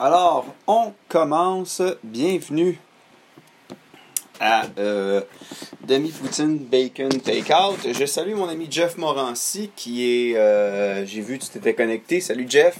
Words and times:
Alors, 0.00 0.46
on 0.66 0.92
commence. 1.08 1.82
Bienvenue 2.04 2.78
à 4.40 4.66
euh, 4.78 5.22
Demi-Poutine 5.86 6.58
Bacon 6.58 7.08
Takeout. 7.08 7.76
Je 7.92 8.06
salue 8.06 8.34
mon 8.34 8.48
ami 8.48 8.68
Jeff 8.70 8.96
Morancy 8.96 9.70
qui 9.74 10.04
est. 10.30 10.36
euh, 10.36 11.04
J'ai 11.04 11.20
vu 11.20 11.38
tu 11.38 11.48
t'étais 11.48 11.74
connecté. 11.74 12.20
Salut 12.20 12.46
Jeff. 12.48 12.78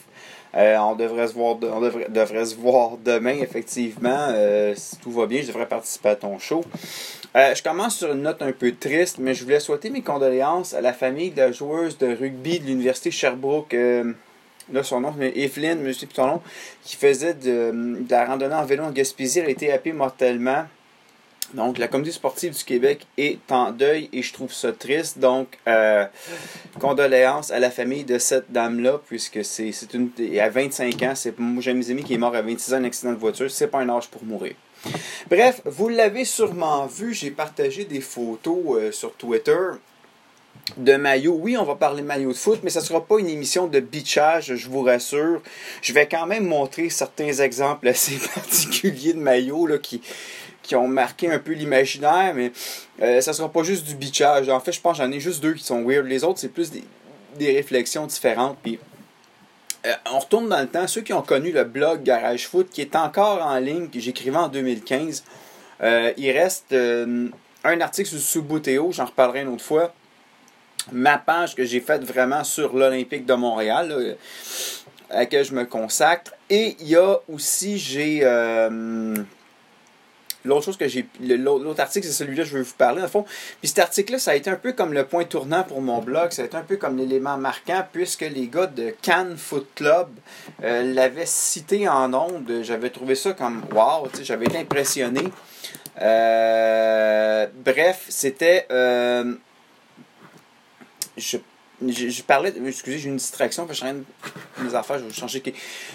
Euh, 0.54 0.76
on 0.78 0.94
devrait 0.94 1.28
se 1.28 1.34
voir, 1.34 1.56
devrait, 1.56 2.44
se 2.46 2.54
voir 2.54 2.96
demain, 3.04 3.36
effectivement. 3.40 4.28
Si 4.74 4.96
tout 4.98 5.10
va 5.10 5.26
bien, 5.26 5.42
je 5.42 5.48
devrais 5.48 5.66
participer 5.66 6.10
à 6.10 6.16
ton 6.16 6.38
show. 6.38 6.64
Je 7.34 7.62
commence 7.62 7.96
sur 7.96 8.12
une 8.12 8.22
note 8.22 8.40
un 8.42 8.52
peu 8.52 8.72
triste, 8.74 9.18
mais 9.18 9.34
je 9.34 9.44
voulais 9.44 9.60
souhaiter 9.60 9.90
mes 9.90 10.00
condoléances 10.02 10.72
à 10.72 10.80
la 10.80 10.92
famille 10.92 11.30
de 11.30 11.38
la 11.42 11.52
joueuse 11.52 11.98
de 11.98 12.06
rugby 12.16 12.60
de 12.60 12.64
l'Université 12.66 13.10
Sherbrooke. 13.10 13.74
Là, 14.72 14.82
son 14.82 15.00
nom, 15.00 15.14
mais 15.16 15.32
Evelyn, 15.36 15.78
je 15.84 15.92
sais 15.92 16.06
plus 16.06 16.14
son 16.14 16.26
nom, 16.26 16.42
qui 16.82 16.96
faisait 16.96 17.34
de, 17.34 18.04
la 18.08 18.24
randonnée 18.26 18.54
en 18.54 18.64
vélo 18.64 18.84
en 18.84 18.90
Gaspésie. 18.90 19.40
Elle 19.40 19.46
a 19.46 19.50
été 19.50 19.72
happée 19.72 19.92
mortellement. 19.92 20.64
Donc, 21.54 21.78
la 21.78 21.88
communauté 21.88 22.12
sportive 22.12 22.54
du 22.54 22.62
Québec 22.62 23.06
est 23.16 23.40
en 23.50 23.70
deuil 23.70 24.10
et 24.12 24.20
je 24.20 24.34
trouve 24.34 24.52
ça 24.52 24.70
triste. 24.72 25.18
Donc, 25.18 25.58
euh, 25.66 26.04
condoléances 26.78 27.50
à 27.50 27.58
la 27.58 27.70
famille 27.70 28.04
de 28.04 28.18
cette 28.18 28.52
dame-là, 28.52 29.00
puisque 29.06 29.42
c'est 29.42 29.72
une. 29.94 30.10
À 30.38 30.50
25 30.50 31.02
ans, 31.04 31.14
c'est 31.14 31.34
un 31.40 31.42
de 31.42 31.72
mes 31.72 31.90
amis 31.90 32.04
qui 32.04 32.12
est 32.12 32.18
mort 32.18 32.34
à 32.34 32.42
26 32.42 32.74
ans 32.74 32.80
d'un 32.80 32.84
accident 32.84 33.12
de 33.12 33.18
voiture. 33.18 33.50
C'est 33.50 33.68
pas 33.68 33.78
un 33.78 33.88
âge 33.88 34.08
pour 34.08 34.24
mourir. 34.24 34.54
Bref, 35.30 35.62
vous 35.64 35.88
l'avez 35.88 36.24
sûrement 36.24 36.86
vu, 36.86 37.14
j'ai 37.14 37.30
partagé 37.30 37.84
des 37.84 38.00
photos 38.00 38.58
euh, 38.70 38.92
sur 38.92 39.12
Twitter 39.14 39.56
de 40.76 40.96
maillots. 40.96 41.38
Oui, 41.40 41.56
on 41.56 41.64
va 41.64 41.74
parler 41.74 42.02
maillot 42.02 42.32
de 42.32 42.36
foot, 42.36 42.60
mais 42.62 42.70
ça 42.70 42.80
ne 42.80 42.84
sera 42.84 43.04
pas 43.04 43.18
une 43.18 43.28
émission 43.28 43.66
de 43.66 43.80
bitchage, 43.80 44.54
je 44.54 44.68
vous 44.68 44.82
rassure. 44.82 45.42
Je 45.82 45.92
vais 45.92 46.06
quand 46.06 46.26
même 46.26 46.46
montrer 46.46 46.90
certains 46.90 47.32
exemples 47.32 47.88
assez 47.88 48.18
particuliers 48.34 49.12
de 49.12 49.18
maillots 49.18 49.68
qui, 49.80 50.00
ont 50.74 50.88
marqué 50.88 51.30
un 51.30 51.38
peu 51.38 51.52
l'imaginaire, 51.52 52.34
mais 52.34 52.52
euh, 53.00 53.22
ça 53.22 53.32
sera 53.32 53.50
pas 53.50 53.62
juste 53.62 53.86
du 53.86 53.94
bitchage. 53.94 54.50
En 54.50 54.60
fait, 54.60 54.72
je 54.72 54.80
pense 54.80 54.98
que 54.98 55.04
j'en 55.04 55.10
ai 55.10 55.18
juste 55.18 55.42
deux 55.42 55.54
qui 55.54 55.64
sont 55.64 55.82
weird. 55.82 56.06
Les 56.06 56.24
autres, 56.24 56.38
c'est 56.40 56.52
plus 56.52 56.70
des, 56.70 57.52
réflexions 57.52 58.06
différentes. 58.06 58.58
Euh, 58.66 59.92
on 60.12 60.18
retourne 60.18 60.48
dans 60.48 60.60
le 60.60 60.66
temps. 60.66 60.86
Ceux 60.86 61.00
qui 61.00 61.14
ont 61.14 61.22
connu 61.22 61.52
le 61.52 61.64
blog 61.64 62.02
Garage 62.02 62.46
Foot, 62.48 62.68
qui 62.70 62.82
est 62.82 62.96
encore 62.96 63.40
en 63.42 63.58
ligne, 63.58 63.88
que 63.88 63.98
j'écrivais 63.98 64.36
en 64.36 64.48
2015, 64.48 65.24
euh, 65.80 66.12
il 66.18 66.30
reste 66.32 66.74
un 66.74 67.80
article 67.80 68.08
sur 68.08 68.18
Subuteo, 68.18 68.92
j'en 68.92 69.06
reparlerai 69.06 69.42
une 69.42 69.48
autre 69.48 69.64
fois. 69.64 69.94
Ma 70.92 71.18
page 71.18 71.54
que 71.54 71.64
j'ai 71.64 71.80
faite 71.80 72.04
vraiment 72.04 72.44
sur 72.44 72.76
l'Olympique 72.76 73.26
de 73.26 73.34
Montréal, 73.34 74.16
à 75.10 75.18
laquelle 75.20 75.44
je 75.44 75.54
me 75.54 75.64
consacre. 75.64 76.32
Et 76.50 76.76
il 76.80 76.88
y 76.88 76.96
a 76.96 77.16
aussi, 77.28 77.78
j'ai. 77.78 78.20
euh, 78.22 79.14
L'autre 80.44 80.64
chose 80.64 80.76
que 80.76 80.88
j'ai. 80.88 81.06
L'autre 81.20 81.80
article, 81.80 82.06
c'est 82.06 82.12
celui-là 82.12 82.44
que 82.44 82.48
je 82.48 82.56
veux 82.56 82.62
vous 82.62 82.74
parler, 82.78 83.02
en 83.02 83.08
fond. 83.08 83.24
Puis 83.60 83.68
cet 83.68 83.80
article-là, 83.80 84.18
ça 84.18 84.30
a 84.30 84.34
été 84.34 84.48
un 84.48 84.56
peu 84.56 84.72
comme 84.72 84.92
le 84.94 85.04
point 85.04 85.24
tournant 85.24 85.64
pour 85.64 85.82
mon 85.82 85.98
blog. 85.98 86.30
Ça 86.30 86.42
a 86.42 86.44
été 86.44 86.56
un 86.56 86.62
peu 86.62 86.76
comme 86.76 86.96
l'élément 86.96 87.36
marquant, 87.36 87.84
puisque 87.92 88.22
les 88.22 88.46
gars 88.46 88.66
de 88.66 88.94
Cannes 89.02 89.36
Foot 89.36 89.66
Club 89.74 90.08
euh, 90.62 90.94
l'avaient 90.94 91.26
cité 91.26 91.88
en 91.88 92.14
ondes. 92.14 92.60
J'avais 92.62 92.90
trouvé 92.90 93.14
ça 93.14 93.32
comme 93.32 93.62
sais, 94.14 94.24
j'avais 94.24 94.46
été 94.46 94.58
impressionné. 94.58 95.24
Euh, 96.00 97.46
bref, 97.64 98.06
c'était. 98.08 98.66
Je, 101.18 102.22
parlais. 102.22 102.52
Excusez, 102.66 102.98
j'ai 102.98 103.08
une 103.08 103.16
distraction, 103.16 103.66
parce 103.66 103.80
que 103.80 103.86
je 103.86 103.92
suis 103.92 104.64
mes 104.64 104.74
affaires, 104.74 104.98
je 104.98 105.04
vais 105.04 105.12
changer. 105.12 105.42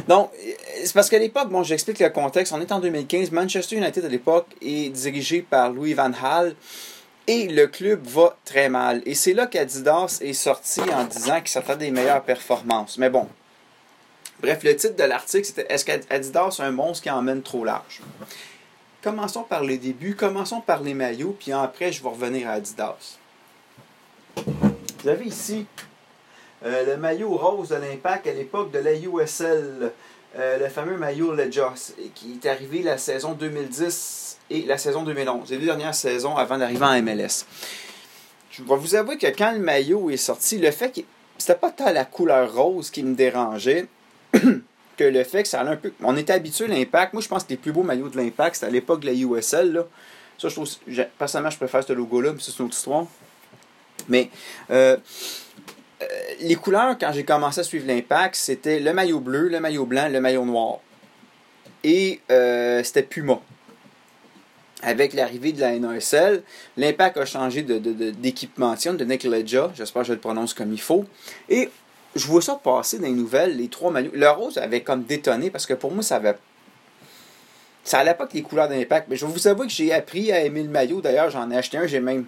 Donc, 0.07 0.31
c'est 0.83 0.93
parce 0.93 1.09
qu'à 1.09 1.19
l'époque, 1.19 1.49
bon, 1.49 1.63
j'explique 1.63 1.99
le 1.99 2.09
contexte. 2.09 2.53
On 2.53 2.61
est 2.61 2.71
en 2.71 2.79
2015. 2.79 3.31
Manchester 3.31 3.77
United 3.77 4.05
à 4.05 4.09
l'époque 4.09 4.47
est 4.61 4.89
dirigé 4.89 5.41
par 5.41 5.71
Louis 5.71 5.93
Van 5.93 6.09
Gaal. 6.09 6.55
Et 7.25 7.47
le 7.47 7.67
club 7.67 8.05
va 8.05 8.37
très 8.43 8.67
mal. 8.67 9.01
Et 9.05 9.15
c'est 9.15 9.33
là 9.33 9.47
qu'Adidas 9.47 10.19
est 10.21 10.33
sorti 10.33 10.81
en 10.81 11.05
disant 11.05 11.39
qu'il 11.39 11.47
s'attendait 11.47 11.85
des 11.85 11.91
meilleures 11.91 12.23
performances. 12.23 12.97
Mais 12.97 13.09
bon. 13.09 13.29
Bref, 14.41 14.61
le 14.63 14.75
titre 14.75 14.97
de 14.97 15.03
l'article, 15.03 15.45
c'était 15.45 15.65
Est-ce 15.69 15.85
qu'Adidas 15.85 16.57
est 16.59 16.61
un 16.61 16.71
monstre 16.71 17.03
qui 17.03 17.09
emmène 17.09 17.41
trop 17.41 17.63
large 17.63 18.01
Commençons 19.01 19.43
par 19.43 19.63
les 19.63 19.77
débuts, 19.77 20.15
commençons 20.15 20.61
par 20.61 20.81
les 20.81 20.93
maillots, 20.93 21.35
puis 21.37 21.51
après, 21.51 21.91
je 21.91 22.01
vais 22.01 22.09
revenir 22.09 22.47
à 22.49 22.53
Adidas. 22.53 23.17
Vous 25.03 25.09
avez 25.09 25.25
ici 25.25 25.65
euh, 26.65 26.85
le 26.85 26.95
maillot 26.95 27.35
rose 27.35 27.69
de 27.69 27.75
l'Impact 27.75 28.25
à 28.25 28.31
l'époque 28.31 28.71
de 28.71 28.79
la 28.79 28.93
USL, 28.93 29.91
euh, 30.37 30.57
le 30.57 30.69
fameux 30.69 30.95
maillot 30.95 31.33
Legos, 31.33 31.93
qui 32.15 32.39
est 32.41 32.47
arrivé 32.47 32.81
la 32.81 32.97
saison 32.97 33.33
2010 33.33 34.37
et 34.49 34.61
la 34.61 34.77
saison 34.77 35.03
2011, 35.03 35.49
les 35.49 35.57
deux 35.57 35.65
dernières 35.65 35.93
saisons 35.93 36.37
avant 36.37 36.57
d'arriver 36.57 36.85
en 36.85 37.01
MLS. 37.01 37.45
Je 38.49 38.63
vais 38.63 38.75
vous 38.77 38.95
avouer 38.95 39.17
que 39.17 39.27
quand 39.27 39.51
le 39.51 39.59
maillot 39.59 40.09
est 40.09 40.15
sorti, 40.15 40.57
le 40.57 40.71
fait 40.71 40.91
que 40.95 41.01
c'était 41.37 41.55
pas 41.55 41.71
tant 41.71 41.91
la 41.91 42.05
couleur 42.05 42.55
rose 42.55 42.89
qui 42.89 43.03
me 43.03 43.13
dérangeait 43.13 43.87
que 44.31 45.03
le 45.03 45.25
fait 45.25 45.43
que 45.43 45.49
ça 45.49 45.59
allait 45.59 45.71
un 45.71 45.75
peu. 45.75 45.91
On 46.01 46.15
était 46.15 46.31
habitué 46.31 46.63
à 46.63 46.67
l'Impact. 46.69 47.11
Moi, 47.11 47.21
je 47.21 47.27
pense 47.27 47.43
que 47.43 47.49
les 47.49 47.57
plus 47.57 47.73
beaux 47.73 47.83
maillots 47.83 48.07
de 48.07 48.15
l'Impact, 48.15 48.55
c'était 48.55 48.67
à 48.67 48.71
l'époque 48.71 49.01
de 49.01 49.07
la 49.07 49.13
USL. 49.13 49.73
Là. 49.73 49.85
Ça, 50.37 50.47
je 50.47 50.53
trouve. 50.53 50.69
Personnellement, 51.17 51.49
je 51.49 51.57
préfère 51.57 51.83
ce 51.83 51.91
logo-là, 51.91 52.31
mais 52.31 52.39
c'est 52.39 52.57
une 52.57 52.65
autre 52.65 52.77
histoire. 52.77 53.05
Mais 54.09 54.29
euh, 54.71 54.97
euh, 56.01 56.05
les 56.41 56.55
couleurs, 56.55 56.97
quand 56.99 57.11
j'ai 57.13 57.23
commencé 57.23 57.61
à 57.61 57.63
suivre 57.63 57.87
l'Impact, 57.87 58.35
c'était 58.35 58.79
le 58.79 58.93
maillot 58.93 59.19
bleu, 59.19 59.47
le 59.49 59.59
maillot 59.59 59.85
blanc, 59.85 60.09
le 60.09 60.21
maillot 60.21 60.45
noir. 60.45 60.79
Et 61.83 62.21
euh, 62.31 62.83
c'était 62.83 63.03
Puma. 63.03 63.39
Avec 64.81 65.13
l'arrivée 65.13 65.53
de 65.53 65.61
la 65.61 65.77
NASL, 65.79 66.43
l'Impact 66.75 67.17
a 67.17 67.25
changé 67.25 67.61
de, 67.61 67.79
de, 67.79 67.93
de 67.93 69.03
Nekleja, 69.05 69.71
j'espère 69.75 70.01
que 70.01 70.09
je 70.09 70.13
le 70.13 70.19
prononce 70.19 70.53
comme 70.53 70.73
il 70.73 70.81
faut. 70.81 71.05
Et 71.47 71.69
je 72.15 72.27
vois 72.27 72.41
ça 72.41 72.59
passer 72.61 72.99
dans 72.99 73.05
les 73.05 73.13
nouvelles, 73.13 73.57
les 73.57 73.69
trois 73.69 73.91
maillots. 73.91 74.11
Le 74.13 74.29
rose 74.29 74.57
avait 74.57 74.81
comme 74.81 75.03
détonné 75.03 75.49
parce 75.49 75.65
que 75.65 75.73
pour 75.73 75.91
moi, 75.91 76.03
ça 76.03 76.17
avait. 76.17 76.35
Ça 77.83 77.99
allait 77.99 78.13
pas 78.13 78.27
que 78.27 78.33
les 78.33 78.43
couleurs 78.43 78.69
d'impact. 78.69 79.07
Mais 79.09 79.15
je 79.15 79.25
vous 79.25 79.47
avouer 79.47 79.67
que 79.67 79.73
j'ai 79.73 79.91
appris 79.93 80.31
à 80.31 80.41
aimer 80.41 80.63
le 80.63 80.69
maillot. 80.69 81.01
D'ailleurs, 81.01 81.29
j'en 81.29 81.49
ai 81.51 81.57
acheté 81.57 81.77
un, 81.77 81.87
j'ai 81.87 81.99
même. 81.99 82.25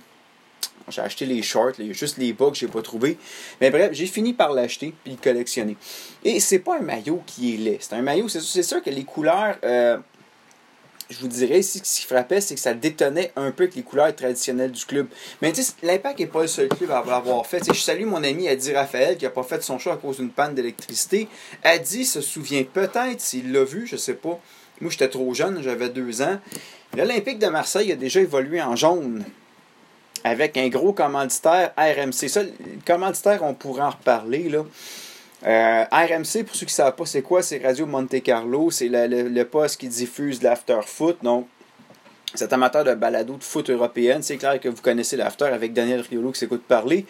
J'ai 0.89 1.01
acheté 1.01 1.25
les 1.25 1.41
shorts, 1.41 1.71
les- 1.79 1.93
juste 1.93 2.17
les 2.17 2.31
bas 2.33 2.49
que 2.51 2.55
j'ai 2.57 2.67
pas 2.67 2.81
trouvé. 2.81 3.17
Mais 3.59 3.71
bref, 3.71 3.89
j'ai 3.93 4.05
fini 4.05 4.33
par 4.33 4.53
l'acheter 4.53 4.93
puis 5.03 5.13
le 5.13 5.17
collectionner. 5.17 5.77
Et 6.23 6.39
c'est 6.39 6.59
pas 6.59 6.77
un 6.77 6.81
maillot 6.81 7.21
qui 7.25 7.55
est 7.55 7.57
laid. 7.57 7.77
C'est 7.81 7.93
un 7.95 8.01
maillot, 8.01 8.27
c'est 8.29 8.41
c'est 8.41 8.63
sûr 8.63 8.81
que 8.83 8.89
les 8.89 9.03
couleurs. 9.03 9.57
euh, 9.63 9.97
je 11.07 11.19
vous 11.19 11.27
dirais 11.27 11.59
ici 11.59 11.79
ce 11.83 11.99
qui 12.01 12.07
frappait, 12.07 12.41
c'est 12.41 12.55
que 12.55 12.59
ça 12.61 12.73
détonnait 12.73 13.31
un 13.35 13.51
peu 13.51 13.63
avec 13.65 13.75
les 13.75 13.83
couleurs 13.83 14.15
traditionnelles 14.15 14.71
du 14.71 14.85
club. 14.85 15.07
Mais 15.39 15.51
tu 15.53 15.61
l'Impact 15.83 16.19
n'est 16.19 16.25
pas 16.25 16.41
le 16.41 16.47
seul 16.47 16.67
club 16.67 16.89
à 16.89 17.03
l'avoir 17.05 17.45
fait. 17.45 17.61
Je 17.71 17.79
salue 17.79 18.05
mon 18.05 18.23
ami 18.23 18.47
Adi 18.47 18.73
Raphaël 18.73 19.15
qui 19.15 19.23
n'a 19.25 19.29
pas 19.29 19.43
fait 19.43 19.61
son 19.63 19.77
choix 19.77 19.93
à 19.93 19.97
cause 19.97 20.17
d'une 20.17 20.31
panne 20.31 20.55
d'électricité. 20.55 21.27
Adi 21.63 22.05
se 22.05 22.21
souvient 22.21 22.63
peut-être 22.63 23.21
s'il 23.21 23.51
l'a 23.51 23.63
vu, 23.63 23.85
je 23.85 23.97
sais 23.97 24.15
pas. 24.15 24.39
Moi, 24.81 24.89
j'étais 24.91 25.07
trop 25.09 25.31
jeune, 25.35 25.61
j'avais 25.61 25.89
deux 25.89 26.23
ans. 26.23 26.39
L'Olympique 26.97 27.37
de 27.39 27.47
Marseille 27.47 27.91
a 27.91 27.95
déjà 27.95 28.19
évolué 28.21 28.59
en 28.61 28.75
jaune 28.75 29.23
avec 30.25 30.57
un 30.57 30.69
gros 30.69 30.91
commanditaire 30.91 31.71
RMC. 31.77 32.49
Commanditaire, 32.85 33.43
on 33.43 33.53
pourra 33.53 33.87
en 33.87 33.91
reparler. 33.91 34.49
Là. 34.49 34.65
Euh, 35.45 35.83
RMC, 35.91 36.43
pour 36.43 36.55
ceux 36.55 36.65
qui 36.65 36.71
ne 36.71 36.77
savent 36.77 36.95
pas 36.95 37.05
c'est 37.05 37.21
quoi, 37.21 37.43
c'est 37.43 37.63
Radio 37.63 37.85
Monte 37.85 38.23
Carlo. 38.23 38.71
C'est 38.71 38.89
le, 38.89 39.43
poste 39.43 39.79
qui 39.79 39.87
diffuse 39.87 40.41
l'after 40.41 40.79
foot. 40.83 41.17
Donc, 41.21 41.47
c'est 42.33 42.51
amateur 42.53 42.83
de 42.83 42.95
balado 42.95 43.35
de 43.35 43.43
foot 43.43 43.69
européenne. 43.69 44.23
C'est 44.23 44.37
clair 44.37 44.59
que 44.59 44.67
vous 44.67 44.81
connaissez 44.81 45.15
l'after 45.15 45.45
avec 45.45 45.73
Daniel 45.73 46.01
Riolo 46.01 46.31
qui 46.31 46.39
s'écoute 46.39 46.63
parler. 46.67 47.05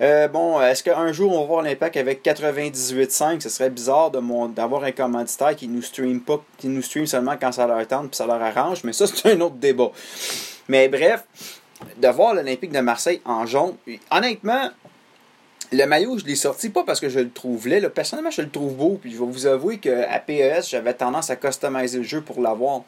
Euh, 0.00 0.28
bon, 0.28 0.62
est-ce 0.62 0.84
qu'un 0.84 1.12
jour 1.12 1.32
on 1.32 1.40
va 1.40 1.46
voir 1.46 1.62
l'impact 1.62 1.96
avec 1.96 2.24
98.5 2.24 3.40
Ce 3.40 3.48
serait 3.48 3.70
bizarre 3.70 4.12
d'avoir 4.12 4.84
un 4.84 4.92
commanditaire 4.92 5.56
qui 5.56 5.66
nous 5.66 5.82
stream 5.82 6.20
pas, 6.20 6.40
qui 6.56 6.68
nous 6.68 6.82
stream 6.82 7.06
seulement 7.06 7.34
quand 7.38 7.50
ça 7.50 7.66
leur 7.66 7.84
tente 7.88 8.10
puis 8.10 8.16
ça 8.16 8.26
leur 8.26 8.40
arrange. 8.40 8.84
Mais 8.84 8.92
ça, 8.92 9.08
c'est 9.08 9.32
un 9.34 9.40
autre 9.40 9.56
débat. 9.56 9.90
Mais 10.68 10.88
bref, 10.88 11.24
de 11.96 12.08
voir 12.08 12.34
l'Olympique 12.34 12.72
de 12.72 12.80
Marseille 12.80 13.20
en 13.24 13.46
jaune, 13.46 13.74
honnêtement, 14.10 14.70
le 15.72 15.84
maillot, 15.86 16.18
je 16.18 16.24
l'ai 16.24 16.34
sorti 16.34 16.68
pas 16.68 16.82
parce 16.82 16.98
que 16.98 17.08
je 17.08 17.20
le 17.20 17.30
trouve 17.30 17.68
laid. 17.68 17.80
là. 17.80 17.90
Personnellement, 17.90 18.30
je 18.30 18.42
le 18.42 18.50
trouve 18.50 18.74
beau. 18.74 18.98
Puis 19.00 19.12
je 19.12 19.18
vais 19.18 19.26
vous 19.26 19.46
avouer 19.46 19.78
qu'à 19.78 20.18
PES, 20.18 20.68
j'avais 20.68 20.94
tendance 20.94 21.30
à 21.30 21.36
customiser 21.36 21.98
le 21.98 22.04
jeu 22.04 22.20
pour 22.20 22.40
l'avoir. 22.40 22.82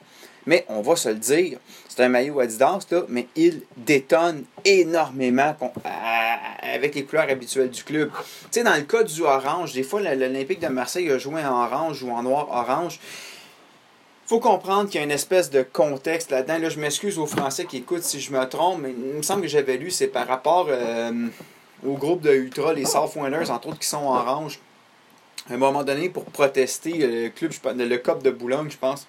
Mais 0.47 0.65
on 0.69 0.81
va 0.81 0.97
se 0.97 1.09
le 1.09 1.15
dire, 1.15 1.59
c'est 1.89 2.03
un 2.03 2.09
maillot 2.09 2.41
Adidas, 2.41 2.85
là, 2.91 3.03
mais 3.09 3.29
il 3.37 3.63
détonne 3.77 4.43
énormément 4.65 5.55
avec 6.61 6.97
les 6.97 7.05
couleurs 7.05 7.29
habituelles 7.31 7.71
du 7.71 7.85
club. 7.85 8.11
Tu 8.15 8.49
sais, 8.51 8.65
dans 8.65 8.75
le 8.75 8.83
cas 8.83 9.05
du 9.05 9.23
orange, 9.23 9.73
des 9.73 9.85
fois, 9.85 10.01
l'Olympique 10.01 10.59
de 10.59 10.67
Marseille 10.67 11.09
a 11.13 11.19
joué 11.19 11.45
en 11.45 11.63
orange 11.63 12.03
ou 12.03 12.11
en 12.11 12.25
noir-orange. 12.25 12.99
Faut 14.33 14.41
comprendre 14.41 14.89
qu'il 14.89 14.99
y 14.99 15.03
a 15.03 15.05
une 15.05 15.11
espèce 15.11 15.51
de 15.51 15.61
contexte 15.61 16.31
là-dedans. 16.31 16.57
Là, 16.57 16.71
je 16.71 16.81
m'excuse 16.81 17.19
aux 17.19 17.27
Français 17.27 17.67
qui 17.67 17.77
écoutent 17.77 18.03
si 18.03 18.19
je 18.19 18.33
me 18.33 18.43
trompe, 18.47 18.81
mais 18.81 18.93
il 18.93 19.17
me 19.19 19.21
semble 19.21 19.43
que 19.43 19.49
j'avais 19.49 19.77
lu, 19.77 19.91
c'est 19.91 20.07
par 20.07 20.27
rapport 20.27 20.69
euh, 20.71 21.29
au 21.87 21.99
groupe 21.99 22.23
de 22.23 22.33
Ultra, 22.33 22.73
les 22.73 22.87
South 22.87 23.15
Winners, 23.15 23.51
entre 23.51 23.69
autres, 23.69 23.81
qui 23.81 23.87
sont 23.87 23.99
en 23.99 24.17
orange. 24.17 24.59
à 25.51 25.53
un 25.53 25.59
moment 25.59 25.85
donné, 25.85 26.09
pour 26.09 26.25
protester, 26.25 26.95
le 26.95 27.29
club, 27.29 27.53
le 27.77 27.99
COP 27.99 28.23
de 28.23 28.31
Boulogne, 28.31 28.71
je 28.71 28.79
pense, 28.79 29.07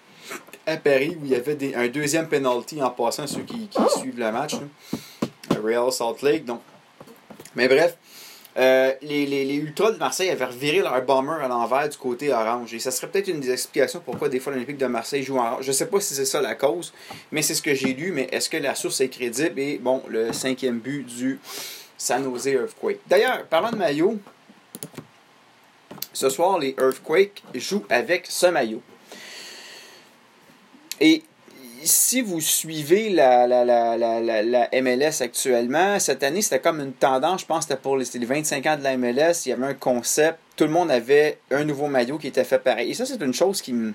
à 0.67 0.75
Paris, 0.75 1.17
où 1.17 1.23
il 1.23 1.31
y 1.31 1.35
avait 1.35 1.55
des, 1.55 1.73
un 1.73 1.87
deuxième 1.87 2.27
penalty 2.27 2.83
en 2.83 2.89
passant 2.89 3.25
ceux 3.25 3.43
qui, 3.43 3.69
suivent 3.97 4.19
le 4.19 4.29
match. 4.29 4.55
Real 5.63 5.89
Salt 5.93 6.21
Lake. 6.21 6.43
Donc. 6.43 6.59
Mais 7.55 7.69
bref, 7.69 7.95
euh, 8.57 8.93
les, 9.01 9.25
les, 9.25 9.55
Ultras 9.55 9.91
de 9.91 9.97
Marseille 9.97 10.29
avaient 10.29 10.45
reviré 10.45 10.79
leur 10.79 11.01
bomber 11.01 11.41
à 11.41 11.47
l'envers 11.47 11.89
du 11.89 11.97
côté 11.97 12.31
orange. 12.31 12.73
Et 12.73 12.79
ça 12.79 12.91
serait 12.91 13.07
peut-être 13.07 13.27
une 13.27 13.39
des 13.39 13.51
explications 13.51 14.01
pourquoi 14.03 14.29
des 14.29 14.39
fois 14.39 14.53
l'Olympique 14.53 14.77
de 14.77 14.85
Marseille 14.85 15.23
joue 15.23 15.37
en 15.37 15.53
orange. 15.53 15.63
Je 15.63 15.69
ne 15.69 15.73
sais 15.73 15.87
pas 15.87 15.99
si 15.99 16.13
c'est 16.13 16.25
ça 16.25 16.39
la 16.41 16.53
cause, 16.53 16.93
mais 17.31 17.41
c'est 17.41 17.55
ce 17.55 17.61
que 17.61 17.73
j'ai 17.73 17.93
lu. 17.93 18.11
Mais 18.11 18.27
est-ce 18.31 18.49
que 18.49 18.57
la 18.57 18.75
source 18.75 19.01
est 19.01 19.09
crédible? 19.09 19.59
Et 19.59 19.79
bon, 19.79 20.03
le 20.07 20.31
cinquième 20.33 20.79
but 20.79 21.03
du 21.03 21.39
San 21.97 22.23
Jose 22.23 22.47
Earthquake. 22.47 22.99
D'ailleurs, 23.07 23.43
parlant 23.45 23.71
de 23.71 23.77
maillot, 23.77 24.19
ce 26.13 26.29
soir, 26.29 26.59
les 26.59 26.75
Earthquakes 26.79 27.43
jouent 27.55 27.85
avec 27.89 28.27
ce 28.27 28.45
maillot. 28.45 28.81
Et 30.99 31.23
si 31.85 32.21
vous 32.21 32.41
suivez 32.41 33.09
la, 33.09 33.47
la, 33.47 33.63
la, 33.63 33.97
la, 33.97 34.81
MLS 34.81 35.21
actuellement, 35.21 35.99
cette 35.99 36.23
année, 36.23 36.41
c'était 36.41 36.59
comme 36.59 36.79
une 36.79 36.93
tendance, 36.93 37.41
je 37.41 37.45
pense 37.45 37.65
que 37.65 37.71
c'était 37.71 37.81
pour 37.81 37.97
les, 37.97 38.05
les, 38.13 38.25
25 38.25 38.65
ans 38.65 38.77
de 38.77 38.83
la 38.83 38.97
MLS, 38.97 39.45
il 39.45 39.49
y 39.49 39.51
avait 39.51 39.65
un 39.65 39.73
concept, 39.73 40.39
tout 40.55 40.65
le 40.65 40.69
monde 40.69 40.91
avait 40.91 41.39
un 41.51 41.63
nouveau 41.63 41.87
maillot 41.87 42.17
qui 42.17 42.27
était 42.27 42.43
fait 42.43 42.59
pareil. 42.59 42.91
Et 42.91 42.93
ça, 42.93 43.05
c'est 43.05 43.21
une 43.21 43.33
chose 43.33 43.61
qui 43.61 43.73
me... 43.73 43.91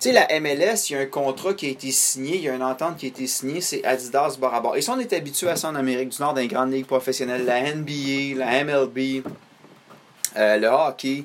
Tu 0.00 0.08
sais, 0.08 0.12
la 0.12 0.26
MLS, 0.40 0.90
il 0.90 0.92
y 0.94 0.96
a 0.96 1.00
un 1.00 1.06
contrat 1.06 1.54
qui 1.54 1.66
a 1.66 1.68
été 1.70 1.90
signé, 1.92 2.36
il 2.36 2.42
y 2.42 2.48
a 2.48 2.54
une 2.54 2.62
entente 2.62 2.96
qui 2.96 3.06
a 3.06 3.08
été 3.08 3.26
signée, 3.26 3.60
c'est 3.60 3.84
Adidas 3.84 4.36
Barabar. 4.40 4.76
Et 4.76 4.82
ça, 4.82 4.94
on 4.94 4.98
est 4.98 5.12
habitué 5.12 5.48
à 5.48 5.56
ça 5.56 5.68
en 5.68 5.76
Amérique 5.76 6.08
du 6.08 6.20
Nord, 6.20 6.34
dans 6.34 6.40
les 6.40 6.48
grandes 6.48 6.72
ligues 6.72 6.86
professionnelles, 6.86 7.44
la 7.44 7.72
NBA, 7.72 8.36
la 8.36 8.64
MLB, 8.64 9.22
euh, 10.36 10.56
le 10.56 10.66
hockey. 10.66 11.24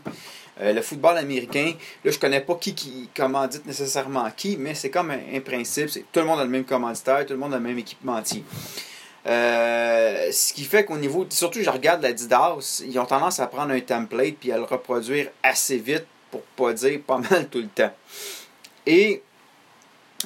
Euh, 0.62 0.74
le 0.74 0.82
football 0.82 1.18
américain, 1.18 1.74
là, 2.04 2.12
je 2.12 2.18
connais 2.18 2.42
pas 2.42 2.56
qui, 2.56 2.74
qui 2.74 3.10
commandite 3.16 3.66
nécessairement 3.66 4.30
qui, 4.36 4.58
mais 4.58 4.74
c'est 4.74 4.90
comme 4.90 5.12
un, 5.12 5.40
principe. 5.42 5.90
C'est, 5.90 6.06
tout 6.12 6.20
le 6.20 6.26
monde 6.26 6.40
a 6.40 6.44
le 6.44 6.50
même 6.50 6.66
commanditaire, 6.66 7.26
tout 7.26 7.34
le 7.34 7.40
monde 7.40 7.54
a 7.54 7.58
le 7.58 7.64
même 7.64 7.78
équipementier. 7.78 8.44
Euh, 9.28 10.32
ce 10.32 10.54
qui 10.54 10.64
fait 10.64 10.86
qu'au 10.86 10.98
niveau, 10.98 11.28
surtout 11.30 11.62
je 11.62 11.70
regarde 11.70 12.02
la 12.02 12.14
Didas, 12.14 12.82
ils 12.88 12.98
ont 12.98 13.06
tendance 13.06 13.40
à 13.40 13.48
prendre 13.48 13.72
un 13.72 13.80
template 13.82 14.36
puis 14.40 14.52
à 14.52 14.58
le 14.58 14.64
reproduire 14.64 15.30
assez 15.44 15.78
vite 15.78 16.06
pour 16.32 16.42
pas 16.42 16.74
dire 16.74 17.02
pas 17.06 17.18
mal 17.32 17.48
tout 17.50 17.60
le 17.60 17.68
temps. 17.68 17.94
Et 18.86 19.22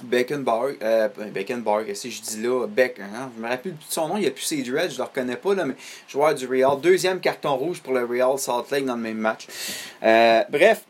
Beckenbauer, 0.04 0.78
euh, 0.82 1.10
Beckenbauer, 1.34 1.86
je 1.86 2.22
dis 2.22 2.42
là? 2.42 2.66
Beck, 2.66 3.00
hein? 3.00 3.30
je 3.36 3.42
me 3.42 3.48
rappelle 3.48 3.74
plus 3.74 3.88
de 3.88 3.92
son 3.92 4.08
nom, 4.08 4.18
il 4.18 4.22
n'y 4.22 4.28
a 4.28 4.32
plus 4.32 4.44
ses 4.44 4.64
dreads, 4.64 4.90
je 4.90 4.94
ne 4.94 4.98
le 5.00 5.04
reconnais 5.04 5.36
pas, 5.36 5.54
là, 5.54 5.66
mais 5.66 5.76
joueur 6.08 6.34
du 6.34 6.48
Real. 6.48 6.80
Deuxième 6.82 7.20
carton 7.20 7.56
rouge 7.58 7.82
pour 7.82 7.94
le 7.94 8.06
Real 8.06 8.40
Salt 8.40 8.72
Lake 8.72 8.86
dans 8.86 8.96
le 8.96 9.02
même 9.02 9.18
match. 9.18 9.48
Euh, 10.04 10.44
bref, 10.50 10.84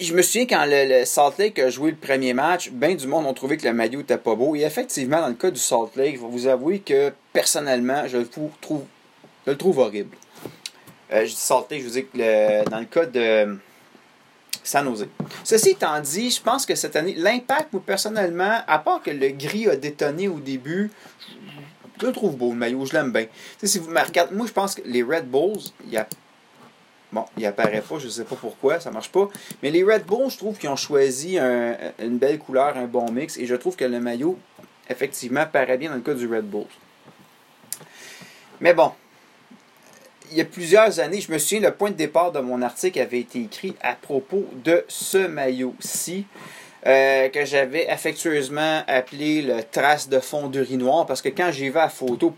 je 0.00 0.14
me 0.14 0.22
souviens 0.22 0.46
quand 0.46 0.64
le, 0.68 1.04
Salt 1.04 1.38
Lake 1.38 1.58
a 1.58 1.68
joué 1.68 1.90
le 1.90 1.96
premier 1.96 2.32
match, 2.32 2.70
bien 2.70 2.94
du 2.94 3.08
monde 3.08 3.26
ont 3.26 3.34
trouvé 3.34 3.56
que 3.56 3.66
le 3.66 3.74
maillot 3.74 3.98
n'était 3.98 4.18
pas 4.18 4.36
beau. 4.36 4.54
Et 4.54 4.60
effectivement, 4.60 5.20
dans 5.20 5.28
le 5.28 5.34
cas 5.34 5.50
du 5.50 5.60
Salt 5.60 5.96
Lake, 5.96 6.16
je 6.16 6.20
vais 6.20 6.30
vous 6.30 6.46
avouer 6.46 6.78
que 6.78 7.12
personnellement, 7.32 8.06
je 8.06 8.18
le 8.18 8.28
trouve, 8.28 8.84
je 9.46 9.52
le 9.52 9.58
horrible. 9.64 10.16
Euh, 11.12 11.22
je 11.22 11.30
dis 11.30 11.36
Salt 11.36 11.66
Lake, 11.70 11.82
je 11.82 11.86
vous 11.86 11.94
dis 11.94 12.06
que 12.06 12.68
dans 12.68 12.78
le 12.78 12.84
cas 12.84 13.06
de 13.06 13.58
San 14.62 14.84
Jose. 14.86 15.08
Ceci 15.44 15.70
étant 15.70 16.00
dit, 16.00 16.30
je 16.30 16.40
pense 16.40 16.66
que 16.66 16.74
cette 16.74 16.96
année, 16.96 17.14
l'impact, 17.16 17.72
moi, 17.72 17.82
personnellement, 17.84 18.60
à 18.66 18.78
part 18.78 19.02
que 19.02 19.10
le 19.10 19.28
gris 19.30 19.68
a 19.68 19.76
détonné 19.76 20.28
au 20.28 20.38
début, 20.38 20.90
je 22.00 22.06
le 22.06 22.12
trouve 22.12 22.36
beau, 22.36 22.50
le 22.50 22.56
maillot, 22.56 22.84
je 22.86 22.92
l'aime 22.94 23.12
bien. 23.12 23.26
si 23.62 23.78
vous 23.78 23.90
me 23.90 24.00
regardez, 24.00 24.34
moi, 24.34 24.46
je 24.46 24.52
pense 24.52 24.74
que 24.74 24.82
les 24.84 25.02
Red 25.02 25.28
Bulls, 25.30 25.70
il 25.84 25.92
y 25.92 25.96
a 25.96 26.06
Bon, 27.12 27.26
il 27.36 27.44
apparaît 27.44 27.82
pas, 27.82 27.98
je 27.98 28.06
ne 28.06 28.10
sais 28.10 28.24
pas 28.24 28.36
pourquoi, 28.36 28.80
ça 28.80 28.90
marche 28.90 29.10
pas. 29.10 29.28
Mais 29.62 29.70
les 29.70 29.84
Red 29.84 30.06
Bulls, 30.06 30.30
je 30.30 30.38
trouve 30.38 30.56
qu'ils 30.56 30.70
ont 30.70 30.76
choisi 30.76 31.36
une 31.36 32.16
belle 32.16 32.38
couleur, 32.38 32.74
un 32.74 32.86
bon 32.86 33.12
mix, 33.12 33.36
et 33.36 33.44
je 33.44 33.54
trouve 33.54 33.76
que 33.76 33.84
le 33.84 34.00
maillot, 34.00 34.38
effectivement, 34.88 35.44
paraît 35.44 35.76
bien 35.76 35.90
dans 35.90 35.96
le 35.96 36.00
cas 36.00 36.14
du 36.14 36.26
Red 36.26 36.46
Bulls. 36.46 36.64
Mais 38.62 38.72
bon, 38.72 38.92
il 40.32 40.38
y 40.38 40.40
a 40.40 40.44
plusieurs 40.46 40.98
années, 40.98 41.20
je 41.20 41.30
me 41.30 41.38
souviens, 41.38 41.68
le 41.68 41.74
point 41.74 41.90
de 41.90 41.96
départ 41.96 42.32
de 42.32 42.40
mon 42.40 42.62
article 42.62 42.98
avait 42.98 43.20
été 43.20 43.40
écrit 43.40 43.74
à 43.82 43.94
propos 43.94 44.46
de 44.64 44.84
ce 44.88 45.18
maillot-ci. 45.18 46.26
Euh, 46.84 47.28
que 47.28 47.44
j'avais 47.44 47.86
affectueusement 47.88 48.82
appelé 48.88 49.40
le 49.40 49.62
trace 49.62 50.08
de 50.08 50.18
fond 50.18 50.48
d'urinoir 50.48 51.06
parce 51.06 51.22
que 51.22 51.28
quand 51.28 51.52
j'y 51.52 51.68
vais 51.68 51.78
à 51.78 51.88
photo, 51.88 52.34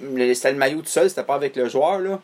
c'était 0.00 0.50
le 0.50 0.58
maillot 0.58 0.80
tout 0.80 0.88
seul, 0.88 1.08
c'était 1.08 1.22
pas 1.22 1.36
avec 1.36 1.54
le 1.54 1.68
joueur. 1.68 2.00
Là. 2.00 2.20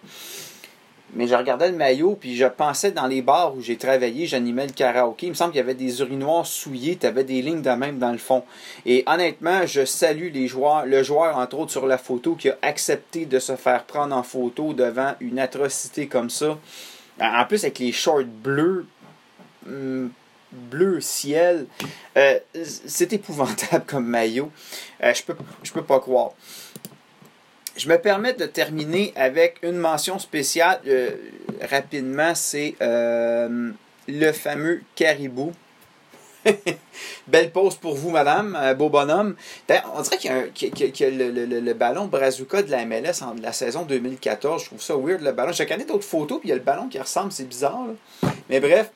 Mais 1.14 1.28
je 1.28 1.34
regardais 1.34 1.70
le 1.70 1.76
maillot, 1.76 2.16
puis 2.18 2.36
je 2.36 2.46
pensais 2.46 2.90
dans 2.90 3.06
les 3.06 3.22
bars 3.22 3.54
où 3.56 3.60
j'ai 3.60 3.76
travaillé, 3.76 4.26
j'animais 4.26 4.66
le 4.66 4.72
karaoké. 4.72 5.26
Il 5.26 5.30
me 5.30 5.34
semble 5.34 5.52
qu'il 5.52 5.58
y 5.58 5.62
avait 5.62 5.74
des 5.74 6.00
urinoirs 6.00 6.46
souillés, 6.46 6.96
tu 6.96 7.06
avais 7.06 7.24
des 7.24 7.40
lignes 7.40 7.62
de 7.62 7.70
même 7.70 7.98
dans 7.98 8.10
le 8.10 8.18
fond. 8.18 8.44
Et 8.84 9.04
honnêtement, 9.06 9.64
je 9.66 9.84
salue 9.84 10.32
les 10.32 10.48
joueurs, 10.48 10.86
le 10.86 11.02
joueur, 11.02 11.38
entre 11.38 11.58
autres, 11.58 11.70
sur 11.70 11.86
la 11.86 11.98
photo, 11.98 12.34
qui 12.34 12.50
a 12.50 12.58
accepté 12.62 13.26
de 13.26 13.38
se 13.38 13.54
faire 13.54 13.84
prendre 13.84 14.16
en 14.16 14.22
photo 14.24 14.72
devant 14.72 15.14
une 15.20 15.38
atrocité 15.38 16.08
comme 16.08 16.30
ça. 16.30 16.58
En 17.20 17.44
plus, 17.44 17.62
avec 17.62 17.78
les 17.78 17.92
shorts 17.92 18.24
bleus, 18.24 18.86
hmm, 19.66 20.08
bleu 20.52 21.00
ciel, 21.00 21.66
euh, 22.16 22.38
c'est 22.62 23.12
épouvantable 23.12 23.84
comme 23.86 24.06
maillot. 24.06 24.50
Euh, 25.02 25.14
je 25.14 25.22
peux, 25.22 25.36
je 25.62 25.72
peux 25.72 25.84
pas 25.84 26.00
croire. 26.00 26.32
Je 27.76 27.88
me 27.88 27.98
permets 27.98 28.34
de 28.34 28.46
terminer 28.46 29.12
avec 29.16 29.58
une 29.62 29.76
mention 29.76 30.20
spéciale 30.20 30.80
euh, 30.86 31.10
rapidement, 31.60 32.32
c'est 32.34 32.76
euh, 32.80 33.72
le 34.06 34.32
fameux 34.32 34.82
caribou. 34.94 35.52
Belle 37.26 37.50
pause 37.50 37.74
pour 37.74 37.96
vous, 37.96 38.10
madame, 38.10 38.56
euh, 38.60 38.74
beau 38.74 38.90
bonhomme. 38.90 39.34
On 39.96 40.02
dirait 40.02 40.18
qu'il 40.18 40.68
y 40.68 41.04
a, 41.04 41.10
le, 41.10 41.72
ballon 41.72 42.06
Brazuca 42.06 42.62
de 42.62 42.70
la 42.70 42.84
MLS 42.84 43.22
en 43.22 43.34
la 43.42 43.52
saison 43.52 43.82
2014. 43.82 44.62
Je 44.62 44.66
trouve 44.66 44.82
ça 44.82 44.94
weird, 44.94 45.22
le 45.22 45.32
ballon. 45.32 45.50
J'ai 45.50 45.64
regardé 45.64 45.84
d'autres 45.84 46.04
photos, 46.04 46.38
puis 46.38 46.50
il 46.50 46.50
y 46.50 46.52
a 46.52 46.56
le 46.56 46.62
ballon 46.62 46.86
qui 46.86 47.00
ressemble, 47.00 47.32
c'est 47.32 47.48
bizarre. 47.48 47.80
Mais 48.48 48.60
bref, 48.60 48.92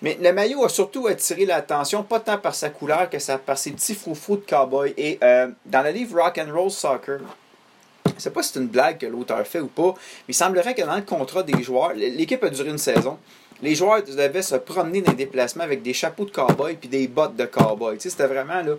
mais 0.00 0.16
le 0.22 0.32
maillot 0.32 0.64
a 0.64 0.70
surtout 0.70 1.06
attiré 1.06 1.44
l'attention, 1.44 2.02
pas 2.02 2.20
tant 2.20 2.38
par 2.38 2.54
sa 2.54 2.70
couleur 2.70 3.10
que 3.10 3.36
par 3.36 3.58
ses 3.58 3.72
petits 3.72 3.94
froufrous 3.94 4.36
de 4.36 4.46
cowboy. 4.46 4.94
Et 4.96 5.18
dans 5.20 5.82
le 5.82 5.90
livre 5.90 6.22
Rock 6.22 6.38
and 6.38 6.50
Roll 6.56 6.70
Soccer, 6.70 7.18
sais 8.22 8.30
pas 8.30 8.42
si 8.42 8.52
c'est 8.52 8.60
une 8.60 8.68
blague 8.68 8.98
que 8.98 9.06
l'auteur 9.06 9.46
fait 9.46 9.60
ou 9.60 9.68
pas, 9.68 9.94
mais 9.96 10.30
il 10.30 10.34
semblerait 10.34 10.74
que 10.74 10.82
dans 10.82 10.96
le 10.96 11.02
contrat 11.02 11.42
des 11.42 11.62
joueurs, 11.62 11.92
l'équipe 11.94 12.42
a 12.42 12.50
duré 12.50 12.70
une 12.70 12.78
saison. 12.78 13.18
Les 13.62 13.74
joueurs 13.74 14.02
devaient 14.02 14.42
se 14.42 14.56
promener 14.56 15.02
dans 15.02 15.12
les 15.12 15.16
déplacements 15.16 15.62
avec 15.62 15.82
des 15.82 15.92
chapeaux 15.92 16.24
de 16.24 16.30
cowboy 16.30 16.74
puis 16.74 16.88
des 16.88 17.06
bottes 17.06 17.36
de 17.36 17.44
cowboy. 17.44 17.96
Tu 17.96 18.10
c'était 18.10 18.26
vraiment 18.26 18.60
là. 18.60 18.74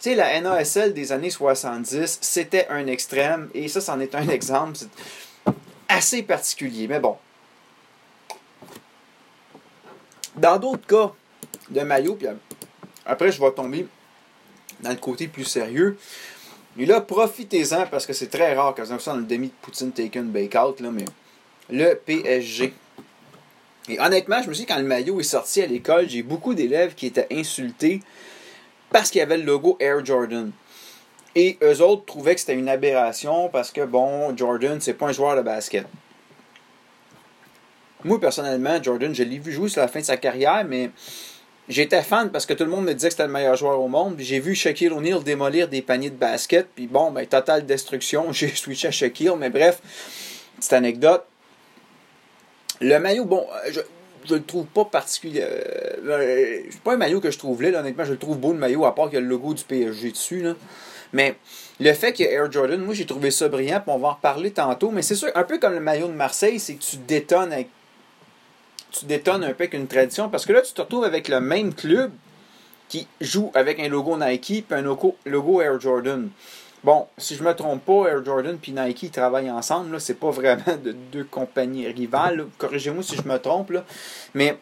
Tu 0.00 0.10
sais, 0.10 0.14
la 0.14 0.38
NASL 0.40 0.92
des 0.92 1.12
années 1.12 1.30
70, 1.30 2.18
c'était 2.20 2.66
un 2.68 2.86
extrême 2.86 3.48
et 3.54 3.68
ça, 3.68 3.80
c'en 3.80 3.98
est 4.00 4.14
un 4.14 4.28
exemple. 4.28 4.78
assez 5.88 6.22
particulier, 6.22 6.86
mais 6.88 7.00
bon. 7.00 7.16
Dans 10.36 10.58
d'autres 10.58 10.86
cas 10.86 11.12
de 11.70 11.80
maillot, 11.80 12.16
puis 12.16 12.26
après, 13.06 13.32
je 13.32 13.40
vais 13.40 13.50
tomber 13.52 13.86
dans 14.80 14.90
le 14.90 14.96
côté 14.96 15.28
plus 15.28 15.44
sérieux. 15.44 15.96
Et 16.78 16.86
là, 16.86 17.00
profitez-en 17.00 17.86
parce 17.86 18.06
que 18.06 18.12
c'est 18.12 18.26
très 18.26 18.54
rare 18.54 18.74
quand 18.76 18.84
vous 18.84 18.98
ça 18.98 19.12
dans 19.12 19.18
le 19.18 19.24
demi 19.24 19.48
de 19.48 19.52
Poutine 19.62 19.92
taken 19.92 20.30
bake 20.30 20.56
out, 20.56 20.80
là, 20.80 20.90
mais 20.90 21.04
le 21.70 21.94
PSG. 21.94 22.72
Et 23.88 24.00
honnêtement, 24.00 24.42
je 24.42 24.48
me 24.48 24.54
suis 24.54 24.64
dit, 24.64 24.72
quand 24.72 24.78
le 24.78 24.84
maillot 24.84 25.20
est 25.20 25.24
sorti 25.24 25.62
à 25.62 25.66
l'école, 25.66 26.08
j'ai 26.08 26.22
beaucoup 26.22 26.54
d'élèves 26.54 26.94
qui 26.94 27.06
étaient 27.06 27.28
insultés 27.30 28.00
parce 28.90 29.10
qu'il 29.10 29.18
y 29.18 29.22
avait 29.22 29.36
le 29.36 29.44
logo 29.44 29.76
Air 29.78 30.04
Jordan. 30.04 30.50
Et 31.36 31.58
eux 31.62 31.82
autres 31.82 32.04
trouvaient 32.06 32.34
que 32.34 32.40
c'était 32.40 32.54
une 32.54 32.68
aberration 32.68 33.48
parce 33.48 33.70
que, 33.70 33.84
bon, 33.84 34.36
Jordan, 34.36 34.80
c'est 34.80 34.94
pas 34.94 35.08
un 35.08 35.12
joueur 35.12 35.36
de 35.36 35.42
basket. 35.42 35.86
Moi, 38.04 38.20
personnellement, 38.20 38.82
Jordan, 38.82 39.14
je 39.14 39.22
l'ai 39.22 39.38
vu 39.38 39.52
jouer 39.52 39.68
sur 39.68 39.80
la 39.80 39.88
fin 39.88 40.00
de 40.00 40.04
sa 40.04 40.16
carrière, 40.16 40.64
mais 40.68 40.90
J'étais 41.68 42.02
fan 42.02 42.30
parce 42.30 42.44
que 42.44 42.52
tout 42.52 42.64
le 42.64 42.70
monde 42.70 42.84
me 42.84 42.92
disait 42.92 43.08
que 43.08 43.12
c'était 43.12 43.26
le 43.26 43.32
meilleur 43.32 43.56
joueur 43.56 43.80
au 43.80 43.88
monde. 43.88 44.16
J'ai 44.18 44.38
vu 44.38 44.54
Shaquille 44.54 44.90
O'Neal 44.90 45.22
démolir 45.22 45.68
des 45.68 45.80
paniers 45.80 46.10
de 46.10 46.16
basket. 46.16 46.68
Puis 46.74 46.86
bon, 46.86 47.10
ben, 47.10 47.26
totale 47.26 47.64
destruction. 47.64 48.32
J'ai 48.32 48.48
switché 48.48 48.88
à 48.88 48.90
Shaquille. 48.90 49.32
Mais 49.38 49.48
bref, 49.48 49.80
petite 50.56 50.72
anecdote. 50.74 51.24
Le 52.80 52.98
maillot, 52.98 53.24
bon, 53.24 53.46
euh, 53.66 53.70
je, 53.72 53.80
je 54.28 54.34
le 54.34 54.42
trouve 54.42 54.66
pas 54.66 54.84
particulier. 54.84 55.42
Euh, 55.42 55.96
euh, 56.06 56.60
c'est 56.70 56.80
pas 56.80 56.94
un 56.94 56.96
maillot 56.98 57.20
que 57.20 57.30
je 57.30 57.38
trouve 57.38 57.62
là, 57.62 57.80
honnêtement. 57.80 58.04
Je 58.04 58.12
le 58.12 58.18
trouve 58.18 58.36
beau 58.36 58.52
le 58.52 58.58
maillot, 58.58 58.84
à 58.84 58.94
part 58.94 59.06
qu'il 59.06 59.14
y 59.14 59.18
a 59.18 59.20
le 59.20 59.28
logo 59.28 59.54
du 59.54 59.64
PSG 59.64 60.10
dessus. 60.10 60.42
Là. 60.42 60.54
Mais 61.14 61.36
le 61.80 61.92
fait 61.94 62.12
qu'il 62.12 62.26
y 62.26 62.28
a 62.28 62.32
Air 62.32 62.52
Jordan, 62.52 62.80
moi 62.80 62.92
j'ai 62.92 63.06
trouvé 63.06 63.30
ça 63.30 63.48
brillant. 63.48 63.80
Puis 63.80 63.90
on 63.94 63.98
va 63.98 64.08
en 64.08 64.14
reparler 64.14 64.50
tantôt. 64.50 64.90
Mais 64.90 65.00
c'est 65.00 65.14
sûr, 65.14 65.30
un 65.34 65.44
peu 65.44 65.58
comme 65.58 65.72
le 65.72 65.80
maillot 65.80 66.08
de 66.08 66.12
Marseille, 66.12 66.58
c'est 66.58 66.74
que 66.74 66.82
tu 66.82 66.96
détonnes 66.96 67.52
avec 67.54 67.68
tu 68.94 69.06
détonnes 69.06 69.42
un 69.42 69.48
peu 69.48 69.64
avec 69.64 69.74
une 69.74 69.88
tradition 69.88 70.28
parce 70.28 70.46
que 70.46 70.52
là, 70.52 70.62
tu 70.62 70.72
te 70.72 70.80
retrouves 70.80 71.04
avec 71.04 71.28
le 71.28 71.40
même 71.40 71.74
club 71.74 72.12
qui 72.88 73.08
joue 73.20 73.50
avec 73.54 73.80
un 73.80 73.88
logo 73.88 74.16
Nike 74.16 74.50
et 74.70 74.74
un 74.74 74.82
logo, 74.82 75.60
Air 75.60 75.80
Jordan. 75.80 76.30
Bon, 76.84 77.08
si 77.18 77.34
je 77.34 77.42
me 77.42 77.54
trompe 77.54 77.84
pas, 77.84 78.10
Air 78.10 78.24
Jordan 78.24 78.58
et 78.62 78.70
Nike 78.70 79.10
travaillent 79.10 79.50
ensemble. 79.50 79.92
Là, 79.92 79.98
c'est 79.98 80.14
pas 80.14 80.30
vraiment 80.30 80.76
de 80.82 80.92
deux 80.92 81.24
compagnies 81.24 81.88
rivales. 81.88 82.46
Corrigez-moi 82.58 83.02
si 83.02 83.16
je 83.16 83.22
me 83.22 83.38
trompe. 83.38 83.70
Là. 83.70 83.84
Mais 84.34 84.58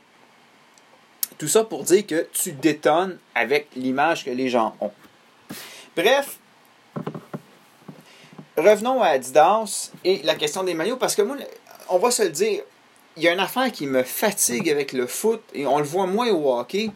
tout 1.36 1.48
ça 1.48 1.64
pour 1.64 1.82
dire 1.82 2.06
que 2.06 2.26
tu 2.32 2.52
détonnes 2.52 3.18
avec 3.34 3.68
l'image 3.76 4.24
que 4.24 4.30
les 4.30 4.48
gens 4.48 4.76
ont. 4.80 4.92
Bref, 5.96 6.38
revenons 8.56 9.02
à 9.02 9.08
Adidas 9.08 9.90
et 10.04 10.22
la 10.22 10.36
question 10.36 10.62
des 10.62 10.74
maillots, 10.74 10.96
parce 10.96 11.14
que 11.14 11.22
moi, 11.22 11.36
on 11.88 11.98
va 11.98 12.10
se 12.10 12.22
le 12.22 12.30
dire, 12.30 12.62
il 13.16 13.22
y 13.22 13.28
a 13.28 13.32
une 13.32 13.40
affaire 13.40 13.70
qui 13.70 13.86
me 13.86 14.02
fatigue 14.02 14.70
avec 14.70 14.92
le 14.92 15.06
foot, 15.06 15.42
et 15.54 15.66
on 15.66 15.78
le 15.78 15.84
voit 15.84 16.06
moins 16.06 16.30
au 16.30 16.58
hockey, 16.58 16.90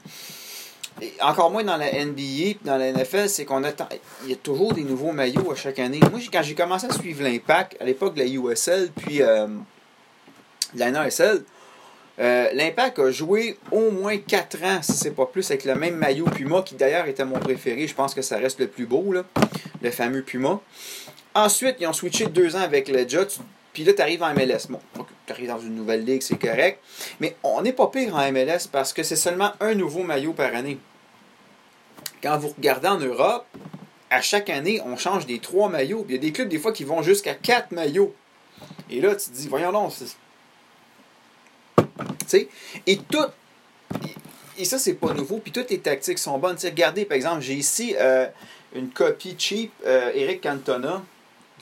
encore 1.21 1.51
moins 1.51 1.65
dans 1.65 1.77
la 1.77 1.93
NBA 1.93 2.59
dans 2.65 2.79
la 2.79 2.93
NFL, 2.93 3.29
c'est 3.29 3.45
qu'on 3.45 3.65
attend. 3.65 3.89
Il 4.25 4.31
y 4.31 4.33
a 4.33 4.37
toujours 4.37 4.73
des 4.73 4.83
nouveaux 4.83 5.13
maillots 5.13 5.53
à 5.53 5.55
chaque 5.55 5.79
année. 5.79 6.01
Moi, 6.11 6.21
quand 6.33 6.43
j'ai 6.43 6.55
commencé 6.55 6.87
à 6.87 6.93
suivre 6.93 7.23
l'Impact, 7.23 7.77
à 7.81 7.85
l'époque 7.85 8.15
de 8.15 8.21
la 8.21 8.27
USL, 8.27 8.91
puis 8.97 9.21
euh, 9.23 9.47
la 10.75 10.91
NASL, 10.91 11.45
euh, 12.19 12.49
L'Impact 12.55 12.99
a 12.99 13.11
joué 13.11 13.59
au 13.71 13.91
moins 13.91 14.17
4 14.17 14.65
ans, 14.65 14.79
si 14.81 14.93
c'est 14.93 15.11
pas 15.11 15.27
plus, 15.27 15.51
avec 15.51 15.65
le 15.65 15.75
même 15.75 15.97
maillot 15.97 16.25
Puma, 16.25 16.63
qui 16.63 16.75
d'ailleurs 16.75 17.07
était 17.07 17.27
mon 17.27 17.39
préféré. 17.39 17.87
Je 17.87 17.95
pense 17.95 18.15
que 18.15 18.23
ça 18.23 18.39
reste 18.39 18.59
le 18.59 18.69
plus 18.69 18.87
beau, 18.87 19.13
là, 19.13 19.25
le 19.83 19.91
fameux 19.91 20.23
Puma. 20.23 20.61
Ensuite, 21.35 21.77
ils 21.81 21.87
ont 21.87 21.93
switché 21.93 22.27
deux 22.27 22.57
ans 22.57 22.61
avec 22.63 22.89
le 22.89 23.07
Jets. 23.07 23.39
Puis 23.77 23.85
là, 23.85 23.93
tu 23.93 24.01
arrives 24.01 24.23
en 24.23 24.33
MLS. 24.33 24.69
Bon, 24.71 24.81
tu 25.27 25.33
arrives 25.35 25.49
dans 25.49 25.59
une 25.59 25.75
nouvelle 25.75 26.03
ligue, 26.03 26.23
c'est 26.23 26.39
correct. 26.39 26.83
Mais 27.21 27.37
on 27.43 27.61
n'est 27.61 27.75
pas 27.75 27.89
pire 27.89 28.15
en 28.15 28.33
MLS 28.33 28.69
parce 28.73 28.95
que 28.95 29.03
c'est 29.03 29.17
seulement 29.17 29.53
un 29.61 29.75
nouveau 29.75 30.03
maillot 30.03 30.33
par 30.33 30.55
année. 30.55 30.79
Quand 32.23 32.39
vous 32.39 32.49
regardez 32.57 32.89
en 32.89 32.97
Europe, 32.97 33.45
à 34.09 34.23
chaque 34.23 34.49
année, 34.49 34.81
on 34.87 34.97
change 34.97 35.27
des 35.27 35.41
trois 35.41 35.69
maillots. 35.69 36.07
il 36.09 36.15
y 36.15 36.17
a 36.17 36.19
des 36.19 36.33
clubs, 36.33 36.49
des 36.49 36.59
fois, 36.59 36.73
qui 36.73 36.85
vont 36.85 37.03
jusqu'à 37.03 37.35
quatre 37.35 37.71
maillots. 37.71 38.15
Et 38.89 39.03
là, 39.03 39.15
tu 39.15 39.29
te 39.29 39.37
dis, 39.37 39.47
voyons 39.47 39.73
donc, 39.73 39.93
sais, 42.27 42.49
et 42.87 42.97
tout. 42.97 43.27
Et 44.57 44.65
ça, 44.65 44.79
c'est 44.79 44.95
pas 44.95 45.13
nouveau. 45.13 45.37
Puis 45.37 45.53
toutes 45.53 45.69
les 45.69 45.81
tactiques 45.81 46.19
sont 46.19 46.39
bonnes. 46.39 46.57
regardez, 46.65 47.05
par 47.05 47.17
exemple, 47.17 47.43
j'ai 47.43 47.53
ici 47.53 47.95
euh, 48.01 48.27
une 48.75 48.89
copie 48.89 49.37
cheap, 49.39 49.71
euh, 49.85 50.13
Eric 50.15 50.43
Cantona, 50.45 51.03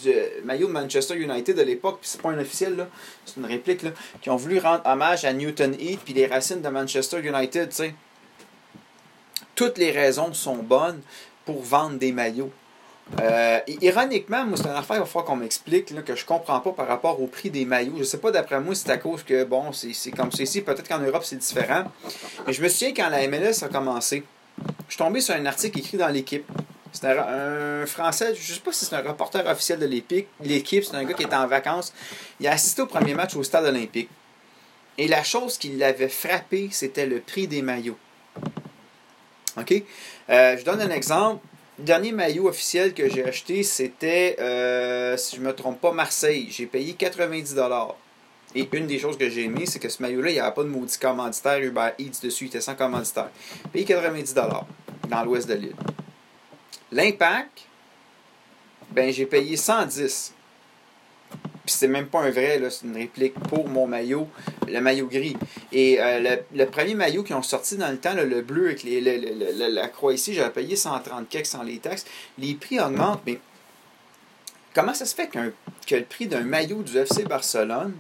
du 0.03 0.13
maillot 0.45 0.69
de 0.69 0.73
Manchester 0.73 1.17
United 1.17 1.57
de 1.57 1.63
l'époque, 1.63 1.99
puis 2.01 2.11
c'est 2.11 2.21
pas 2.21 2.31
un 2.31 2.39
officiel, 2.39 2.77
là, 2.77 2.89
c'est 3.25 3.37
une 3.37 3.47
réplique, 3.47 3.83
là, 3.83 3.91
qui 4.21 4.31
ont 4.31 4.37
voulu 4.37 4.59
rendre 4.59 4.83
hommage 4.85 5.25
à 5.25 5.33
Newton 5.33 5.75
Heath, 5.79 6.01
puis 6.05 6.15
les 6.15 6.27
racines 6.27 6.63
de 6.63 6.69
Manchester 6.69 7.21
United, 7.21 7.69
tu 7.71 7.77
sais. 7.77 7.95
Toutes 9.55 9.79
les 9.79 9.93
raisons 9.93 10.35
sont 10.35 10.57
bonnes 10.57 11.01
pour 11.45 11.63
vendre 11.63 11.97
des 11.97 12.11
maillots. 12.11 12.51
Euh, 13.21 13.61
ironiquement, 13.83 14.45
moi, 14.47 14.57
c'est 14.57 14.67
une 14.67 14.71
affaire, 14.71 14.97
il 14.97 15.01
va 15.01 15.07
falloir 15.07 15.27
qu'on 15.27 15.37
m'explique 15.37 16.05
que 16.05 16.17
je 16.17 16.25
comprends 16.25 16.61
pas 16.61 16.73
par 16.73 16.89
rapport 16.89 17.21
au 17.21 17.27
prix 17.27 17.51
des 17.51 17.65
maillots. 17.65 17.97
Je 17.99 18.05
sais 18.05 18.19
pas, 18.19 18.31
d'après 18.31 18.61
moi, 18.61 18.75
c'est 18.75 18.91
à 18.91 18.97
cause 18.97 19.23
que, 19.23 19.45
bon, 19.45 19.73
c'est 19.73 20.11
comme 20.11 20.33
c'est 20.33 20.45
ici. 20.45 20.63
Peut-être 20.63 20.89
qu'en 20.89 20.99
Europe, 20.99 21.23
c'est 21.25 21.37
différent. 21.37 21.85
Mais 22.47 22.53
je 22.53 22.63
me 22.63 22.69
souviens 22.69 22.95
quand 22.95 23.11
la 23.11 23.29
MLS 23.29 23.63
a 23.63 23.69
commencé, 23.69 24.25
je 24.89 24.95
suis 24.95 24.99
tombé 24.99 25.21
sur 25.21 25.35
un 25.35 25.45
article 25.47 25.79
écrit 25.79 25.99
dans 25.99 26.09
l'équipe. 26.09 26.47
C'est 26.95 27.09
un, 27.09 27.85
Français, 27.87 28.35
je 28.37 28.55
sais 28.55 28.61
pas 28.61 28.73
si 28.73 28.85
c'est 28.85 28.95
un 28.95 29.03
reporter 29.03 29.45
officiel 29.49 29.81
de 29.81 29.87
l'équipe, 29.87 30.85
c'est 30.85 30.95
un 30.95 31.03
gars 31.03 31.15
qui 31.15 31.25
était 31.25 31.35
en 31.35 31.49
vacances. 31.49 31.93
Il 32.39 32.47
a 32.47 32.53
assisté 32.53 32.83
au 32.83 32.87
premier 32.87 33.15
match 33.15 33.35
au 33.35 33.43
stade 33.43 33.65
olympique. 33.65 34.09
Et 34.97 35.09
la 35.09 35.25
chose 35.25 35.59
qui 35.59 35.71
l'avait 35.71 36.09
frappé, 36.09 36.69
c'était 36.71 37.07
le 37.07 37.19
prix 37.19 37.49
des 37.49 37.63
maillots. 37.63 37.99
OK? 39.59 39.83
Euh, 40.31 40.57
je 40.57 40.65
donne 40.65 40.81
un 40.81 40.91
exemple. 40.91 41.45
Le 41.81 41.85
dernier 41.85 42.13
maillot 42.13 42.47
officiel 42.47 42.95
que 42.95 43.09
j'ai 43.09 43.25
acheté, 43.25 43.65
c'était, 43.65 44.37
euh, 44.39 45.17
si 45.17 45.35
je 45.35 45.41
ne 45.41 45.47
me 45.47 45.53
trompe 45.53 45.81
pas, 45.81 45.91
Marseille. 45.91 46.47
J'ai 46.49 46.67
payé 46.67 46.95
90$. 46.97 47.95
Et 48.55 48.69
une 48.73 48.87
des 48.87 49.01
choses 49.01 49.19
que 49.19 49.29
j'ai 49.29 49.43
aimé, 49.43 49.67
c'est 49.67 49.81
que 49.81 49.89
ce 49.89 50.01
maillot-là, 50.01 50.31
il 50.31 50.35
n'y 50.35 50.41
avait 50.41 50.55
pas 50.55 50.63
de 50.63 50.69
maudit 50.69 50.97
commanditaire 50.97 51.59
Uber 51.59 51.89
Eats 51.99 52.21
dessus, 52.23 52.45
il 52.45 52.49
était 52.49 52.61
sans 52.61 52.77
commanditaire. 52.77 53.31
Payé 53.73 53.85
90$ 53.85 54.65
dans 55.09 55.25
l'ouest 55.25 55.49
de 55.49 55.55
l'île. 55.55 55.75
L'impact, 56.95 57.63
ben 58.93 59.13
j'ai 59.13 59.27
payé 59.27 59.57
110. 59.57 60.33
Puis 61.67 61.75
c'est 61.75 61.89
même 61.89 62.07
pas 62.07 62.21
un 62.21 62.31
vrai, 62.31 62.63
c'est 62.71 62.87
une 62.87 62.95
réplique 62.95 63.35
pour 63.35 63.69
mon 63.69 63.89
maillot, 63.89 64.29
le 64.69 64.81
maillot 64.81 65.09
gris. 65.09 65.37
Et 65.73 66.01
euh, 66.01 66.37
le, 66.55 66.67
premier 66.67 66.95
maillot 66.95 67.25
qui 67.25 67.35
ont 67.35 67.43
sorti 67.43 67.77
dans 67.77 67.91
le 67.91 67.99
temps, 67.99 68.15
le 68.15 68.43
bleu 68.43 68.69
avec 68.69 68.85
la 68.85 69.89
croix 69.89 70.15
ici, 70.15 70.35
j'avais 70.35 70.51
payé 70.51 70.77
130 70.77 71.29
keks 71.29 71.47
sans 71.47 71.65
les 71.65 71.79
taxes. 71.79 72.07
Les 72.39 72.55
prix 72.55 72.79
augmentent, 72.79 73.23
mais 73.27 73.41
comment 74.73 74.95
ça 74.95 75.05
se 75.05 75.17
fait 75.17 75.27
que 75.27 75.97
le 75.97 76.05
prix 76.05 76.29
d'un 76.29 76.43
maillot 76.43 76.85
du 76.85 76.97
FC 76.97 77.25
Barcelone 77.25 77.95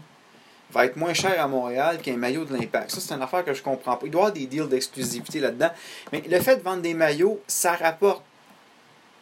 va 0.70 0.84
être 0.84 0.96
moins 0.96 1.14
cher 1.14 1.42
à 1.42 1.48
Montréal 1.48 1.98
qu'un 2.00 2.16
maillot 2.16 2.44
de 2.44 2.52
l'Impact? 2.52 2.92
Ça, 2.92 3.00
c'est 3.00 3.14
une 3.14 3.22
affaire 3.22 3.44
que 3.44 3.54
je 3.54 3.62
comprends 3.62 3.96
pas. 3.96 4.06
Il 4.06 4.12
doit 4.12 4.20
y 4.20 4.24
avoir 4.26 4.32
des 4.34 4.46
deals 4.46 4.68
d'exclusivité 4.68 5.40
là-dedans. 5.40 5.70
Mais 6.12 6.22
le 6.28 6.38
fait 6.38 6.58
de 6.58 6.62
vendre 6.62 6.82
des 6.82 6.94
maillots, 6.94 7.40
ça 7.48 7.72
rapporte 7.72 8.22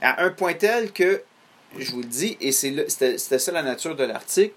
à 0.02 0.24
un 0.24 0.30
point 0.30 0.54
tel 0.54 0.92
que 0.92 1.22
je 1.78 1.90
vous 1.92 2.02
le 2.02 2.06
dis, 2.06 2.36
et 2.40 2.52
c'était 2.52 3.18
ça 3.18 3.52
la 3.52 3.62
nature 3.62 3.96
de 3.96 4.04
l'article, 4.04 4.54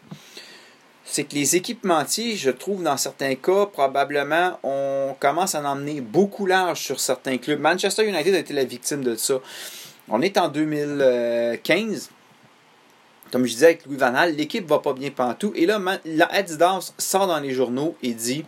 c'est 1.05 1.23
que 1.23 1.35
les 1.35 1.55
équipementiers, 1.55 2.35
je 2.35 2.49
trouve, 2.49 2.81
dans 2.81 2.97
certains 2.97 3.35
cas, 3.35 3.67
probablement, 3.67 4.59
on 4.63 5.15
commence 5.19 5.53
à 5.53 5.61
en 5.61 5.65
emmener 5.65 6.01
beaucoup 6.01 6.47
large 6.47 6.81
sur 6.81 6.99
certains 6.99 7.37
clubs. 7.37 7.59
Manchester 7.59 8.07
United 8.07 8.33
a 8.33 8.39
été 8.39 8.53
la 8.53 8.65
victime 8.65 9.03
de 9.03 9.15
ça. 9.15 9.35
On 10.09 10.21
est 10.21 10.37
en 10.37 10.49
2015. 10.49 12.09
Comme 13.31 13.45
je 13.45 13.51
disais 13.53 13.65
avec 13.67 13.85
Louis 13.85 13.97
Van 13.97 14.11
Gaal, 14.11 14.35
l'équipe 14.35 14.67
va 14.67 14.79
pas 14.79 14.93
bien 14.93 15.11
partout. 15.11 15.53
Et 15.55 15.65
là, 15.65 15.79
Adidas 16.31 16.93
sort 16.97 17.27
dans 17.27 17.39
les 17.39 17.53
journaux 17.53 17.95
et 18.01 18.13
dit 18.13 18.43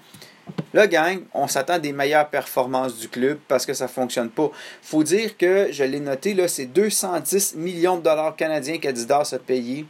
Là, 0.74 0.88
gang, 0.88 1.24
on 1.34 1.48
s'attend 1.48 1.80
des 1.80 1.94
meilleures 1.94 2.30
performances 2.30 2.98
du 2.98 3.08
club 3.08 3.40
parce 3.48 3.66
que 3.66 3.74
ça 3.74 3.86
ne 3.86 3.90
fonctionne 3.90 4.30
pas. 4.30 4.52
faut 4.82 5.04
dire 5.04 5.38
que, 5.38 5.70
je 5.72 5.84
l'ai 5.84 6.00
noté, 6.00 6.34
là, 6.34 6.48
c'est 6.48 6.66
210 6.66 7.56
millions 7.56 7.98
de 7.98 8.04
dollars 8.04 8.36
canadiens 8.36 8.78
qu'Adidas 8.78 9.34
a 9.34 9.40
payé 9.40 9.86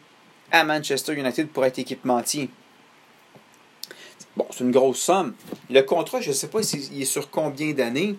à 0.52 0.64
Manchester 0.64 1.14
United 1.14 1.50
pour 1.50 1.66
être 1.66 1.80
équipementier. 1.80 2.50
Bon, 4.36 4.46
c'est 4.52 4.64
une 4.64 4.72
grosse 4.72 5.00
somme. 5.00 5.34
Le 5.70 5.82
contrat, 5.82 6.22
je 6.22 6.30
ne 6.30 6.36
sais 6.36 6.48
pas 6.48 6.62
s'il 6.62 7.02
est 7.02 7.06
sur 7.06 7.32
combien 7.32 7.74
d'années, 7.74 8.16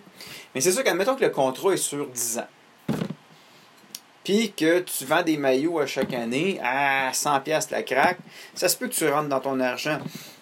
mais 0.53 0.59
c'est 0.59 0.73
sûr 0.73 0.83
qu'admettons 0.83 1.15
que 1.15 1.23
le 1.23 1.29
contrat 1.29 1.71
est 1.71 1.77
sur 1.77 2.07
10 2.07 2.39
ans. 2.39 2.47
Puis 4.25 4.51
que 4.51 4.79
tu 4.79 5.05
vends 5.05 5.23
des 5.23 5.37
maillots 5.37 5.79
à 5.79 5.85
chaque 5.85 6.13
année 6.13 6.59
à 6.61 7.11
100$ 7.11 7.71
la 7.71 7.83
craque, 7.83 8.19
ça 8.53 8.67
se 8.67 8.75
peut 8.75 8.89
que 8.89 8.93
tu 8.93 9.07
rentres 9.07 9.29
dans 9.29 9.39
ton 9.39 9.59
argent. 9.61 9.97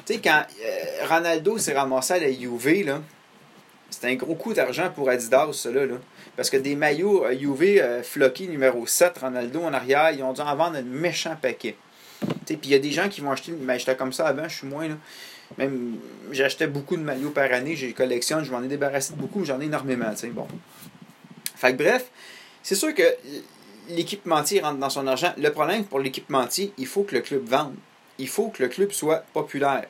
Tu 0.07 0.13
sais, 0.13 0.21
quand 0.21 0.41
euh, 0.63 1.05
Ronaldo 1.05 1.57
s'est 1.57 1.73
ramassé 1.73 2.13
à 2.13 2.19
la 2.19 2.29
UV, 2.29 2.85
c'était 3.89 4.07
un 4.07 4.15
gros 4.15 4.35
coup 4.35 4.53
d'argent 4.53 4.89
pour 4.89 5.09
Adidas, 5.09 5.51
cela. 5.51 5.85
Là. 5.85 5.95
Parce 6.37 6.49
que 6.49 6.55
des 6.55 6.77
maillots 6.77 7.29
UV 7.29 7.81
euh, 7.81 8.03
floqués 8.03 8.47
numéro 8.47 8.87
7, 8.87 9.17
Ronaldo 9.17 9.63
en 9.63 9.73
arrière, 9.73 10.11
ils 10.11 10.23
ont 10.23 10.31
dû 10.31 10.39
en 10.39 10.55
vendre 10.55 10.77
un 10.77 10.81
méchant 10.81 11.35
paquet. 11.41 11.75
Puis 12.45 12.57
il 12.63 12.69
y 12.69 12.75
a 12.75 12.79
des 12.79 12.91
gens 12.91 13.09
qui 13.09 13.19
vont 13.19 13.31
acheter, 13.31 13.51
mais 13.51 13.77
j'étais 13.79 13.97
comme 13.97 14.13
ça 14.13 14.27
avant, 14.27 14.47
je 14.47 14.55
suis 14.55 14.67
moins. 14.67 14.87
Là. 14.87 14.95
Même, 15.57 15.97
j'achetais 16.31 16.67
beaucoup 16.67 16.95
de 16.95 17.01
maillots 17.01 17.31
par 17.31 17.51
année, 17.51 17.75
j'ai 17.75 17.91
collectionne, 17.91 18.45
je 18.45 18.51
m'en 18.51 18.63
ai 18.63 18.67
débarrassé 18.67 19.13
de 19.13 19.19
beaucoup, 19.19 19.43
j'en 19.43 19.59
ai 19.59 19.65
énormément. 19.65 20.13
Fait 21.57 21.73
bref, 21.73 22.05
c'est 22.63 22.75
sûr 22.75 22.93
que 22.93 23.03
l'équipementier 23.89 24.61
rentre 24.61 24.77
dans 24.77 24.89
son 24.89 25.05
argent. 25.05 25.33
Le 25.37 25.49
problème 25.49 25.83
pour 25.83 25.99
l'équipementier, 25.99 26.71
il 26.77 26.87
faut 26.87 27.03
que 27.03 27.13
le 27.13 27.21
club 27.21 27.45
vende. 27.45 27.75
Il 28.19 28.29
faut 28.29 28.47
que 28.47 28.63
le 28.63 28.69
club 28.69 28.91
soit 28.91 29.25
populaire. 29.33 29.85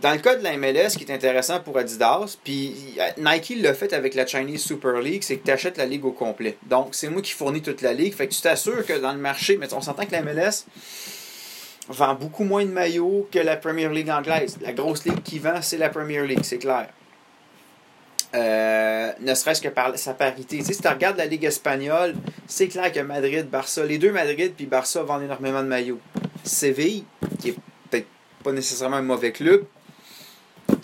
Dans 0.00 0.12
le 0.12 0.18
cas 0.18 0.36
de 0.36 0.44
la 0.44 0.56
MLS, 0.56 0.90
ce 0.90 0.98
qui 0.98 1.04
est 1.04 1.12
intéressant 1.12 1.60
pour 1.60 1.76
Adidas, 1.76 2.36
puis 2.44 2.74
Nike 3.16 3.54
l'a 3.60 3.74
fait 3.74 3.92
avec 3.92 4.14
la 4.14 4.26
Chinese 4.26 4.62
Super 4.62 5.00
League, 5.00 5.22
c'est 5.24 5.38
que 5.38 5.44
tu 5.44 5.50
achètes 5.50 5.76
la 5.76 5.86
ligue 5.86 6.04
au 6.04 6.12
complet. 6.12 6.56
Donc, 6.66 6.94
c'est 6.94 7.08
moi 7.08 7.20
qui 7.20 7.32
fournis 7.32 7.62
toute 7.62 7.82
la 7.82 7.92
ligue. 7.92 8.14
Fait 8.14 8.28
que 8.28 8.34
tu 8.34 8.40
t'assures 8.40 8.86
que 8.86 8.98
dans 8.98 9.12
le 9.12 9.18
marché, 9.18 9.56
mais 9.56 9.72
on 9.74 9.80
s'entend 9.80 10.06
que 10.06 10.12
la 10.12 10.22
MLS 10.22 10.66
vend 11.88 12.14
beaucoup 12.14 12.44
moins 12.44 12.64
de 12.64 12.70
maillots 12.70 13.28
que 13.32 13.38
la 13.38 13.56
Premier 13.56 13.88
League 13.88 14.10
anglaise. 14.10 14.58
La 14.60 14.72
grosse 14.72 15.04
ligue 15.04 15.22
qui 15.22 15.38
vend, 15.38 15.62
c'est 15.62 15.78
la 15.78 15.88
Premier 15.88 16.24
League, 16.26 16.44
c'est 16.44 16.58
clair. 16.58 16.88
Euh, 18.34 19.12
ne 19.20 19.34
serait-ce 19.34 19.62
que 19.62 19.68
par 19.68 19.98
sa 19.98 20.12
parité. 20.12 20.62
si 20.62 20.76
tu 20.76 20.88
regardes 20.88 21.16
la 21.16 21.24
Ligue 21.24 21.44
espagnole, 21.44 22.14
c'est 22.46 22.68
clair 22.68 22.92
que 22.92 23.00
Madrid, 23.00 23.48
Barça, 23.48 23.84
les 23.84 23.96
deux 23.96 24.12
Madrid 24.12 24.52
puis 24.54 24.66
Barça 24.66 25.02
vendent 25.02 25.22
énormément 25.22 25.62
de 25.62 25.68
maillots. 25.68 26.00
Séville, 26.44 27.04
qui 27.40 27.50
est 27.50 27.56
peut-être 27.90 28.06
pas 28.44 28.52
nécessairement 28.52 28.96
un 28.96 29.02
mauvais 29.02 29.32
club, 29.32 29.64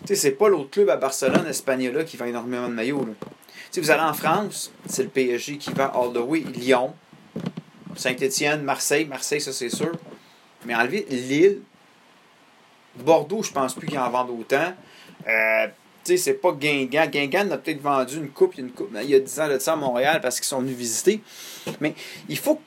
sais, 0.06 0.14
c'est 0.14 0.32
pas 0.32 0.48
l'autre 0.48 0.70
club 0.70 0.90
à 0.90 0.96
Barcelone, 0.96 1.46
Espagnola, 1.46 2.04
qui 2.04 2.16
vend 2.16 2.26
énormément 2.26 2.68
de 2.68 2.74
maillots. 2.74 3.04
Là. 3.04 3.12
vous 3.76 3.90
allez 3.90 4.02
en 4.02 4.14
France, 4.14 4.72
c'est 4.86 5.02
le 5.02 5.08
PSG 5.08 5.58
qui 5.58 5.70
vend 5.72 5.90
all 5.94 6.12
the 6.12 6.24
way. 6.24 6.40
Lyon, 6.40 6.94
Saint-Étienne, 7.96 8.62
Marseille. 8.62 9.04
Marseille, 9.04 9.40
ça 9.40 9.52
c'est 9.52 9.70
sûr. 9.70 9.92
Mais 10.66 10.74
enlever 10.74 11.06
Lille, 11.10 11.60
Bordeaux, 12.96 13.42
je 13.42 13.52
pense 13.52 13.74
plus 13.74 13.86
qu'ils 13.86 13.98
en 13.98 14.10
vendent 14.10 14.30
autant. 14.30 14.72
Euh, 15.26 15.66
tu 16.04 16.12
sais, 16.12 16.16
c'est 16.16 16.34
pas 16.34 16.52
Guingamp. 16.52 17.10
Guingamp 17.10 17.50
a 17.50 17.58
peut-être 17.58 17.80
vendu 17.80 18.16
une 18.16 18.30
coupe, 18.30 18.56
une 18.58 18.70
coupe 18.70 18.90
il 19.02 19.10
y 19.10 19.14
a 19.14 19.20
10 19.20 19.40
ans 19.40 19.48
de 19.48 19.58
ça 19.58 19.72
à 19.72 19.76
Montréal 19.76 20.20
parce 20.20 20.36
qu'ils 20.36 20.46
sont 20.46 20.60
venus 20.60 20.76
visiter. 20.76 21.22
Mais 21.80 21.94
il 22.28 22.38
faut 22.38 22.60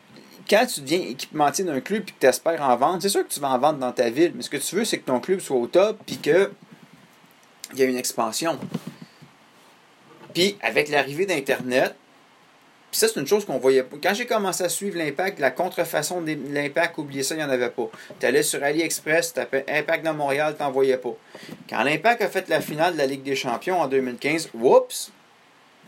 quand 0.49 0.65
tu 0.65 0.81
deviens 0.81 1.01
équipementier 1.01 1.65
d'un 1.65 1.81
club 1.81 2.03
et 2.03 2.11
que 2.11 2.19
tu 2.19 2.25
espères 2.25 2.61
en 2.61 2.75
vendre, 2.77 3.01
c'est 3.01 3.09
sûr 3.09 3.27
que 3.27 3.33
tu 3.33 3.39
vas 3.39 3.49
en 3.49 3.59
vendre 3.59 3.79
dans 3.79 3.91
ta 3.91 4.09
ville, 4.09 4.31
mais 4.33 4.41
ce 4.41 4.49
que 4.49 4.57
tu 4.57 4.75
veux, 4.75 4.85
c'est 4.85 4.97
que 4.97 5.05
ton 5.05 5.19
club 5.19 5.39
soit 5.39 5.57
au 5.57 5.67
top 5.67 5.99
puis 6.05 6.17
qu'il 7.69 7.79
y 7.79 7.83
a 7.83 7.85
une 7.85 7.97
expansion. 7.97 8.59
Puis 10.33 10.57
avec 10.61 10.89
l'arrivée 10.89 11.25
d'Internet, 11.25 11.95
ça, 12.91 13.07
c'est 13.07 13.19
une 13.19 13.27
chose 13.27 13.45
qu'on 13.45 13.59
voyait 13.59 13.83
pas. 13.83 13.97
Quand 14.01 14.13
j'ai 14.13 14.25
commencé 14.25 14.63
à 14.63 14.69
suivre 14.69 14.97
l'impact, 14.97 15.39
la 15.39 15.51
contrefaçon 15.51 16.21
de 16.21 16.35
l'impact, 16.51 16.97
oubliez 16.97 17.21
ça, 17.21 17.35
il 17.35 17.39
n'y 17.39 17.43
en 17.43 17.49
avait 17.49 17.69
pas. 17.69 17.89
Tu 18.19 18.25
allais 18.25 18.43
sur 18.43 18.63
AliExpress, 18.63 19.29
tu 19.29 19.33
tapais 19.33 19.65
Impact 19.67 20.03
dans 20.03 20.13
Montréal, 20.13 20.55
tu 20.57 20.63
n'en 20.63 20.71
voyais 20.71 20.97
pas. 20.97 21.15
Quand 21.69 21.83
l'impact 21.83 22.21
a 22.21 22.29
fait 22.29 22.47
la 22.49 22.61
finale 22.61 22.93
de 22.93 22.97
la 22.97 23.05
Ligue 23.05 23.23
des 23.23 23.35
Champions 23.35 23.81
en 23.81 23.87
2015, 23.87 24.49
whoops, 24.53 25.11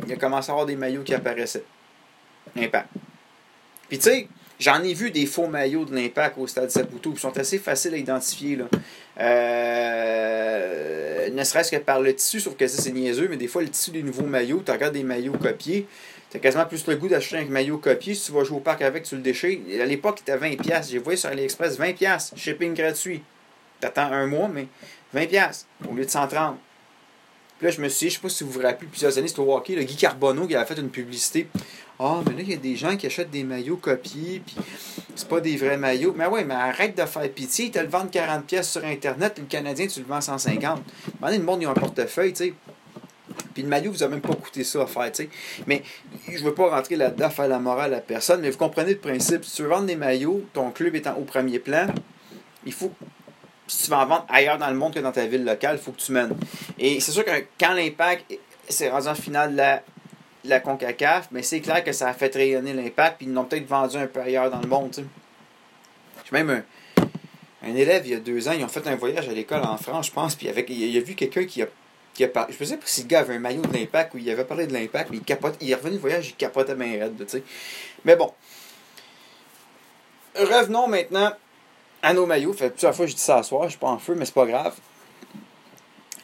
il 0.05 0.13
a 0.13 0.17
commencé 0.17 0.49
à 0.49 0.53
avoir 0.53 0.65
des 0.65 0.75
maillots 0.75 1.03
qui 1.03 1.13
apparaissaient. 1.13 1.63
Impact. 2.55 2.89
Puis 3.87 3.97
tu 3.97 4.09
sais, 4.09 4.27
j'en 4.59 4.83
ai 4.83 4.93
vu 4.93 5.09
des 5.11 5.25
faux 5.25 5.47
maillots 5.47 5.85
de 5.85 5.95
l'impact 5.95 6.37
au 6.37 6.45
stade 6.47 6.69
Saputo, 6.69 7.11
qui 7.13 7.19
sont 7.19 7.37
assez 7.37 7.57
faciles 7.57 7.93
à 7.93 7.97
identifier. 7.97 8.57
Là. 8.57 8.65
Euh, 9.19 10.49
ne 11.29 11.43
serait-ce 11.43 11.71
que 11.71 11.77
par 11.77 12.01
le 12.01 12.13
tissu, 12.13 12.39
sauf 12.39 12.55
que 12.55 12.67
ça 12.67 12.81
c'est 12.81 12.91
niaiseux, 12.91 13.27
mais 13.29 13.37
des 13.37 13.47
fois 13.47 13.61
le 13.61 13.69
tissu 13.69 13.91
des 13.91 14.03
nouveaux 14.03 14.25
maillots, 14.25 14.61
tu 14.65 14.71
regardes 14.71 14.93
des 14.93 15.03
maillots 15.03 15.37
copiés, 15.37 15.87
tu 16.29 16.37
as 16.37 16.39
quasiment 16.39 16.65
plus 16.65 16.85
le 16.85 16.95
goût 16.95 17.07
d'acheter 17.07 17.37
un 17.37 17.45
maillot 17.45 17.79
copié. 17.79 18.13
Si 18.13 18.27
tu 18.27 18.31
vas 18.33 18.43
jouer 18.43 18.57
au 18.57 18.61
parc 18.61 18.83
avec, 18.83 19.03
tu 19.03 19.15
le 19.15 19.21
déchires. 19.21 19.59
À 19.81 19.85
l'époque, 19.85 20.19
il 20.25 20.31
était 20.31 20.37
20$. 20.37 20.89
J'ai 20.89 20.99
vu 20.99 21.17
sur 21.17 21.29
AliExpress 21.29 21.79
20$. 21.79 22.35
Shipping 22.35 22.75
gratuit. 22.75 23.23
T'attends 23.79 24.11
un 24.11 24.27
mois, 24.27 24.47
mais 24.47 24.67
20$ 25.15 25.65
au 25.89 25.95
lieu 25.95 26.05
de 26.05 26.09
130$. 26.09 26.53
Puis 27.57 27.65
là, 27.65 27.71
je 27.71 27.81
me 27.81 27.89
suis 27.89 28.07
dit, 28.07 28.09
je 28.11 28.15
sais 28.15 28.21
pas 28.21 28.29
si 28.29 28.43
vous 28.43 28.51
vous 28.51 28.61
rappelez, 28.61 28.87
plusieurs 28.87 29.17
années, 29.17 29.27
c'était 29.27 29.39
au 29.39 29.57
le 29.57 29.83
Guy 29.83 29.95
Carbonneau 29.95 30.47
qui 30.47 30.55
avait 30.55 30.65
fait 30.65 30.79
une 30.79 30.89
publicité. 30.89 31.47
Ah, 32.01 32.21
mais 32.25 32.31
là, 32.31 32.39
il 32.43 32.49
y 32.49 32.53
a 32.53 32.57
des 32.57 32.77
gens 32.77 32.95
qui 32.95 33.07
achètent 33.07 33.29
des 33.29 33.43
maillots 33.43 33.75
copiés, 33.75 34.41
puis 34.45 34.55
c'est 35.15 35.27
pas 35.27 35.41
des 35.41 35.57
vrais 35.57 35.75
maillots. 35.75 36.13
Mais 36.15 36.27
ouais, 36.27 36.45
mais 36.45 36.53
arrête 36.53 36.97
de 36.97 37.05
faire 37.05 37.29
pitié. 37.29 37.65
Ils 37.65 37.71
te 37.71 37.79
le 37.79 37.87
vendent 37.87 38.09
40$ 38.09 38.63
sur 38.63 38.85
Internet, 38.85 39.37
le 39.37 39.43
Canadien, 39.45 39.85
tu 39.87 39.99
le 39.99 40.05
vends 40.05 40.19
150$. 40.19 40.61
Maintenant, 40.61 41.37
le 41.37 41.39
monde, 41.39 41.61
ils 41.61 41.67
ont 41.67 41.71
un 41.71 41.73
portefeuille, 41.73 42.31
tu 42.31 42.45
sais. 42.45 42.53
Puis 43.53 43.63
le 43.63 43.69
maillot 43.69 43.91
vous 43.91 44.03
a 44.03 44.07
même 44.07 44.21
pas 44.21 44.33
coûté 44.33 44.63
ça 44.63 44.81
à 44.83 44.87
faire, 44.87 45.11
tu 45.11 45.23
sais. 45.23 45.29
Mais 45.67 45.83
je 46.31 46.41
veux 46.41 46.53
pas 46.53 46.69
rentrer 46.69 46.95
là-dedans, 46.95 47.29
faire 47.29 47.49
la 47.49 47.59
morale 47.59 47.93
à 47.93 47.99
personne, 47.99 48.39
mais 48.39 48.49
vous 48.49 48.57
comprenez 48.57 48.91
le 48.91 48.99
principe. 48.99 49.43
Si 49.43 49.57
tu 49.57 49.63
veux 49.63 49.69
vendre 49.69 49.85
des 49.85 49.97
maillots, 49.97 50.45
ton 50.53 50.71
club 50.71 50.95
étant 50.95 51.17
au 51.17 51.23
premier 51.23 51.59
plan, 51.59 51.87
il 52.65 52.73
faut 52.73 52.93
si 53.67 53.83
tu 53.83 53.91
vas 53.91 53.99
en 53.99 54.05
vendre 54.05 54.25
ailleurs 54.29 54.57
dans 54.57 54.69
le 54.69 54.75
monde 54.75 54.93
que 54.93 54.99
dans 54.99 55.11
ta 55.11 55.25
ville 55.27 55.43
locale, 55.43 55.77
il 55.79 55.83
faut 55.83 55.91
que 55.91 55.99
tu 55.99 56.11
mènes. 56.11 56.35
Et 56.79 56.99
c'est 56.99 57.11
sûr 57.11 57.23
que 57.23 57.31
quand 57.59 57.73
l'impact 57.73 58.25
s'est 58.67 58.89
rendu 58.89 59.07
en 59.07 59.15
finale 59.15 59.51
de 59.51 59.57
la, 59.57 59.83
la 60.45 60.59
CONCACAF, 60.59 61.29
mais 61.31 61.43
c'est 61.43 61.59
clair 61.59 61.83
que 61.83 61.91
ça 61.91 62.07
a 62.07 62.13
fait 62.13 62.33
rayonner 62.33 62.73
l'impact, 62.73 63.17
puis 63.17 63.27
ils 63.27 63.33
l'ont 63.33 63.45
peut-être 63.45 63.67
vendu 63.67 63.97
un 63.97 64.07
peu 64.07 64.21
ailleurs 64.21 64.49
dans 64.49 64.61
le 64.61 64.67
monde. 64.67 64.93
J'ai 64.95 66.31
même 66.31 66.63
un, 67.61 67.75
élève, 67.75 68.05
il 68.05 68.11
y 68.11 68.15
a 68.15 68.19
deux 68.19 68.47
ans, 68.47 68.53
ils 68.53 68.63
ont 68.63 68.69
fait 68.69 68.87
un 68.87 68.95
voyage 68.95 69.27
à 69.27 69.33
l'école 69.33 69.63
en 69.63 69.77
France, 69.77 70.07
je 70.07 70.11
pense, 70.11 70.35
puis 70.35 70.47
avec, 70.47 70.69
il, 70.69 70.97
a 70.97 71.01
vu 71.01 71.15
quelqu'un 71.15 71.45
qui 71.45 71.61
a, 71.61 71.67
qui 72.13 72.23
a 72.23 72.27
parlé. 72.27 72.53
Je 72.57 72.63
sais 72.63 72.77
pas 72.77 72.85
si 72.85 73.01
le 73.01 73.07
gars 73.07 73.19
avait 73.19 73.35
un 73.35 73.39
maillot 73.39 73.61
de 73.61 73.73
l'impact 73.73 74.13
ou 74.13 74.17
il 74.17 74.29
avait 74.29 74.45
parlé 74.45 74.67
de 74.67 74.73
l'impact, 74.73 75.09
mais 75.11 75.17
il, 75.17 75.23
capote, 75.23 75.55
il 75.59 75.69
est 75.69 75.75
revenu 75.75 75.95
du 75.95 75.99
voyage, 75.99 76.29
il 76.29 76.35
capotait 76.35 76.75
bien 76.75 76.99
raide. 76.99 77.29
sais. 77.29 77.43
Mais 78.05 78.15
bon. 78.15 78.33
Revenons 80.35 80.87
maintenant 80.87 81.33
à 82.01 82.13
nos 82.13 82.25
maillots. 82.25 82.53
Fait 82.53 82.69
plusieurs 82.69 82.95
fois 82.95 83.05
je 83.07 83.13
dis 83.13 83.21
ça 83.21 83.37
à 83.37 83.43
soir, 83.43 83.63
je 83.63 83.69
suis 83.69 83.79
pas 83.79 83.87
en 83.87 83.99
feu, 83.99 84.15
mais 84.15 84.25
c'est 84.25 84.33
pas 84.33 84.45
grave. 84.45 84.75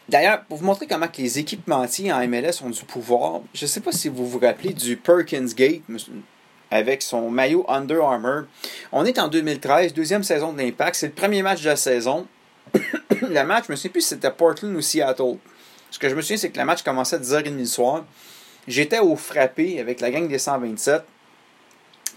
D'ailleurs, 0.07 0.43
pour 0.43 0.57
vous 0.57 0.65
montrer 0.65 0.85
comment 0.87 1.07
que 1.07 1.21
les 1.21 1.39
équipementiers 1.39 2.13
en 2.13 2.27
MLS 2.27 2.61
ont 2.63 2.69
du 2.69 2.83
pouvoir, 2.83 3.41
je 3.53 3.65
ne 3.65 3.67
sais 3.67 3.79
pas 3.79 3.91
si 3.91 4.07
vous 4.07 4.27
vous 4.27 4.39
rappelez 4.39 4.73
du 4.73 4.97
Perkins 4.97 5.47
Gate 5.55 5.81
avec 6.69 7.01
son 7.01 7.29
maillot 7.31 7.65
Under 7.67 8.03
Armour. 8.03 8.43
On 8.91 9.05
est 9.05 9.17
en 9.17 9.27
2013, 9.27 9.93
deuxième 9.93 10.23
saison 10.23 10.53
de 10.53 10.61
l'Impact. 10.61 10.95
C'est 10.95 11.07
le 11.07 11.13
premier 11.13 11.41
match 11.41 11.61
de 11.61 11.69
la 11.69 11.75
saison. 11.75 12.27
le 13.21 13.43
match, 13.43 13.65
je 13.67 13.71
me 13.71 13.75
souviens 13.75 13.91
plus 13.91 14.01
si 14.01 14.09
c'était 14.09 14.31
Portland 14.31 14.75
ou 14.75 14.81
Seattle. 14.81 15.37
Ce 15.89 15.97
que 15.97 16.09
je 16.09 16.15
me 16.15 16.21
souviens, 16.21 16.37
c'est 16.37 16.49
que 16.49 16.59
le 16.59 16.65
match 16.65 16.83
commençait 16.83 17.15
à 17.15 17.19
10h30 17.19 17.57
du 17.57 17.65
soir. 17.65 18.05
J'étais 18.67 18.99
au 18.99 19.15
frappé 19.15 19.79
avec 19.79 20.01
la 20.01 20.11
gang 20.11 20.27
des 20.27 20.37
127. 20.37 21.03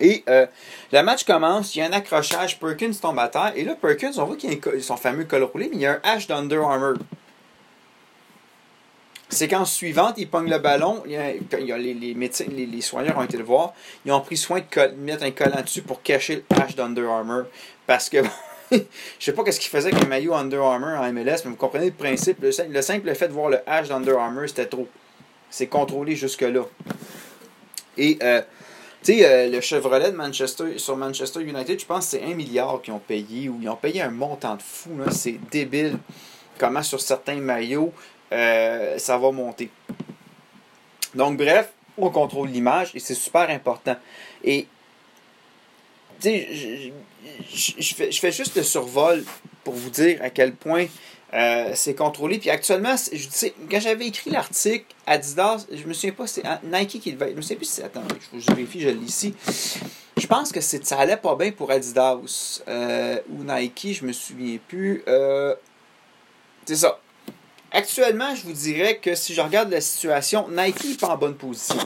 Et 0.01 0.25
euh, 0.29 0.47
le 0.93 1.03
match 1.03 1.25
commence, 1.25 1.75
il 1.75 1.81
y 1.81 1.83
a 1.83 1.87
un 1.87 1.93
accrochage, 1.93 2.59
Perkins 2.61 2.93
tombe 3.01 3.19
à 3.19 3.29
terre, 3.29 3.53
et 3.57 3.65
là, 3.65 3.75
Perkins, 3.75 4.13
on 4.19 4.25
voit 4.25 4.37
qu'il 4.37 4.53
y 4.53 4.55
a 4.55 4.81
son 4.81 4.97
fameux 4.97 5.25
col 5.25 5.43
roulé, 5.43 5.69
mais 5.71 5.77
il 5.77 5.83
y 5.83 5.87
a 5.87 6.01
un 6.05 6.17
H 6.17 6.29
d'Under 6.29 6.59
Armour. 6.59 6.99
Séquence 9.31 9.75
suivante, 9.75 10.15
il 10.17 10.29
pogne 10.29 10.49
le 10.49 10.59
ballon, 10.59 11.03
les, 11.07 12.15
médecins, 12.15 12.47
les, 12.51 12.65
les, 12.65 12.81
soigneurs 12.81 13.19
ont 13.19 13.25
été 13.25 13.37
le 13.37 13.45
voir, 13.45 13.75
ils 14.07 14.13
ont 14.13 14.21
pris 14.21 14.39
soin 14.39 14.61
de 14.61 14.95
mettre 14.97 15.23
un 15.23 15.33
collant 15.33 15.61
dessus 15.61 15.83
pour 15.83 16.03
cacher 16.03 16.37
le 16.37 16.57
H 16.57 16.75
d'Under 16.75 17.05
Armour, 17.05 17.45
parce 17.87 18.09
que 18.09 18.19
je 18.73 18.79
sais 19.19 19.33
pas 19.33 19.45
qu'est-ce 19.45 19.61
qu'il 19.61 19.71
faisait 19.71 19.93
avec 19.93 20.05
un 20.05 20.09
maillot 20.09 20.35
Under 20.35 20.63
Armour 20.63 21.01
en 21.01 21.13
MLS, 21.13 21.43
mais 21.45 21.51
vous 21.51 21.57
comprenez 21.57 21.87
le 21.87 21.93
principe. 21.93 22.39
Le, 22.43 22.83
simple 22.83 23.15
fait 23.15 23.29
de 23.29 23.33
voir 23.33 23.51
le 23.51 23.59
H 23.59 23.89
d'Under 23.89 24.17
Armour, 24.19 24.45
c'était 24.47 24.67
trop. 24.67 24.89
C'est 25.51 25.67
contrôlé 25.67 26.17
jusque-là. 26.17 26.65
Et 27.97 28.19
euh, 28.23 28.43
tu 29.03 29.15
sais, 29.15 29.25
euh, 29.25 29.49
le 29.49 29.61
Chevrolet 29.61 30.11
de 30.11 30.17
Manchester, 30.17 30.79
sur 30.79 30.97
Manchester 30.97 31.41
United, 31.43 31.81
je 31.81 31.87
pense 31.87 32.05
que 32.05 32.11
c'est 32.13 32.25
un 32.25 32.35
milliard 32.35 32.81
qu'ils 32.83 32.93
ont 32.93 32.99
payé, 32.99 33.49
ou 33.49 33.59
ils 33.61 33.69
ont 33.69 33.77
payé 33.77 34.03
un 34.03 34.11
montant 34.11 34.57
de 34.57 34.63
fou. 34.63 34.91
C'est 35.11 35.39
débile 35.51 35.97
comment 36.59 36.83
sur 36.83 37.01
certains 37.01 37.37
maillots, 37.37 37.93
euh, 38.33 38.99
ça 38.99 39.17
va 39.19 39.31
monter. 39.31 39.71
Donc, 41.15 41.39
bref, 41.39 41.71
on 41.97 42.11
contrôle 42.11 42.49
l'image 42.49 42.91
et 42.95 43.01
c'est 43.01 43.15
super 43.15 43.49
important. 43.51 43.97
Et, 44.45 44.67
tu 46.21 46.29
sais, 46.29 46.93
je, 47.51 47.95
fais, 48.21 48.33
juste 48.33 48.57
le 48.57 48.63
survol 48.63 49.25
pour 49.65 49.75
vous 49.75 49.91
dire 49.91 50.21
à 50.23 50.31
quel 50.31 50.53
point 50.53 50.87
euh, 51.33 51.73
c'est 51.75 51.95
contrôlé. 51.95 52.39
Puis 52.39 52.51
actuellement, 52.51 52.97
je 53.13 53.29
sais, 53.31 53.55
quand 53.71 53.81
j'avais 53.81 54.07
écrit 54.07 54.31
l'article, 54.31 54.87
Adidas, 55.07 55.67
je 55.73 55.85
me 55.87 55.93
souviens 55.93 56.13
pas, 56.13 56.27
c'est 56.27 56.43
Nike 56.65 57.01
qui 57.01 57.13
le 57.13 57.19
Je 57.19 57.35
me 57.35 57.41
souviens 57.41 57.57
plus 57.57 57.67
si 57.67 57.73
c'est. 57.73 57.85
Attends, 57.85 58.03
je 58.37 58.53
vérifie, 58.53 58.81
je 58.81 58.89
l'ai 58.89 59.05
ici. 59.05 59.35
Je 60.17 60.27
pense 60.27 60.53
que 60.53 60.61
ça 60.61 60.99
allait 60.99 61.17
pas 61.17 61.37
bien 61.37 61.53
pour 61.53 61.71
Adidas 61.71 62.61
euh, 62.67 63.21
ou 63.31 63.45
Nike, 63.45 63.95
je 63.95 64.05
me 64.05 64.13
souviens 64.13 64.59
plus. 64.69 65.03
C'est 66.67 66.77
ça. 66.77 67.01
Actuellement, 67.71 68.35
je 68.35 68.43
vous 68.43 68.53
dirais 68.53 68.99
que 68.99 69.15
si 69.15 69.35
je 69.35 69.41
regarde 69.41 69.71
la 69.71 69.81
situation, 69.81 70.49
Nike 70.49 70.85
n'est 70.85 70.95
pas 70.97 71.09
en 71.09 71.17
bonne 71.17 71.37
position. 71.37 71.77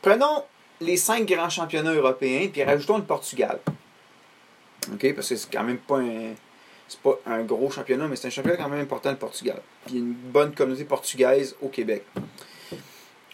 Prenons 0.00 0.44
les 0.80 0.96
cinq 0.96 1.26
grands 1.26 1.50
championnats 1.50 1.92
européens, 1.92 2.48
puis 2.52 2.62
rajoutons 2.62 2.98
le 2.98 3.04
Portugal. 3.04 3.58
OK? 4.92 5.14
Parce 5.14 5.28
que 5.28 5.36
c'est 5.36 5.52
quand 5.52 5.64
même 5.64 5.78
pas 5.78 5.98
un 5.98 6.34
c'est 6.90 7.00
pas 7.00 7.20
un 7.24 7.42
gros 7.44 7.70
championnat, 7.70 8.08
mais 8.08 8.16
c'est 8.16 8.26
un 8.26 8.30
championnat 8.30 8.56
quand 8.56 8.68
même 8.68 8.80
important, 8.80 9.10
le 9.10 9.16
Portugal. 9.16 9.62
Puis 9.86 9.98
une 9.98 10.12
bonne 10.12 10.52
communauté 10.52 10.84
portugaise 10.84 11.54
au 11.62 11.68
Québec. 11.68 12.04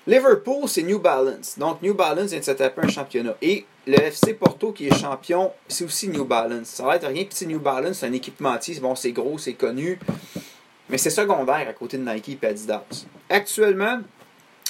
Liverpool, 0.07 0.69
c'est 0.69 0.83
New 0.83 0.99
Balance. 0.99 1.59
Donc, 1.59 1.81
New 1.81 1.95
Balance 1.95 2.31
vient 2.31 2.39
de 2.39 2.45
se 2.45 2.81
un 2.81 2.89
championnat. 2.89 3.35
Et 3.41 3.65
le 3.87 3.95
FC 3.95 4.35
Porto, 4.35 4.73
qui 4.73 4.89
est 4.89 4.95
champion, 4.95 5.53
c'est 5.69 5.85
aussi 5.85 6.09
New 6.09 6.27
Balance. 6.27 6.69
Ça 6.69 6.85
va 6.85 6.97
être 6.97 7.09
rien 7.09 7.25
petit 7.25 7.47
New 7.47 7.59
Balance, 7.59 7.99
c'est 7.99 8.07
un 8.07 8.13
équipementier. 8.13 8.79
Bon, 8.79 8.95
c'est 8.95 9.13
gros, 9.13 9.39
c'est 9.39 9.55
connu. 9.55 9.99
Mais 10.89 10.99
c'est 10.99 11.11
secondaire 11.11 11.67
à 11.69 11.73
côté 11.73 11.99
de 11.99 12.09
Nike 12.09 12.39
et 12.43 12.47
Adidas. 12.47 12.83
Actuellement, 13.29 14.01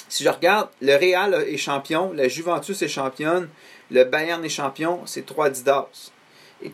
si 0.09 0.23
je 0.23 0.29
regarde, 0.29 0.69
le 0.81 0.95
Real 0.95 1.33
est 1.47 1.57
champion, 1.57 2.11
la 2.13 2.27
Juventus 2.27 2.81
est 2.81 2.87
championne, 2.87 3.49
le 3.91 4.03
Bayern 4.03 4.43
est 4.43 4.49
champion, 4.49 5.01
c'est 5.05 5.25
trois 5.25 5.47
Adidas 5.47 6.11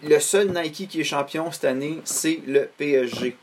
le 0.04 0.20
seul 0.20 0.52
Nike 0.54 0.88
qui 0.88 1.02
est 1.02 1.04
champion 1.04 1.52
cette 1.52 1.66
année, 1.66 2.00
c'est 2.06 2.40
le 2.48 2.70
PSG. 2.78 3.36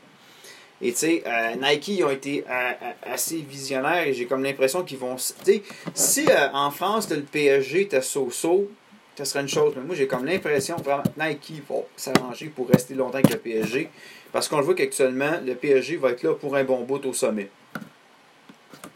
Et 0.83 0.91
tu 0.91 0.97
sais, 0.97 1.23
euh, 1.27 1.55
Nike, 1.61 1.89
ils 1.89 2.03
ont 2.03 2.09
été 2.09 2.43
euh, 2.49 2.51
euh, 2.51 3.13
assez 3.13 3.37
visionnaires 3.37 4.07
et 4.07 4.13
j'ai 4.13 4.25
comme 4.25 4.43
l'impression 4.43 4.83
qu'ils 4.83 4.97
vont. 4.97 5.15
Tu 5.45 5.61
si 5.93 6.25
en 6.53 6.71
France, 6.71 7.09
le 7.11 7.21
PSG 7.21 7.81
était 7.81 8.01
so-so, 8.01 8.67
ça 9.15 9.25
serait 9.25 9.41
une 9.41 9.47
chose. 9.47 9.73
Mais 9.75 9.83
moi, 9.83 9.95
j'ai 9.95 10.07
comme 10.07 10.25
l'impression 10.25 10.77
que 10.77 10.89
Nike 11.21 11.61
va 11.69 11.75
s'arranger 11.95 12.47
pour 12.47 12.67
rester 12.67 12.95
longtemps 12.95 13.19
avec 13.19 13.29
le 13.29 13.37
PSG. 13.37 13.91
Parce 14.31 14.47
qu'on 14.47 14.57
le 14.57 14.63
voit 14.63 14.75
qu'actuellement, 14.75 15.39
le 15.45 15.55
PSG 15.55 15.97
va 15.97 16.11
être 16.11 16.23
là 16.23 16.33
pour 16.33 16.55
un 16.55 16.63
bon 16.63 16.81
bout 16.83 17.05
au 17.05 17.13
sommet. 17.13 17.49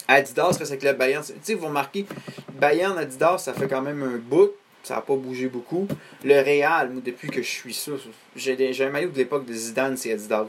Adidas 0.07 0.57
reste 0.59 0.71
avec 0.71 0.83
le 0.83 0.93
Bayern. 0.93 1.23
Tu 1.23 1.33
sais, 1.41 1.53
vous 1.55 1.67
remarquez, 1.67 2.05
Bayern, 2.53 2.97
Adidas, 2.97 3.39
ça 3.39 3.53
fait 3.53 3.67
quand 3.67 3.81
même 3.81 4.03
un 4.03 4.17
bout 4.17 4.51
ça 4.85 4.95
n'a 4.95 5.01
pas 5.01 5.15
bougé 5.15 5.47
beaucoup. 5.47 5.87
Le 6.23 6.35
Real, 6.41 6.91
depuis 7.01 7.29
que 7.29 7.41
je 7.41 7.49
suis 7.49 7.73
ça, 7.73 7.91
j'ai 8.35 8.83
un 8.83 8.89
maillot 8.89 9.09
de 9.09 9.17
l'époque 9.17 9.45
de 9.45 9.53
Zidane, 9.53 9.97
c'est 9.97 10.13
Adidas. 10.13 10.45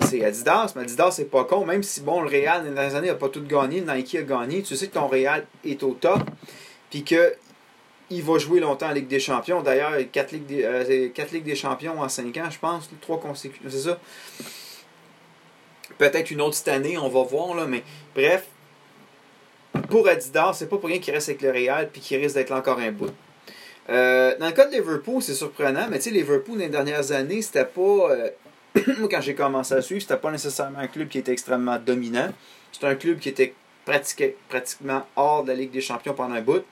C'est 0.00 0.24
Adidas, 0.24 0.72
mais 0.74 0.82
Adidas, 0.82 1.12
c'est 1.12 1.30
pas 1.30 1.44
con. 1.44 1.64
Même 1.64 1.82
si, 1.82 2.00
bon, 2.00 2.20
le 2.20 2.28
Real, 2.28 2.74
dans 2.74 2.82
les 2.82 2.94
années, 2.94 3.08
n'a 3.08 3.14
pas 3.14 3.28
tout 3.28 3.44
gagné, 3.44 3.82
Nike 3.82 4.16
a 4.16 4.22
gagné, 4.22 4.62
tu 4.62 4.76
sais 4.76 4.88
que 4.88 4.94
ton 4.94 5.06
Real 5.06 5.46
est 5.64 5.82
au 5.82 5.92
top, 5.92 6.22
puis 6.90 7.04
que 7.04 7.34
il 8.16 8.22
va 8.22 8.38
jouer 8.38 8.60
longtemps 8.60 8.88
en 8.88 8.92
Ligue 8.92 9.08
des 9.08 9.20
Champions. 9.20 9.62
D'ailleurs, 9.62 9.92
4 10.10 10.32
Ligues, 10.32 10.46
des, 10.46 10.64
euh, 10.64 11.24
Ligues 11.32 11.44
des 11.44 11.54
Champions 11.54 12.00
en 12.00 12.08
5 12.08 12.36
ans, 12.38 12.50
je 12.50 12.58
pense, 12.58 12.90
3 13.00 13.20
consécutifs, 13.20 13.70
c'est 13.70 13.88
ça. 13.88 13.98
Peut-être 15.98 16.30
une 16.30 16.40
autre 16.40 16.56
cette 16.56 16.68
année, 16.68 16.96
on 16.98 17.08
va 17.08 17.22
voir, 17.22 17.66
mais 17.66 17.82
bref, 18.14 18.46
pour 19.88 20.08
Adidas, 20.08 20.54
c'est 20.54 20.68
pas 20.68 20.78
pour 20.78 20.88
rien 20.88 20.98
qu'il 20.98 21.14
reste 21.14 21.28
avec 21.28 21.42
le 21.42 21.50
Real 21.50 21.90
puis 21.90 22.00
qu'il 22.00 22.18
risque 22.18 22.34
d'être 22.34 22.50
là 22.50 22.56
encore 22.56 22.78
un 22.78 22.92
bout. 22.92 23.10
Euh, 23.88 24.36
dans 24.38 24.46
le 24.46 24.52
cas 24.52 24.66
de 24.66 24.72
Liverpool, 24.72 25.22
c'est 25.22 25.34
surprenant, 25.34 25.86
mais 25.90 25.98
tu 25.98 26.04
sais, 26.04 26.10
Liverpool, 26.10 26.56
dans 26.56 26.64
les 26.64 26.68
dernières 26.68 27.12
années, 27.12 27.42
c'était 27.42 27.64
pas. 27.64 27.80
Euh, 28.10 28.30
moi, 28.98 29.08
quand 29.10 29.20
j'ai 29.20 29.34
commencé 29.34 29.74
à 29.74 29.82
suivre, 29.82 30.00
c'était 30.02 30.16
pas 30.16 30.30
nécessairement 30.30 30.78
un 30.78 30.86
club 30.86 31.08
qui 31.08 31.18
était 31.18 31.32
extrêmement 31.32 31.78
dominant. 31.78 32.32
C'était 32.70 32.86
un 32.86 32.94
club 32.94 33.18
qui 33.18 33.28
était 33.28 33.54
pratiquement 33.84 35.06
hors 35.16 35.42
de 35.42 35.48
la 35.48 35.54
Ligue 35.54 35.72
des 35.72 35.80
Champions 35.80 36.14
pendant 36.14 36.34
un 36.34 36.40
bout. 36.40 36.64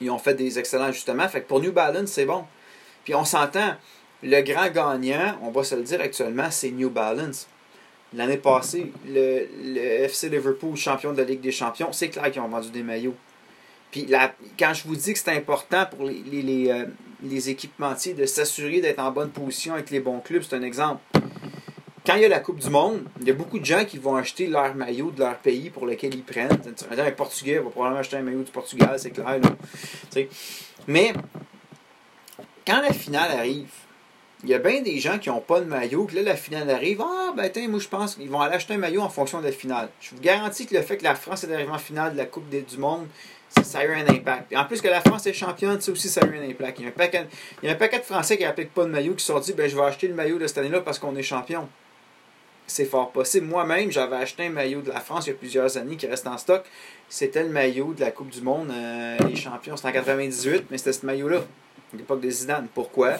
Ils 0.00 0.10
ont 0.10 0.18
fait 0.18 0.34
des 0.34 0.58
excellents 0.58 0.84
ajustements. 0.84 1.28
Fait 1.28 1.42
que 1.42 1.48
pour 1.48 1.60
New 1.60 1.72
Balance, 1.72 2.10
c'est 2.10 2.24
bon. 2.24 2.44
Puis 3.04 3.14
on 3.14 3.24
s'entend, 3.24 3.74
le 4.22 4.40
grand 4.42 4.68
gagnant, 4.68 5.38
on 5.42 5.50
va 5.50 5.64
se 5.64 5.74
le 5.74 5.82
dire 5.82 6.00
actuellement, 6.00 6.50
c'est 6.50 6.70
New 6.70 6.90
Balance. 6.90 7.48
L'année 8.12 8.38
passée, 8.38 8.92
le, 9.06 9.46
le, 9.62 9.80
FC 9.80 10.28
Liverpool, 10.28 10.76
champion 10.76 11.12
de 11.12 11.18
la 11.18 11.24
Ligue 11.24 11.40
des 11.40 11.52
Champions, 11.52 11.92
c'est 11.92 12.08
clair 12.08 12.30
qu'ils 12.30 12.42
ont 12.42 12.48
vendu 12.48 12.70
des 12.70 12.82
maillots. 12.82 13.14
Puis 13.92 14.08
quand 14.58 14.74
je 14.74 14.86
vous 14.86 14.96
dis 14.96 15.12
que 15.12 15.18
c'est 15.18 15.30
important 15.30 15.86
pour 15.86 16.06
les, 16.06 16.22
les, 16.30 16.42
les, 16.42 16.70
euh, 16.70 16.86
les 17.22 17.50
équipementiers 17.50 18.14
de 18.14 18.24
s'assurer 18.26 18.80
d'être 18.80 19.00
en 19.00 19.10
bonne 19.10 19.30
position 19.30 19.74
avec 19.74 19.90
les 19.90 20.00
bons 20.00 20.20
clubs, 20.20 20.42
c'est 20.42 20.56
un 20.56 20.62
exemple. 20.62 21.00
Quand 22.10 22.16
il 22.16 22.22
y 22.22 22.24
a 22.24 22.28
la 22.28 22.40
Coupe 22.40 22.58
du 22.58 22.70
Monde, 22.70 23.04
il 23.20 23.28
y 23.28 23.30
a 23.30 23.34
beaucoup 23.34 23.60
de 23.60 23.64
gens 23.64 23.84
qui 23.84 23.96
vont 23.96 24.16
acheter 24.16 24.48
leur 24.48 24.74
maillot 24.74 25.12
de 25.12 25.20
leur 25.20 25.36
pays 25.38 25.70
pour 25.70 25.86
lequel 25.86 26.12
ils 26.12 26.24
prennent. 26.24 26.50
Un 26.50 27.10
Portugais 27.12 27.60
va 27.60 27.70
probablement 27.70 28.00
acheter 28.00 28.16
un 28.16 28.22
maillot 28.22 28.42
du 28.42 28.50
Portugal, 28.50 28.98
c'est 28.98 29.12
clair. 29.12 29.38
Là. 29.38 30.22
Mais 30.88 31.12
quand 32.66 32.80
la 32.80 32.92
finale 32.92 33.30
arrive, 33.30 33.70
il 34.42 34.48
y 34.48 34.54
a 34.54 34.58
bien 34.58 34.82
des 34.82 34.98
gens 34.98 35.20
qui 35.20 35.28
n'ont 35.28 35.40
pas 35.40 35.60
de 35.60 35.66
maillot, 35.66 36.06
que 36.06 36.16
là, 36.16 36.22
la 36.22 36.34
finale 36.34 36.68
arrive. 36.70 37.00
Ah, 37.00 37.32
ben, 37.36 37.48
tiens, 37.48 37.68
moi, 37.68 37.78
je 37.78 37.86
pense 37.86 38.16
qu'ils 38.16 38.28
vont 38.28 38.40
aller 38.40 38.56
acheter 38.56 38.74
un 38.74 38.78
maillot 38.78 39.02
en 39.02 39.08
fonction 39.08 39.38
de 39.38 39.46
la 39.46 39.52
finale. 39.52 39.88
Je 40.00 40.10
vous 40.10 40.20
garantis 40.20 40.66
que 40.66 40.74
le 40.74 40.82
fait 40.82 40.96
que 40.96 41.04
la 41.04 41.14
France 41.14 41.44
est 41.44 41.54
arrivée 41.54 41.70
en 41.70 41.78
finale 41.78 42.14
de 42.14 42.18
la 42.18 42.26
Coupe 42.26 42.48
du 42.48 42.76
Monde, 42.76 43.06
ça 43.62 43.78
a 43.78 43.84
eu 43.84 43.94
un 43.94 44.08
impact. 44.08 44.50
Et 44.50 44.56
en 44.56 44.64
plus 44.64 44.80
que 44.80 44.88
la 44.88 45.00
France 45.00 45.28
est 45.28 45.32
championne, 45.32 45.80
ça 45.80 45.92
aussi, 45.92 46.08
ça 46.08 46.22
a 46.22 46.26
eu 46.26 46.36
un 46.36 46.50
impact. 46.50 46.80
Il 46.80 46.82
y 46.82 46.86
a 46.86 46.88
un 46.88 46.92
paquet, 46.92 47.26
il 47.62 47.68
y 47.68 47.68
a 47.70 47.74
un 47.74 47.78
paquet 47.78 48.00
de 48.00 48.04
Français 48.04 48.36
qui 48.36 48.42
n'appliquent 48.42 48.74
pas 48.74 48.84
de 48.84 48.90
maillot 48.90 49.14
qui 49.14 49.24
se 49.24 49.32
sont 49.32 49.38
dit 49.38 49.52
ben, 49.52 49.70
je 49.70 49.76
vais 49.76 49.82
acheter 49.82 50.08
le 50.08 50.14
maillot 50.14 50.38
de 50.38 50.48
cette 50.48 50.58
année-là 50.58 50.80
parce 50.80 50.98
qu'on 50.98 51.14
est 51.14 51.22
champion. 51.22 51.68
C'est 52.70 52.84
fort 52.84 53.10
possible. 53.10 53.48
Moi-même, 53.48 53.90
j'avais 53.90 54.14
acheté 54.14 54.46
un 54.46 54.50
maillot 54.50 54.80
de 54.80 54.90
la 54.90 55.00
France 55.00 55.26
il 55.26 55.30
y 55.30 55.32
a 55.32 55.36
plusieurs 55.36 55.76
années 55.76 55.96
qui 55.96 56.06
reste 56.06 56.24
en 56.28 56.38
stock. 56.38 56.64
C'était 57.08 57.42
le 57.42 57.48
maillot 57.48 57.94
de 57.94 58.00
la 58.00 58.12
Coupe 58.12 58.30
du 58.30 58.40
Monde, 58.42 58.70
euh, 58.70 59.18
les 59.28 59.34
champions. 59.34 59.76
C'était 59.76 59.88
en 59.88 59.92
98, 59.92 60.66
mais 60.70 60.78
c'était 60.78 60.92
ce 60.92 61.04
maillot-là, 61.04 61.38
à 61.38 61.96
l'époque 61.96 62.20
de 62.20 62.30
Zidane. 62.30 62.68
Pourquoi? 62.72 63.14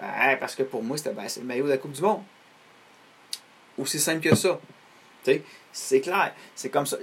Ben, 0.00 0.38
Parce 0.40 0.54
que 0.54 0.62
pour 0.62 0.82
moi, 0.82 0.96
c'était 0.96 1.10
ben, 1.10 1.26
le 1.36 1.44
maillot 1.44 1.64
de 1.64 1.70
la 1.72 1.76
Coupe 1.76 1.92
du 1.92 2.00
Monde. 2.00 2.22
Aussi 3.76 3.98
simple 3.98 4.26
que 4.26 4.34
ça. 4.34 4.58
C'est 5.72 6.00
clair. 6.00 6.32
C'est 6.54 6.70
comme 6.70 6.86
ça 6.86 6.96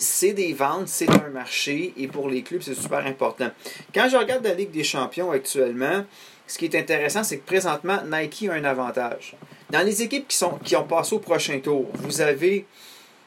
c'est 0.00 0.32
des 0.32 0.52
ventes, 0.52 0.86
c'est 0.86 1.10
un 1.10 1.28
marché 1.30 1.92
et 1.96 2.06
pour 2.06 2.28
les 2.28 2.42
clubs, 2.42 2.62
c'est 2.62 2.76
super 2.76 3.04
important. 3.04 3.50
Quand 3.92 4.08
je 4.08 4.16
regarde 4.16 4.44
la 4.44 4.54
Ligue 4.54 4.70
des 4.70 4.84
champions 4.84 5.32
actuellement, 5.32 6.04
ce 6.46 6.56
qui 6.56 6.66
est 6.66 6.74
intéressant, 6.76 7.24
c'est 7.24 7.38
que 7.38 7.46
présentement, 7.46 7.98
Nike 8.06 8.46
a 8.48 8.54
un 8.54 8.64
avantage. 8.64 9.36
Dans 9.70 9.84
les 9.84 10.02
équipes 10.02 10.26
qui, 10.28 10.36
sont, 10.36 10.58
qui 10.64 10.76
ont 10.76 10.84
passé 10.86 11.14
au 11.14 11.18
prochain 11.18 11.58
tour, 11.60 11.86
vous 11.94 12.20
avez 12.20 12.66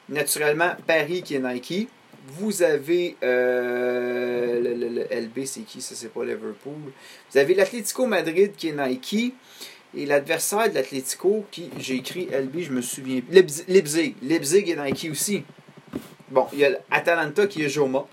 naturellement 0.08 0.72
Paris 0.86 1.22
qui 1.22 1.36
est 1.36 1.38
Nike. 1.38 1.88
Vous 2.26 2.62
avez 2.62 3.16
euh, 3.22 5.04
LB, 5.10 5.44
c'est 5.44 5.60
qui? 5.62 5.80
Ça, 5.80 5.94
c'est 5.94 6.12
pas 6.12 6.24
Liverpool. 6.24 6.74
Vous 7.30 7.38
avez 7.38 7.54
l'Atlético 7.54 8.06
Madrid 8.06 8.52
qui 8.56 8.68
est 8.68 8.72
Nike. 8.72 9.34
Et 9.94 10.06
l'adversaire 10.06 10.70
de 10.70 10.74
l'Atlético, 10.74 11.44
qui 11.50 11.68
j'ai 11.78 11.96
écrit 11.96 12.26
LB, 12.26 12.60
je 12.60 12.70
me 12.70 12.80
souviens. 12.80 13.20
Leipzig. 13.30 14.14
Leipzig 14.22 14.70
est 14.70 14.76
Nike 14.76 15.08
aussi. 15.10 15.44
Bon, 16.30 16.46
il 16.52 16.60
y 16.60 16.64
a 16.64 16.78
Atalanta 16.90 17.46
qui 17.46 17.62
est 17.62 17.68
Joma. 17.68 18.06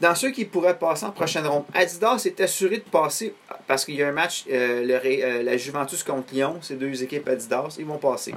Dans 0.00 0.14
ceux 0.14 0.30
qui 0.30 0.44
pourraient 0.44 0.78
passer 0.78 1.06
en 1.06 1.10
prochaine 1.10 1.46
ronde, 1.46 1.64
Adidas 1.74 2.22
est 2.24 2.40
assuré 2.40 2.76
de 2.76 2.88
passer 2.88 3.34
parce 3.66 3.84
qu'il 3.84 3.96
y 3.96 4.02
a 4.02 4.08
un 4.08 4.12
match, 4.12 4.44
euh, 4.50 4.84
le, 4.84 5.00
euh, 5.04 5.42
la 5.42 5.56
Juventus 5.56 6.04
contre 6.04 6.32
Lyon, 6.32 6.58
ces 6.62 6.76
deux 6.76 7.02
équipes 7.02 7.28
Adidas, 7.28 7.76
ils 7.78 7.84
vont 7.84 7.98
passer. 7.98 8.34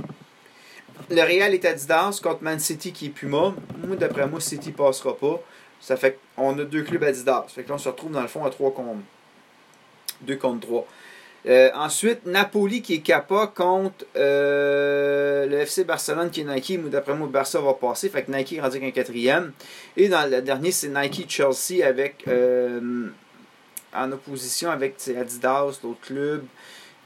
Le 1.09 1.21
Real 1.21 1.53
est 1.53 1.65
Adidas 1.65 2.19
contre 2.21 2.43
Man 2.43 2.59
City 2.59 2.91
qui 2.91 3.07
est 3.07 3.09
Puma. 3.09 3.53
Moi, 3.85 3.95
d'après 3.95 4.27
moi, 4.27 4.39
City 4.39 4.71
passera 4.71 5.15
pas. 5.15 5.39
Ça 5.79 5.97
fait 5.97 6.19
qu'on 6.35 6.57
a 6.57 6.63
deux 6.63 6.83
clubs 6.83 7.03
Adidas. 7.03 7.45
Ça 7.47 7.55
fait 7.55 7.63
que 7.63 7.69
là, 7.69 7.75
on 7.75 7.79
se 7.79 7.89
retrouve 7.89 8.11
dans 8.11 8.21
le 8.21 8.27
fond 8.27 8.43
à 8.45 8.49
3 8.49 8.73
contre 8.73 8.99
2 10.21 10.35
contre 10.37 10.67
3. 10.67 10.87
Euh, 11.47 11.71
ensuite, 11.73 12.25
Napoli 12.25 12.81
qui 12.81 12.95
est 12.95 12.99
Kappa 12.99 13.47
contre 13.47 14.05
euh, 14.15 15.47
le 15.47 15.57
FC 15.59 15.83
Barcelone 15.83 16.29
qui 16.29 16.41
est 16.41 16.43
Nike. 16.43 16.79
D'après 16.89 17.15
moi, 17.15 17.27
Barça 17.27 17.59
va 17.59 17.73
passer. 17.73 18.09
Fait 18.09 18.23
que 18.23 18.31
Nike 18.31 18.53
est 18.53 18.61
rendu 18.61 18.79
qu'un 18.79 18.91
quatrième. 18.91 19.51
Et 19.97 20.07
dans 20.07 20.29
le 20.29 20.41
dernier, 20.41 20.71
c'est 20.71 20.89
Nike 20.89 21.25
Chelsea 21.29 21.85
avec 21.85 22.25
euh, 22.27 23.09
en 23.93 24.11
opposition 24.11 24.69
avec 24.69 24.95
Adidas, 25.19 25.79
l'autre 25.83 26.01
club. 26.01 26.45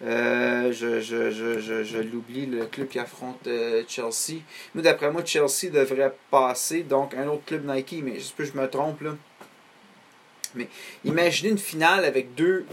je, 0.01 0.71
je, 0.71 1.31
je, 1.31 1.83
je 1.83 1.97
l'oublie, 1.99 2.45
le 2.45 2.65
club 2.65 2.89
qui 2.89 2.99
affronte 2.99 3.47
Chelsea. 3.87 4.41
Moi, 4.73 4.83
d'après 4.83 5.11
moi, 5.11 5.23
Chelsea 5.23 5.71
devrait 5.71 6.13
passer. 6.29 6.83
Donc, 6.83 7.13
un 7.13 7.27
autre 7.27 7.45
club 7.45 7.65
Nike, 7.65 8.01
mais 8.03 8.19
je, 8.19 8.43
je 8.43 8.57
me 8.57 8.67
trompe 8.67 9.01
là. 9.01 9.11
Mais 10.55 10.67
imaginez 11.03 11.51
une 11.51 11.57
finale 11.57 12.05
avec 12.05 12.33
deux 12.35 12.65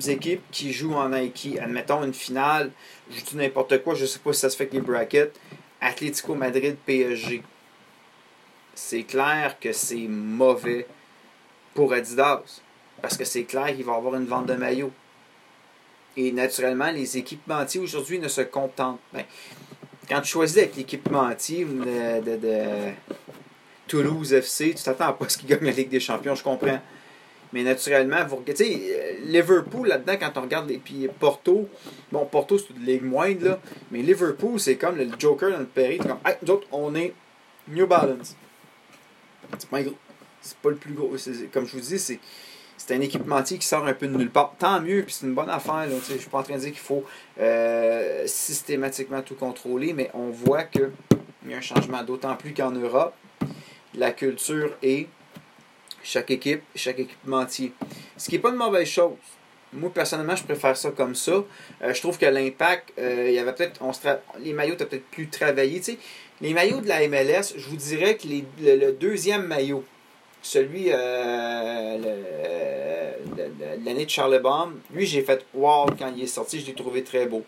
équipes 0.00 0.42
qui 0.50 0.72
jouent 0.72 0.94
en 0.94 1.08
Nike, 1.10 1.58
admettons 1.60 2.02
une 2.02 2.14
finale, 2.14 2.70
je 3.10 3.20
dis 3.20 3.36
n'importe 3.36 3.82
quoi, 3.82 3.94
je 3.94 4.02
ne 4.02 4.06
sais 4.06 4.18
pas 4.18 4.32
si 4.32 4.40
ça 4.40 4.50
se 4.50 4.56
fait 4.56 4.64
avec 4.64 4.74
les 4.74 4.80
brackets, 4.80 5.38
Atlético 5.80 6.34
Madrid 6.34 6.76
PSG. 6.84 7.42
C'est 8.74 9.04
clair 9.04 9.56
que 9.60 9.72
c'est 9.72 10.08
mauvais 10.08 10.86
pour 11.74 11.92
Adidas. 11.92 12.60
Parce 13.02 13.16
que 13.16 13.24
c'est 13.24 13.44
clair 13.44 13.66
qu'il 13.66 13.84
va 13.84 13.92
y 13.92 13.96
avoir 13.96 14.14
une 14.14 14.24
vente 14.24 14.46
de 14.46 14.54
maillots. 14.54 14.92
Et 16.16 16.32
naturellement, 16.32 16.90
les 16.90 17.18
équipementiers 17.18 17.80
aujourd'hui 17.80 18.18
ne 18.18 18.28
se 18.28 18.40
contentent. 18.40 19.00
Ben, 19.12 19.24
quand 20.08 20.20
tu 20.20 20.28
choisis 20.28 20.58
avec 20.58 20.76
l'équipementier 20.76 21.64
de, 21.64 22.20
de, 22.20 22.36
de, 22.36 22.64
Toulouse 23.86 24.32
FC, 24.32 24.74
tu 24.74 24.82
t'attends 24.82 25.08
à 25.08 25.12
pas 25.12 25.28
ce 25.28 25.36
qu'il 25.36 25.48
gagne 25.48 25.64
la 25.64 25.72
Ligue 25.72 25.90
des 25.90 26.00
Champions, 26.00 26.34
je 26.34 26.42
comprends. 26.42 26.80
Mais 27.54 27.62
naturellement, 27.62 28.24
vous 28.26 28.36
regardez, 28.36 28.90
euh, 28.90 29.12
Liverpool 29.26 29.86
là-dedans, 29.86 30.16
quand 30.18 30.40
on 30.40 30.42
regarde, 30.42 30.68
et 30.72 30.78
puis 30.78 31.08
Porto, 31.20 31.68
bon, 32.10 32.26
Porto 32.26 32.58
c'est 32.58 32.70
une 32.76 32.84
ligue 32.84 33.04
moindre, 33.04 33.44
là, 33.44 33.60
mais 33.92 34.02
Liverpool, 34.02 34.58
c'est 34.58 34.74
comme 34.74 34.96
le 34.96 35.06
Joker 35.16 35.52
dans 35.52 35.60
le 35.60 35.64
Perry. 35.64 35.98
comme, 35.98 36.18
nous 36.42 36.50
autres, 36.50 36.66
on 36.72 36.96
est 36.96 37.14
New 37.68 37.86
Balance. 37.86 38.34
C'est 39.56 39.68
pas, 39.68 39.78
pas 40.62 40.70
le 40.70 40.76
plus 40.76 40.94
gros. 40.94 41.14
Comme 41.52 41.64
je 41.64 41.72
vous 41.72 41.80
dis, 41.80 41.98
c'est 42.00 42.18
c'est 42.76 42.96
un 42.96 43.00
équipementier 43.00 43.56
qui 43.56 43.66
sort 43.66 43.86
un 43.86 43.94
peu 43.94 44.08
de 44.08 44.16
nulle 44.16 44.30
part. 44.30 44.56
Tant 44.58 44.80
mieux, 44.80 45.04
puis 45.04 45.14
c'est 45.14 45.26
une 45.26 45.34
bonne 45.34 45.48
affaire. 45.48 45.86
Je 45.88 46.12
ne 46.12 46.18
suis 46.18 46.28
pas 46.28 46.38
en 46.38 46.42
train 46.42 46.56
de 46.56 46.60
dire 46.60 46.70
qu'il 46.70 46.80
faut 46.80 47.04
euh, 47.40 48.24
systématiquement 48.26 49.22
tout 49.22 49.36
contrôler, 49.36 49.92
mais 49.92 50.10
on 50.12 50.30
voit 50.30 50.64
qu'il 50.64 50.90
y 51.48 51.54
a 51.54 51.58
un 51.58 51.60
changement, 51.60 52.02
d'autant 52.02 52.34
plus 52.34 52.52
qu'en 52.52 52.72
Europe, 52.72 53.14
la 53.94 54.10
culture 54.10 54.72
est 54.82 55.06
chaque 56.04 56.30
équipe, 56.30 56.62
chaque 56.76 57.00
équipementier. 57.00 57.72
Ce 58.16 58.28
qui 58.28 58.36
n'est 58.36 58.40
pas 58.40 58.50
une 58.50 58.56
mauvaise 58.56 58.86
chose. 58.86 59.14
Moi, 59.72 59.90
personnellement, 59.92 60.36
je 60.36 60.44
préfère 60.44 60.76
ça 60.76 60.92
comme 60.92 61.16
ça. 61.16 61.32
Euh, 61.82 61.92
je 61.92 62.00
trouve 62.00 62.16
que 62.16 62.26
l'impact, 62.26 62.92
euh, 62.98 63.24
il 63.28 63.34
y 63.34 63.38
avait 63.38 63.52
peut-être. 63.52 63.80
Les 64.38 64.52
maillots 64.52 64.74
étaient 64.74 64.86
peut-être 64.86 65.10
plus 65.10 65.28
travaillés. 65.28 65.80
les 66.40 66.54
maillots 66.54 66.80
de 66.80 66.86
la 66.86 67.08
MLS, 67.08 67.54
je 67.56 67.68
vous 67.68 67.76
dirais 67.76 68.16
que 68.16 68.28
le, 68.62 68.92
deuxième 68.92 69.46
maillot, 69.46 69.82
celui 70.42 70.90
euh, 70.90 71.98
de 73.36 73.84
l'année 73.84 74.04
de 74.04 74.10
Charlebourne, 74.10 74.74
lui, 74.92 75.06
j'ai 75.06 75.22
fait 75.22 75.44
wow 75.54 75.86
quand 75.98 76.12
il 76.16 76.22
est 76.22 76.28
sorti, 76.28 76.60
je 76.60 76.66
l'ai 76.66 76.74
trouvé 76.74 77.02
très 77.02 77.26
beau. 77.26 77.42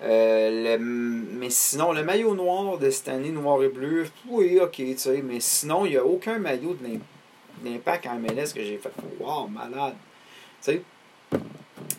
mais 0.00 1.50
sinon, 1.50 1.92
le 1.92 2.04
maillot 2.04 2.34
noir 2.34 2.78
de 2.78 2.88
cette 2.88 3.08
année, 3.08 3.30
noir 3.30 3.62
et 3.62 3.68
bleu, 3.68 4.06
oui, 4.28 4.58
ok, 4.60 4.72
tu 4.76 4.96
sais, 4.96 5.22
mais 5.22 5.40
sinon, 5.40 5.84
il 5.84 5.90
n'y 5.90 5.98
a 5.98 6.04
aucun 6.06 6.38
maillot 6.38 6.72
de 6.72 6.84
l'impact 6.84 7.17
l'impact 7.64 8.06
en 8.06 8.16
MLS 8.16 8.52
que 8.54 8.62
j'ai 8.62 8.78
fait. 8.78 8.92
Wow, 9.20 9.48
malade. 9.48 9.94
Tu 10.62 10.72
sais, 10.72 10.82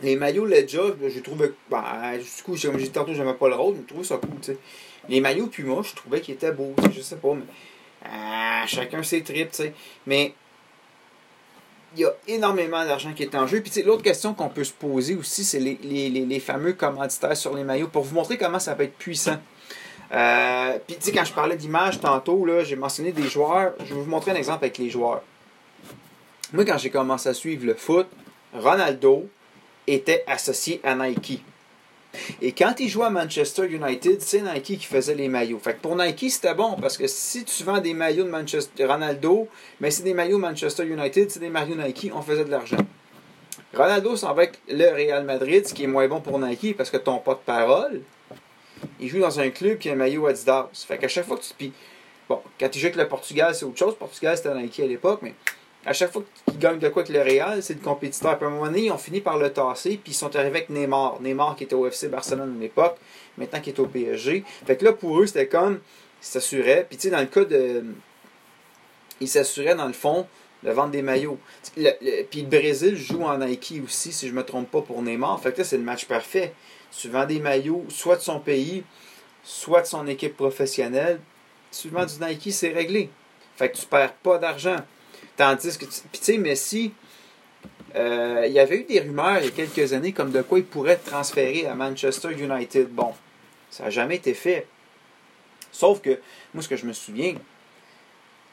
les 0.01 0.15
maillots 0.15 0.45
Ledja, 0.45 0.81
j'ai 1.07 1.21
trouvé. 1.21 1.51
Ben, 1.69 2.17
du 2.17 2.43
coup, 2.43 2.55
comme 2.61 2.77
j'ai 2.77 2.85
dit 2.85 2.91
tantôt, 2.91 3.13
j'aimais 3.13 3.33
pas 3.33 3.49
le 3.49 3.55
rôle, 3.55 3.75
mais 3.75 3.81
je 3.81 3.87
trouvais 3.87 4.03
ça 4.03 4.17
cool. 4.17 4.39
Tu 4.41 4.53
sais. 4.53 4.57
Les 5.07 5.21
maillots 5.21 5.47
Puma, 5.47 5.81
je 5.81 5.95
trouvais 5.95 6.21
qu'ils 6.21 6.35
étaient 6.35 6.51
beaux. 6.51 6.73
Je 6.93 7.01
sais 7.01 7.17
pas, 7.17 7.33
mais. 7.33 7.43
Ah, 8.05 8.63
chacun 8.65 9.03
ses 9.03 9.23
tripes, 9.23 9.51
tu 9.51 9.63
sais. 9.63 9.73
Mais. 10.05 10.33
Il 11.95 12.01
y 12.01 12.05
a 12.05 12.11
énormément 12.27 12.85
d'argent 12.85 13.13
qui 13.13 13.23
est 13.23 13.33
en 13.33 13.47
jeu. 13.47 13.61
Puis, 13.61 13.81
l'autre 13.81 14.03
question 14.03 14.35
qu'on 14.35 14.49
peut 14.49 14.63
se 14.63 14.71
poser 14.71 15.15
aussi, 15.15 15.43
c'est 15.43 15.59
les, 15.59 15.79
les, 15.81 16.09
les, 16.09 16.39
fameux 16.39 16.73
commanditaires 16.73 17.35
sur 17.35 17.55
les 17.55 17.63
maillots 17.63 17.87
pour 17.87 18.03
vous 18.03 18.13
montrer 18.13 18.37
comment 18.37 18.59
ça 18.59 18.75
peut 18.75 18.83
être 18.83 18.97
puissant. 18.97 19.39
Euh, 20.11 20.77
puis, 20.85 20.97
tu 20.97 21.05
sais, 21.05 21.11
quand 21.11 21.25
je 21.25 21.33
parlais 21.33 21.55
d'image 21.55 21.99
tantôt, 21.99 22.45
j'ai 22.63 22.75
mentionné 22.75 23.11
des 23.11 23.27
joueurs. 23.27 23.73
Je 23.79 23.95
vais 23.95 24.01
vous 24.01 24.09
montrer 24.09 24.31
un 24.31 24.35
exemple 24.35 24.65
avec 24.65 24.77
les 24.77 24.91
joueurs. 24.91 25.23
Moi, 26.51 26.65
quand 26.65 26.79
j'ai 26.79 26.89
commencé 26.89 27.29
à 27.29 27.33
suivre 27.35 27.65
le 27.65 27.75
foot, 27.75 28.07
Ronaldo 28.53 29.29
était 29.85 30.23
associé 30.25 30.81
à 30.83 30.95
Nike. 30.95 31.43
Et 32.41 32.53
quand 32.53 32.73
il 32.79 32.89
jouait 32.89 33.05
à 33.05 33.11
Manchester 33.11 33.67
United, 33.67 34.19
c'est 34.19 34.41
Nike 34.41 34.79
qui 34.79 34.85
faisait 34.85 35.13
les 35.13 35.27
maillots. 35.27 35.59
Fait 35.59 35.75
que 35.75 35.79
pour 35.79 35.95
Nike, 35.95 36.31
c'était 36.31 36.55
bon 36.55 36.75
parce 36.81 36.97
que 36.97 37.05
si 37.05 37.45
tu 37.45 37.63
vends 37.63 37.79
des 37.79 37.93
maillots 37.93 38.23
de 38.23 38.31
Manchester 38.31 38.85
Ronaldo, 38.85 39.47
mais 39.79 39.91
c'est 39.91 40.01
des 40.01 40.15
maillots 40.15 40.39
Manchester 40.39 40.87
United, 40.87 41.29
c'est 41.29 41.39
des 41.39 41.49
maillots 41.49 41.75
Nike, 41.75 42.11
on 42.15 42.23
faisait 42.23 42.45
de 42.45 42.49
l'argent. 42.49 42.77
Ronaldo 43.75 44.15
s'en 44.15 44.33
va 44.33 44.41
avec 44.41 44.59
le 44.67 44.89
Real 44.91 45.23
Madrid, 45.25 45.67
ce 45.67 45.73
qui 45.75 45.83
est 45.83 45.87
moins 45.87 46.07
bon 46.07 46.19
pour 46.19 46.39
Nike 46.39 46.75
parce 46.75 46.89
que 46.89 46.97
ton 46.97 47.19
pas 47.19 47.35
de 47.35 47.39
parole. 47.45 48.01
Il 48.99 49.07
joue 49.07 49.19
dans 49.19 49.39
un 49.39 49.51
club 49.51 49.77
qui 49.77 49.89
a 49.89 49.93
un 49.93 49.95
maillot 49.95 50.25
Adidas. 50.25 50.69
Fait 50.73 50.97
qu'à 50.97 51.07
chaque 51.07 51.27
fois 51.27 51.37
que 51.37 51.43
tu. 51.43 51.53
Puis, 51.55 51.73
bon, 52.27 52.41
quand 52.59 52.75
il 52.75 52.79
joue 52.79 52.87
avec 52.87 52.97
le 52.97 53.07
Portugal, 53.07 53.53
c'est 53.53 53.65
autre 53.65 53.77
chose. 53.77 53.95
Portugal, 53.95 54.35
c'était 54.35 54.55
Nike 54.55 54.79
à 54.79 54.87
l'époque, 54.87 55.19
mais 55.21 55.35
à 55.85 55.93
chaque 55.93 56.11
fois 56.11 56.23
qu'ils 56.45 56.59
gagnent 56.59 56.79
de 56.79 56.89
quoi 56.89 57.03
avec 57.03 57.15
le 57.15 57.21
Real, 57.21 57.63
c'est 57.63 57.73
le 57.73 57.79
compétiteur. 57.79 58.31
À 58.31 58.45
un 58.45 58.49
moment 58.49 58.65
donné, 58.65 58.85
ils 58.85 58.91
ont 58.91 58.97
fini 58.97 59.21
par 59.21 59.37
le 59.37 59.51
tasser, 59.51 59.99
puis 60.03 60.11
ils 60.11 60.15
sont 60.15 60.35
arrivés 60.35 60.57
avec 60.57 60.69
Neymar. 60.69 61.21
Neymar 61.21 61.55
qui 61.55 61.63
était 61.63 61.75
au 61.75 61.87
FC 61.87 62.09
Barcelone 62.09 62.55
à 62.57 62.61
l'époque, 62.61 62.97
maintenant 63.37 63.61
qui 63.61 63.69
est 63.69 63.79
au 63.79 63.85
PSG. 63.85 64.43
Fait 64.65 64.75
que 64.75 64.85
là, 64.85 64.93
pour 64.93 65.19
eux, 65.19 65.25
c'était 65.25 65.47
comme. 65.47 65.79
Ils 66.21 66.25
s'assuraient. 66.25 66.85
Puis 66.89 66.97
tu 66.97 67.03
sais, 67.03 67.09
dans 67.11 67.21
le 67.21 67.27
cas 67.27 67.45
de. 67.45 67.85
Ils 69.21 69.27
s'assuraient, 69.27 69.75
dans 69.75 69.87
le 69.87 69.93
fond, 69.93 70.27
de 70.63 70.71
vendre 70.71 70.91
des 70.91 71.01
maillots. 71.01 71.39
puis 71.75 72.41
le 72.41 72.47
Brésil 72.47 72.97
joue 72.97 73.23
en 73.23 73.37
Nike 73.37 73.81
aussi, 73.83 74.11
si 74.11 74.27
je 74.27 74.33
ne 74.33 74.37
me 74.37 74.43
trompe 74.43 74.69
pas, 74.69 74.81
pour 74.81 75.01
Neymar. 75.01 75.39
Fait 75.41 75.53
que 75.53 75.59
là, 75.59 75.63
c'est 75.63 75.77
le 75.77 75.83
match 75.83 76.05
parfait. 76.05 76.53
Tu 76.91 77.07
vends 77.07 77.25
des 77.25 77.39
maillots, 77.39 77.85
soit 77.87 78.17
de 78.17 78.21
son 78.21 78.39
pays, 78.39 78.83
soit 79.43 79.81
de 79.81 79.87
son 79.87 80.07
équipe 80.07 80.35
professionnelle. 80.35 81.21
Si 81.71 81.83
tu 81.83 81.93
vends 81.93 82.05
du 82.05 82.15
Nike, 82.19 82.51
c'est 82.51 82.73
réglé. 82.73 83.09
Fait 83.55 83.69
que 83.69 83.77
tu 83.77 83.85
perds 83.85 84.13
pas 84.13 84.37
d'argent. 84.37 84.77
Tandis 85.39 85.77
que, 85.77 85.85
tu 85.85 86.01
sais, 86.19 86.37
Messi, 86.37 86.91
euh, 87.95 88.43
il 88.45 88.51
y 88.51 88.59
avait 88.59 88.81
eu 88.81 88.83
des 88.83 88.99
rumeurs 88.99 89.37
il 89.39 89.45
y 89.45 89.47
a 89.47 89.51
quelques 89.51 89.93
années 89.93 90.11
comme 90.11 90.31
de 90.31 90.41
quoi 90.41 90.59
il 90.59 90.65
pourrait 90.65 90.91
être 90.91 91.05
transféré 91.05 91.65
à 91.65 91.75
Manchester 91.75 92.33
United. 92.33 92.89
Bon, 92.89 93.13
ça 93.69 93.85
n'a 93.85 93.89
jamais 93.89 94.17
été 94.17 94.33
fait. 94.33 94.67
Sauf 95.71 96.01
que, 96.01 96.19
moi, 96.53 96.61
ce 96.61 96.67
que 96.67 96.75
je 96.75 96.85
me 96.85 96.91
souviens, 96.91 97.35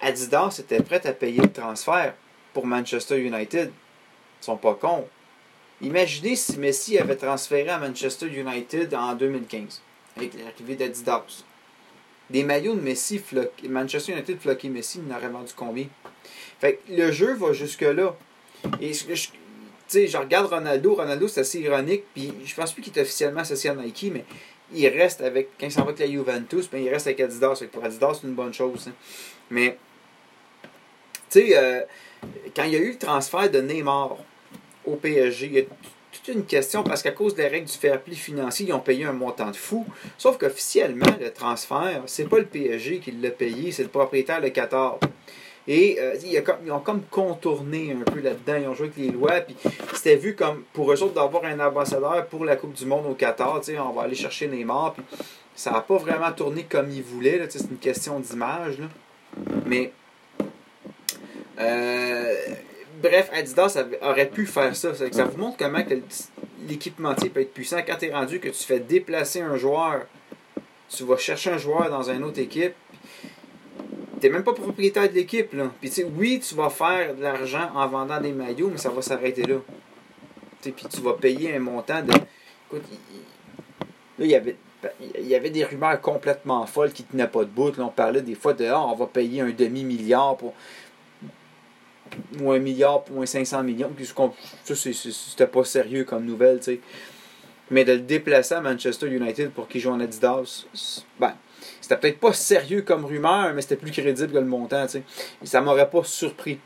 Adidas 0.00 0.60
était 0.60 0.80
prêt 0.80 1.04
à 1.04 1.12
payer 1.12 1.40
le 1.40 1.50
transfert 1.50 2.14
pour 2.54 2.68
Manchester 2.68 3.18
United. 3.18 3.72
Ils 4.40 4.44
sont 4.44 4.56
pas 4.56 4.74
cons. 4.74 5.08
Imaginez 5.80 6.36
si 6.36 6.56
Messi 6.56 7.00
avait 7.00 7.16
transféré 7.16 7.68
à 7.68 7.78
Manchester 7.78 8.28
United 8.28 8.94
en 8.94 9.16
2015, 9.16 9.82
avec 10.16 10.34
l'arrivée 10.34 10.76
d'Adidas. 10.76 11.42
Des 12.30 12.42
maillots 12.42 12.74
de 12.74 12.80
Messi, 12.80 13.20
Manchester 13.68 14.12
United 14.12 14.40
floqué 14.40 14.68
Messi, 14.68 14.98
il 14.98 15.08
n'aurait 15.12 15.28
vendu 15.28 15.52
combien? 15.54 15.86
Fait 16.60 16.80
le 16.88 17.12
jeu 17.12 17.34
va 17.34 17.52
jusque-là. 17.52 18.16
Et 18.80 18.92
je, 18.92 19.28
sais, 19.86 20.06
je 20.06 20.16
regarde 20.16 20.46
Ronaldo. 20.46 20.94
Ronaldo, 20.94 21.28
c'est 21.28 21.40
assez 21.40 21.60
ironique. 21.60 22.04
Puis 22.14 22.32
je 22.44 22.54
pense 22.54 22.72
plus 22.72 22.82
qu'il 22.82 22.96
est 22.98 23.02
officiellement 23.02 23.40
associé 23.40 23.70
à 23.70 23.74
Nike, 23.74 24.10
mais 24.12 24.24
il 24.72 24.88
reste 24.88 25.20
avec. 25.20 25.50
Quand 25.58 25.66
il 25.66 25.72
s'en 25.72 25.82
va 25.82 25.88
avec 25.88 26.00
la 26.00 26.10
Juventus, 26.10 26.68
ben, 26.70 26.82
il 26.82 26.88
reste 26.88 27.06
avec 27.06 27.20
Adidas. 27.20 27.62
pour 27.70 27.84
Adidas, 27.84 28.18
c'est 28.20 28.26
une 28.26 28.34
bonne 28.34 28.54
chose. 28.54 28.88
Hein. 28.88 28.92
Mais, 29.50 29.78
tu 31.30 31.40
sais, 31.40 31.56
euh, 31.56 31.82
quand 32.54 32.64
il 32.64 32.72
y 32.72 32.76
a 32.76 32.80
eu 32.80 32.92
le 32.92 32.98
transfert 32.98 33.50
de 33.50 33.60
Neymar 33.60 34.16
au 34.84 34.96
PSG, 34.96 35.46
il 35.46 35.52
y 35.52 35.58
a 35.60 35.62
une 36.32 36.44
question 36.44 36.82
parce 36.82 37.02
qu'à 37.02 37.12
cause 37.12 37.34
des 37.34 37.46
règles 37.46 37.66
du 37.66 37.76
fair 37.76 38.00
play 38.00 38.14
financier, 38.14 38.66
ils 38.68 38.72
ont 38.72 38.80
payé 38.80 39.04
un 39.04 39.12
montant 39.12 39.50
de 39.50 39.56
fou. 39.56 39.86
Sauf 40.18 40.38
qu'officiellement, 40.38 41.06
le 41.20 41.30
transfert, 41.32 42.02
c'est 42.06 42.28
pas 42.28 42.38
le 42.38 42.46
PSG 42.46 42.98
qui 42.98 43.12
l'a 43.12 43.30
payé, 43.30 43.72
c'est 43.72 43.82
le 43.82 43.88
propriétaire, 43.88 44.40
le 44.40 44.50
Qatar. 44.50 44.98
Et 45.68 45.98
euh, 46.00 46.14
ils 46.24 46.70
ont 46.70 46.78
comme 46.78 47.02
contourné 47.10 47.92
un 47.92 48.04
peu 48.10 48.20
là-dedans. 48.20 48.56
Ils 48.56 48.68
ont 48.68 48.74
joué 48.74 48.86
avec 48.86 48.98
les 48.98 49.10
lois. 49.10 49.40
Puis 49.40 49.56
c'était 49.94 50.16
vu 50.16 50.36
comme 50.36 50.62
pour 50.72 50.92
eux 50.92 51.02
autres 51.02 51.14
d'avoir 51.14 51.44
un 51.44 51.58
ambassadeur 51.58 52.26
pour 52.26 52.44
la 52.44 52.56
Coupe 52.56 52.74
du 52.74 52.86
Monde 52.86 53.06
au 53.06 53.14
Qatar. 53.14 53.60
On 53.80 53.92
va 53.92 54.02
aller 54.02 54.14
chercher 54.14 54.46
Neymar. 54.46 54.94
Puis 54.94 55.04
ça 55.56 55.72
n'a 55.72 55.80
pas 55.80 55.96
vraiment 55.96 56.30
tourné 56.30 56.66
comme 56.68 56.90
ils 56.90 57.02
voulaient. 57.02 57.44
C'est 57.48 57.68
une 57.68 57.78
question 57.78 58.20
d'image. 58.20 58.78
Mais 59.66 59.90
euh, 61.58 62.34
bref, 63.02 63.30
Adidas 63.32 63.78
aurait 64.02 64.28
pu 64.28 64.46
faire 64.46 64.74
ça. 64.74 64.94
Ça 64.94 65.24
vous 65.24 65.38
montre 65.38 65.56
comment 65.56 65.82
l'équipementier 66.68 67.30
peut 67.30 67.40
être 67.40 67.52
puissant. 67.52 67.78
Quand 67.86 67.96
tu 67.96 68.06
es 68.06 68.12
rendu 68.12 68.40
que 68.40 68.48
tu 68.48 68.64
fais 68.64 68.80
déplacer 68.80 69.40
un 69.40 69.56
joueur, 69.56 70.06
tu 70.88 71.04
vas 71.04 71.16
chercher 71.16 71.50
un 71.50 71.58
joueur 71.58 71.90
dans 71.90 72.10
une 72.10 72.24
autre 72.24 72.38
équipe, 72.38 72.74
tu 74.20 74.26
n'es 74.26 74.32
même 74.32 74.44
pas 74.44 74.54
propriétaire 74.54 75.08
de 75.08 75.14
l'équipe. 75.14 75.54
Puis 75.80 75.90
tu 75.90 76.04
oui, 76.16 76.40
tu 76.40 76.54
vas 76.54 76.70
faire 76.70 77.14
de 77.14 77.22
l'argent 77.22 77.70
en 77.74 77.86
vendant 77.88 78.20
des 78.20 78.32
maillots, 78.32 78.70
mais 78.70 78.78
ça 78.78 78.90
va 78.90 79.02
s'arrêter 79.02 79.42
là. 79.42 79.56
Puis 80.62 80.72
tu 80.72 81.00
vas 81.00 81.12
payer 81.14 81.54
un 81.54 81.60
montant 81.60 82.02
de. 82.02 82.12
Écoute, 82.12 82.82
là, 84.18 84.24
il 84.24 84.30
y 84.30 84.34
avait 84.34 84.56
il 85.18 85.26
y 85.26 85.34
avait 85.34 85.50
des 85.50 85.64
rumeurs 85.64 86.00
complètement 86.00 86.66
folles 86.66 86.92
qui 86.92 87.02
tenaient 87.02 87.26
pas 87.26 87.44
de 87.44 87.50
bout. 87.50 87.76
Là, 87.76 87.84
on 87.84 87.90
parlait 87.90 88.22
des 88.22 88.34
fois 88.34 88.52
de 88.52 88.66
ah, 88.66 88.80
on 88.80 88.94
va 88.94 89.06
payer 89.06 89.40
un 89.40 89.50
demi-milliard 89.50 90.36
pour 90.36 90.54
ou 92.40 92.52
un 92.52 92.58
milliard 92.58 93.04
ou 93.10 93.22
un 93.22 93.26
500 93.26 93.62
millions. 93.62 93.90
Ça, 94.64 94.74
c'était 94.74 95.46
pas 95.46 95.64
sérieux 95.64 96.04
comme 96.04 96.24
nouvelle, 96.24 96.58
tu 96.58 96.64
sais. 96.64 96.80
Mais 97.70 97.84
de 97.84 97.92
le 97.92 98.00
déplacer 98.00 98.54
à 98.54 98.60
Manchester 98.60 99.08
United 99.08 99.50
pour 99.50 99.66
qu'il 99.66 99.80
joue 99.80 99.90
en 99.90 99.98
Adidas, 99.98 100.66
ben, 101.18 101.34
c'était 101.80 101.96
peut-être 101.96 102.20
pas 102.20 102.32
sérieux 102.32 102.82
comme 102.82 103.04
rumeur, 103.04 103.52
mais 103.54 103.62
c'était 103.62 103.76
plus 103.76 103.90
crédible 103.90 104.32
que 104.32 104.38
le 104.38 104.44
montant, 104.44 104.86
tu 104.86 104.92
sais. 104.92 105.02
Et 105.42 105.46
ça 105.46 105.60
m'aurait 105.60 105.90
pas 105.90 106.04
surpris. 106.04 106.60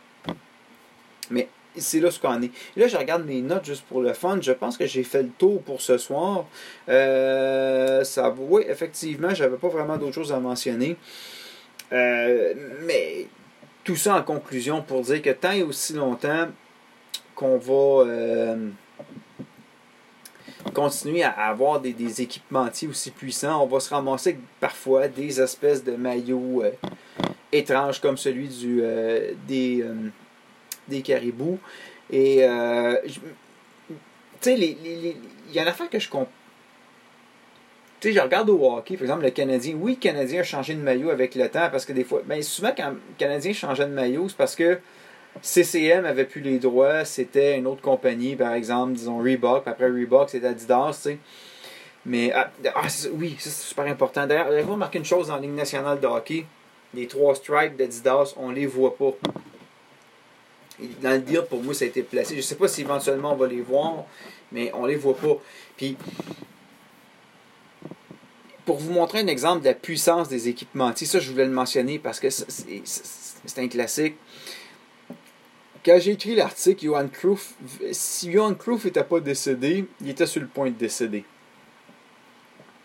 Mais 1.31 1.49
c'est 1.77 2.01
là 2.01 2.11
ce 2.11 2.19
qu'on 2.19 2.43
est. 2.43 2.51
là, 2.77 2.89
je 2.89 2.97
regarde 2.97 3.25
mes 3.25 3.41
notes 3.41 3.65
juste 3.65 3.85
pour 3.85 4.03
le 4.03 4.13
fun. 4.13 4.39
Je 4.41 4.53
pense 4.53 4.77
que 4.77 4.87
j'ai 4.87 5.05
fait 5.05 5.23
le 5.23 5.31
tour 5.31 5.63
pour 5.63 5.81
ce 5.81 5.99
soir. 5.99 6.47
Euh, 6.89 8.05
ça, 8.05 8.35
oui, 8.39 8.63
effectivement, 8.69 9.35
j'avais 9.35 9.57
pas 9.57 9.69
vraiment 9.69 9.97
d'autres 9.97 10.15
choses 10.15 10.33
à 10.33 10.41
mentionner. 10.41 10.97
Euh, 11.93 12.55
mais 12.83 13.27
tout 13.85 13.97
ça 13.97 14.17
en 14.17 14.23
conclusion 14.23 14.83
pour 14.83 15.03
dire 15.03 15.23
que 15.23 15.31
tant 15.31 15.53
et 15.53 15.63
aussi 15.63 15.93
longtemps 15.95 16.49
qu'on 17.35 17.59
va 17.59 18.05
euh, 18.07 18.69
continuer 20.75 21.23
à 21.23 21.31
avoir 21.31 21.81
des, 21.81 21.93
des, 21.93 22.23
équipementiers 22.23 22.89
aussi 22.89 23.11
puissants, 23.11 23.63
on 23.63 23.67
va 23.67 23.81
se 23.81 23.93
ramasser 23.93 24.39
parfois 24.61 25.09
des 25.09 25.41
espèces 25.41 25.83
de 25.83 25.93
maillots 25.93 26.63
euh, 26.63 26.73
étranges 27.53 28.01
comme 28.01 28.19
celui 28.19 28.49
du, 28.49 28.81
euh, 28.83 29.33
des, 29.49 29.85
des 30.89 31.03
caribous. 31.03 31.59
Et 32.11 32.47
tu 33.07 33.11
sais, 34.41 34.59
il 34.59 35.17
y 35.53 35.59
a 35.59 35.63
une 35.63 35.69
affaire 35.69 35.89
que 35.89 35.99
je 35.99 36.09
comprends 36.09 36.33
tu 38.01 38.09
sais, 38.09 38.15
je 38.15 38.21
regarde 38.21 38.49
au 38.49 38.73
hockey, 38.73 38.95
par 38.97 39.03
exemple, 39.03 39.25
le 39.25 39.31
Canadien. 39.31 39.77
Oui, 39.79 39.93
le 39.93 39.99
Canadien 39.99 40.41
a 40.41 40.45
changé 40.45 40.75
de 40.75 40.81
maillot 40.81 41.11
avec 41.11 41.35
le 41.35 41.49
temps 41.49 41.69
parce 41.71 41.85
que 41.85 41.93
des 41.93 42.05
fois, 42.05 42.23
ben, 42.25 42.43
souvent 42.43 42.73
quand 42.75 42.91
le 42.91 42.97
Canadien 43.19 43.53
changeait 43.53 43.85
de 43.85 43.93
maillot, 43.93 44.29
c'est 44.29 44.37
parce 44.37 44.57
que 44.57 44.79
CCM 45.43 46.07
avait 46.07 46.25
plus 46.25 46.41
les 46.41 46.59
droits, 46.59 47.05
c'était 47.05 47.59
une 47.59 47.67
autre 47.67 47.83
compagnie, 47.83 48.37
par 48.37 48.55
exemple, 48.55 48.95
disons 48.95 49.19
Reebok. 49.19 49.67
Après 49.67 49.87
Reebok, 49.87 50.31
c'était 50.31 50.47
Adidas, 50.47 50.93
tu 50.95 51.11
sais. 51.11 51.19
Mais 52.07 52.33
ah, 52.35 52.51
ah 52.75 52.87
oui, 53.13 53.37
c'est 53.39 53.51
super 53.51 53.85
important. 53.85 54.27
D'ailleurs, 54.27 54.51
vous 54.65 54.73
remarqué 54.73 54.99
une 54.99 55.05
chose 55.05 55.29
dans 55.29 55.35
la 55.35 55.43
Ligue 55.43 55.51
nationale 55.51 56.01
de 56.01 56.07
hockey? 56.07 56.47
Les 56.95 57.07
trois 57.07 57.35
stripes 57.35 57.77
d'Adidas, 57.77 58.35
on 58.39 58.51
les 58.51 58.67
voit 58.67 58.97
pas. 58.97 59.13
Dans 61.03 61.11
le 61.11 61.19
deal, 61.19 61.43
pour 61.49 61.63
moi, 61.63 61.75
ça 61.75 61.85
a 61.85 61.89
été 61.89 62.03
placé. 62.03 62.35
Je 62.35 62.41
sais 62.41 62.55
pas 62.55 62.67
si 62.67 62.81
éventuellement 62.81 63.35
on 63.35 63.37
va 63.37 63.47
les 63.47 63.61
voir, 63.61 64.05
mais 64.51 64.73
on 64.75 64.87
les 64.87 64.97
voit 64.97 65.17
pas. 65.17 65.37
Puis 65.77 65.97
pour 68.71 68.79
vous 68.79 68.93
montrer 68.93 69.19
un 69.19 69.27
exemple 69.27 69.63
de 69.63 69.65
la 69.65 69.75
puissance 69.75 70.29
des 70.29 70.49
équipementiers, 70.49 71.05
ça 71.05 71.19
je 71.19 71.29
voulais 71.29 71.45
le 71.45 71.51
mentionner 71.51 71.99
parce 71.99 72.21
que 72.21 72.31
c'est 72.31 73.59
un 73.59 73.67
classique. 73.67 74.15
Quand 75.85 75.99
j'ai 75.99 76.13
écrit 76.13 76.37
l'article, 76.37 76.85
Johan 76.85 77.09
Cruyff, 77.09 77.55
si 77.91 78.31
Johan 78.31 78.55
Cruyff 78.55 78.85
n'était 78.85 79.03
pas 79.03 79.19
décédé, 79.19 79.87
il 80.01 80.11
était 80.11 80.25
sur 80.25 80.41
le 80.41 80.47
point 80.47 80.67
de 80.67 80.77
décéder. 80.77 81.25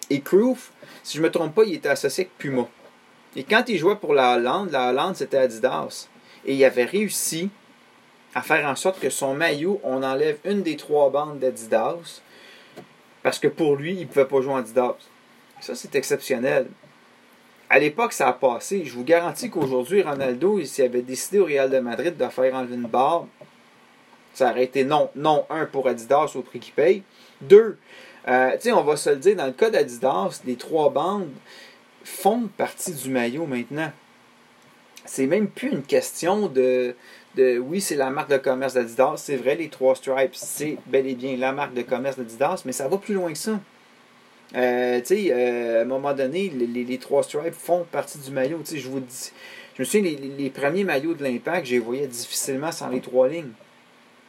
Et 0.09 0.21
Cruyff, 0.21 0.71
si 1.03 1.17
je 1.17 1.21
ne 1.21 1.27
me 1.27 1.31
trompe 1.31 1.53
pas, 1.53 1.65
il 1.65 1.75
était 1.75 1.89
associé 1.89 2.23
avec 2.23 2.35
Puma. 2.39 2.67
Et 3.35 3.43
quand 3.43 3.65
il 3.67 3.77
jouait 3.77 3.97
pour 3.97 4.15
la 4.15 4.37
Hollande, 4.37 4.71
la 4.71 4.89
Hollande 4.89 5.15
c'était 5.15 5.37
Adidas. 5.37 6.07
Et 6.45 6.55
il 6.55 6.65
avait 6.65 6.85
réussi 6.85 7.51
à 8.33 8.41
faire 8.41 8.67
en 8.67 8.75
sorte 8.75 8.99
que 8.99 9.11
son 9.11 9.35
maillot, 9.35 9.79
on 9.83 10.01
enlève 10.01 10.39
une 10.45 10.63
des 10.63 10.77
trois 10.77 11.11
bandes 11.11 11.37
d'Adidas. 11.37 12.21
Parce 13.21 13.37
que 13.37 13.47
pour 13.47 13.75
lui, 13.75 13.93
il 13.93 13.99
ne 13.99 14.05
pouvait 14.05 14.25
pas 14.25 14.41
jouer 14.41 14.53
en 14.53 14.57
Adidas. 14.57 14.95
Ça, 15.61 15.75
c'est 15.75 15.95
exceptionnel. 15.95 16.67
À 17.69 17.79
l'époque, 17.79 18.13
ça 18.13 18.27
a 18.27 18.33
passé. 18.33 18.85
Je 18.85 18.93
vous 18.93 19.03
garantis 19.03 19.49
qu'aujourd'hui, 19.49 20.03
Ronaldo, 20.03 20.63
s'il 20.63 20.85
avait 20.85 21.01
décidé 21.01 21.39
au 21.39 21.45
Real 21.45 21.69
de 21.69 21.79
Madrid 21.79 22.15
de 22.15 22.27
faire 22.27 22.53
enlever 22.53 22.75
une 22.75 22.87
barre, 22.87 23.25
ça 24.33 24.51
aurait 24.51 24.65
été 24.65 24.83
non. 24.83 25.09
Non, 25.15 25.45
un, 25.49 25.65
pour 25.65 25.87
Adidas 25.87 26.31
au 26.35 26.41
prix 26.41 26.59
qu'il 26.59 26.73
paye. 26.73 27.03
Deux, 27.41 27.77
euh, 28.27 28.51
tu 28.53 28.61
sais, 28.61 28.71
on 28.71 28.83
va 28.83 28.97
se 28.97 29.09
le 29.09 29.17
dire, 29.17 29.35
dans 29.35 29.45
le 29.45 29.51
cas 29.51 29.69
d'Adidas, 29.69 30.41
les 30.45 30.55
trois 30.55 30.89
bandes 30.89 31.29
font 32.03 32.49
partie 32.57 32.93
du 32.93 33.09
maillot 33.09 33.45
maintenant. 33.45 33.91
C'est 35.05 35.27
même 35.27 35.47
plus 35.47 35.69
une 35.69 35.83
question 35.83 36.47
de, 36.47 36.95
de 37.35 37.59
oui, 37.59 37.81
c'est 37.81 37.95
la 37.95 38.09
marque 38.09 38.29
de 38.29 38.37
commerce 38.37 38.73
d'Adidas. 38.73 39.17
C'est 39.17 39.35
vrai, 39.35 39.55
les 39.55 39.69
trois 39.69 39.95
stripes, 39.95 40.33
c'est 40.35 40.77
bel 40.87 41.07
et 41.07 41.15
bien 41.15 41.37
la 41.37 41.51
marque 41.51 41.73
de 41.73 41.83
commerce 41.83 42.17
d'Adidas, 42.17 42.63
mais 42.65 42.71
ça 42.71 42.87
va 42.87 42.97
plus 42.97 43.13
loin 43.13 43.31
que 43.31 43.37
ça. 43.37 43.59
Euh, 44.55 44.99
tu 44.99 45.05
sais, 45.07 45.27
euh, 45.31 45.79
à 45.79 45.81
un 45.81 45.85
moment 45.85 46.13
donné, 46.13 46.49
les, 46.49 46.83
les, 46.83 46.97
trois 46.97 47.23
stripes 47.23 47.53
font 47.53 47.85
partie 47.91 48.19
du 48.19 48.31
maillot. 48.31 48.59
Je 48.63 48.87
vous 48.87 48.99
dis, 48.99 49.31
je 49.75 49.81
me 49.81 49.85
souviens, 49.85 50.01
les, 50.01 50.15
les 50.15 50.49
premiers 50.49 50.83
maillots 50.83 51.13
de 51.13 51.23
l'Impact, 51.23 51.65
je 51.65 51.71
les 51.73 51.79
voyais 51.79 52.07
difficilement 52.07 52.71
sans 52.71 52.89
les 52.89 53.01
trois 53.01 53.27
lignes. 53.27 53.51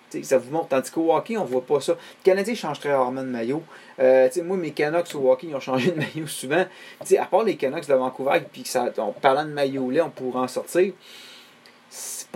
sais, 0.09 0.23
ça 0.23 0.39
vous 0.39 0.51
montre. 0.51 0.69
Tandis 0.69 0.91
qu'au 0.91 1.15
hockey, 1.15 1.37
on 1.37 1.45
voit 1.45 1.65
pas 1.65 1.81
ça. 1.81 1.93
Le 1.93 2.25
Canadien 2.25 2.55
change 2.55 2.81
très 2.81 2.95
rarement 2.95 3.23
de 3.23 3.29
maillot. 3.29 3.63
Euh, 4.01 4.29
moi, 4.45 4.57
mes 4.57 4.73
Canucks 4.73 5.15
au 5.15 5.31
hockey, 5.31 5.49
ils 5.49 5.55
ont 5.55 5.61
changé 5.61 5.91
de 5.93 5.97
maillot 5.99 6.27
souvent. 6.27 6.65
sais, 7.05 7.19
à 7.19 7.27
part 7.27 7.45
les 7.45 7.57
Canucks 7.57 7.87
de 7.87 7.95
Vancouver, 7.95 8.41
puis 8.51 8.65
en 8.99 9.13
parlant 9.13 9.45
de 9.45 9.51
maillot-là, 9.53 10.07
on 10.07 10.11
pourrait 10.11 10.41
en 10.41 10.49
sortir. 10.49 10.93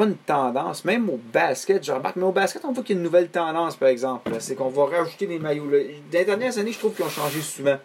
Une 0.00 0.16
tendance. 0.16 0.84
Même 0.86 1.10
au 1.10 1.20
basket, 1.32 1.84
je 1.84 1.92
remarque, 1.92 2.16
mais 2.16 2.24
au 2.24 2.32
basket, 2.32 2.64
on 2.64 2.72
voit 2.72 2.82
qu'il 2.82 2.96
y 2.96 2.98
a 2.98 3.00
une 3.00 3.04
nouvelle 3.04 3.28
tendance, 3.28 3.76
par 3.76 3.88
exemple. 3.88 4.32
C'est 4.38 4.54
qu'on 4.54 4.70
va 4.70 4.86
rajouter 4.86 5.26
des 5.26 5.38
maillots. 5.38 5.68
Les 5.70 6.24
dernières 6.24 6.56
années, 6.56 6.72
je 6.72 6.78
trouve 6.78 6.94
qu'ils 6.94 7.04
ont 7.04 7.10
changé 7.10 7.42
souvent. 7.42 7.76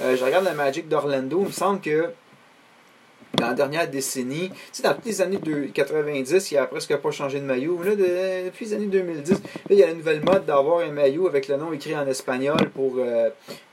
Euh, 0.00 0.16
je 0.16 0.24
regarde 0.24 0.46
la 0.46 0.54
Magic 0.54 0.88
d'Orlando, 0.88 1.40
il 1.40 1.46
me 1.48 1.52
semble 1.52 1.80
que 1.80 2.10
dans 3.34 3.48
la 3.48 3.54
dernière 3.54 3.88
décennie, 3.88 4.50
dans 4.82 4.94
toutes 4.94 5.06
les 5.06 5.22
années 5.22 5.38
de 5.38 5.66
90, 5.66 6.50
il 6.50 6.58
a 6.58 6.66
presque 6.66 6.96
pas 6.96 7.10
changé 7.10 7.40
de 7.40 7.44
maillot. 7.44 7.78
Depuis 7.82 8.66
les 8.66 8.74
années 8.74 8.86
2010, 8.86 9.42
il 9.70 9.76
y 9.76 9.82
a 9.82 9.86
la 9.86 9.94
nouvelle 9.94 10.22
mode 10.22 10.44
d'avoir 10.44 10.80
un 10.80 10.90
maillot 10.90 11.26
avec 11.26 11.48
le 11.48 11.56
nom 11.56 11.72
écrit 11.72 11.96
en 11.96 12.06
espagnol 12.06 12.70
pour. 12.74 12.96
Euh, 12.98 13.30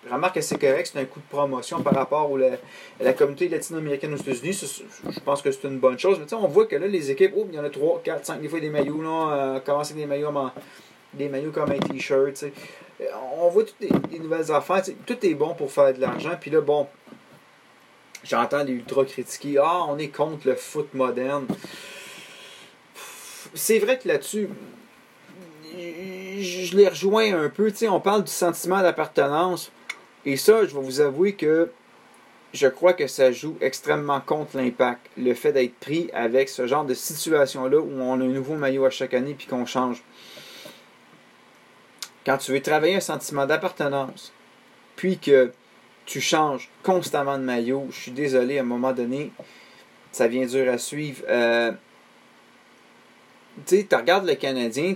remarque 0.09 0.35
que 0.35 0.41
c'est 0.41 0.59
correct, 0.59 0.89
c'est 0.91 0.99
un 0.99 1.05
coup 1.05 1.19
de 1.19 1.29
promotion 1.29 1.81
par 1.81 1.93
rapport 1.93 2.31
à 2.35 3.03
la, 3.03 3.13
communauté 3.13 3.47
latino-américaine 3.47 4.13
aux 4.13 4.17
États-Unis. 4.17 4.83
Je 5.09 5.19
pense 5.19 5.41
que 5.41 5.51
c'est 5.51 5.67
une 5.67 5.77
bonne 5.77 5.99
chose. 5.99 6.17
Mais 6.19 6.25
tu 6.25 6.29
sais, 6.29 6.35
on 6.35 6.47
voit 6.47 6.65
que 6.65 6.75
là, 6.75 6.87
les 6.87 7.11
équipes, 7.11 7.33
oh, 7.35 7.45
il 7.49 7.55
y 7.55 7.59
en 7.59 7.63
a 7.63 7.69
3, 7.69 8.01
4, 8.03 8.25
5, 8.25 8.41
des 8.41 8.47
fois 8.47 8.59
des 8.59 8.69
maillots, 8.69 9.01
là, 9.01 9.33
euh, 9.33 9.59
commencer 9.59 9.93
des 9.93 10.05
maillots 10.05 10.31
des 11.13 11.29
maillots 11.29 11.51
comme 11.51 11.71
un 11.71 11.77
t-shirt. 11.77 12.45
On 13.39 13.49
voit 13.49 13.63
toutes 13.63 13.79
les, 13.79 14.19
nouvelles 14.19 14.51
affaires. 14.51 14.83
Tout 15.05 15.25
est 15.25 15.33
bon 15.33 15.53
pour 15.53 15.71
faire 15.71 15.93
de 15.93 16.01
l'argent. 16.01 16.31
Puis 16.39 16.51
là, 16.51 16.61
bon, 16.61 16.87
J'entends 18.23 18.63
les 18.63 18.73
ultra 18.73 19.05
critiquer. 19.05 19.57
Ah, 19.59 19.85
on 19.87 19.97
est 19.97 20.09
contre 20.09 20.47
le 20.47 20.55
foot 20.55 20.93
moderne. 20.93 21.47
C'est 23.53 23.79
vrai 23.79 23.97
que 23.97 24.07
là-dessus, 24.07 24.49
je 25.73 26.77
les 26.77 26.87
rejoins 26.87 27.33
un 27.33 27.49
peu. 27.49 27.69
sais, 27.69 27.87
on 27.87 27.99
parle 27.99 28.23
du 28.23 28.31
sentiment 28.31 28.81
d'appartenance. 28.81 29.71
Et 30.25 30.37
ça, 30.37 30.65
je 30.65 30.75
vais 30.75 30.81
vous 30.81 30.99
avouer 31.01 31.33
que 31.33 31.71
je 32.53 32.67
crois 32.67 32.93
que 32.93 33.07
ça 33.07 33.31
joue 33.31 33.57
extrêmement 33.61 34.19
contre 34.21 34.57
l'impact. 34.57 35.09
Le 35.17 35.33
fait 35.33 35.53
d'être 35.53 35.75
pris 35.75 36.09
avec 36.13 36.49
ce 36.49 36.67
genre 36.67 36.85
de 36.85 36.93
situation-là 36.93 37.79
où 37.79 37.91
on 38.01 38.19
a 38.19 38.23
un 38.23 38.27
nouveau 38.27 38.55
maillot 38.55 38.85
à 38.85 38.89
chaque 38.89 39.13
année 39.13 39.35
puis 39.37 39.47
qu'on 39.47 39.65
change. 39.65 40.03
Quand 42.25 42.37
tu 42.37 42.51
veux 42.51 42.61
travailler 42.61 42.95
un 42.95 43.01
sentiment 43.01 43.45
d'appartenance, 43.45 44.33
puis 44.95 45.17
que 45.17 45.53
tu 46.09 46.21
changes 46.21 46.69
constamment 46.81 47.37
de 47.37 47.43
maillot. 47.43 47.87
Je 47.91 47.99
suis 47.99 48.11
désolé, 48.11 48.57
à 48.57 48.61
un 48.61 48.65
moment 48.65 48.93
donné, 48.93 49.31
ça 50.11 50.27
vient 50.27 50.45
dur 50.47 50.67
à 50.67 50.79
suivre. 50.79 51.23
Euh, 51.29 51.71
tu 53.67 53.77
sais, 53.77 53.87
tu 53.87 53.95
regardes 53.95 54.25
le 54.25 54.33
Canadien, 54.33 54.95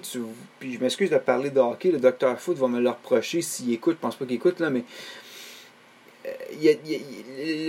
puis 0.59 0.73
je 0.73 0.79
m'excuse 0.79 1.11
de 1.11 1.17
parler 1.17 1.51
de 1.51 1.59
hockey, 1.59 1.91
le 1.91 1.99
docteur 1.99 2.39
Foot 2.39 2.57
va 2.57 2.67
me 2.67 2.81
le 2.81 2.89
reprocher 2.89 3.43
s'il 3.43 3.71
écoute, 3.73 3.97
je 3.97 4.01
pense 4.01 4.15
pas 4.15 4.25
qu'il 4.25 4.35
écoute, 4.35 4.59
là, 4.59 4.71
mais 4.71 4.83
euh, 6.25 6.73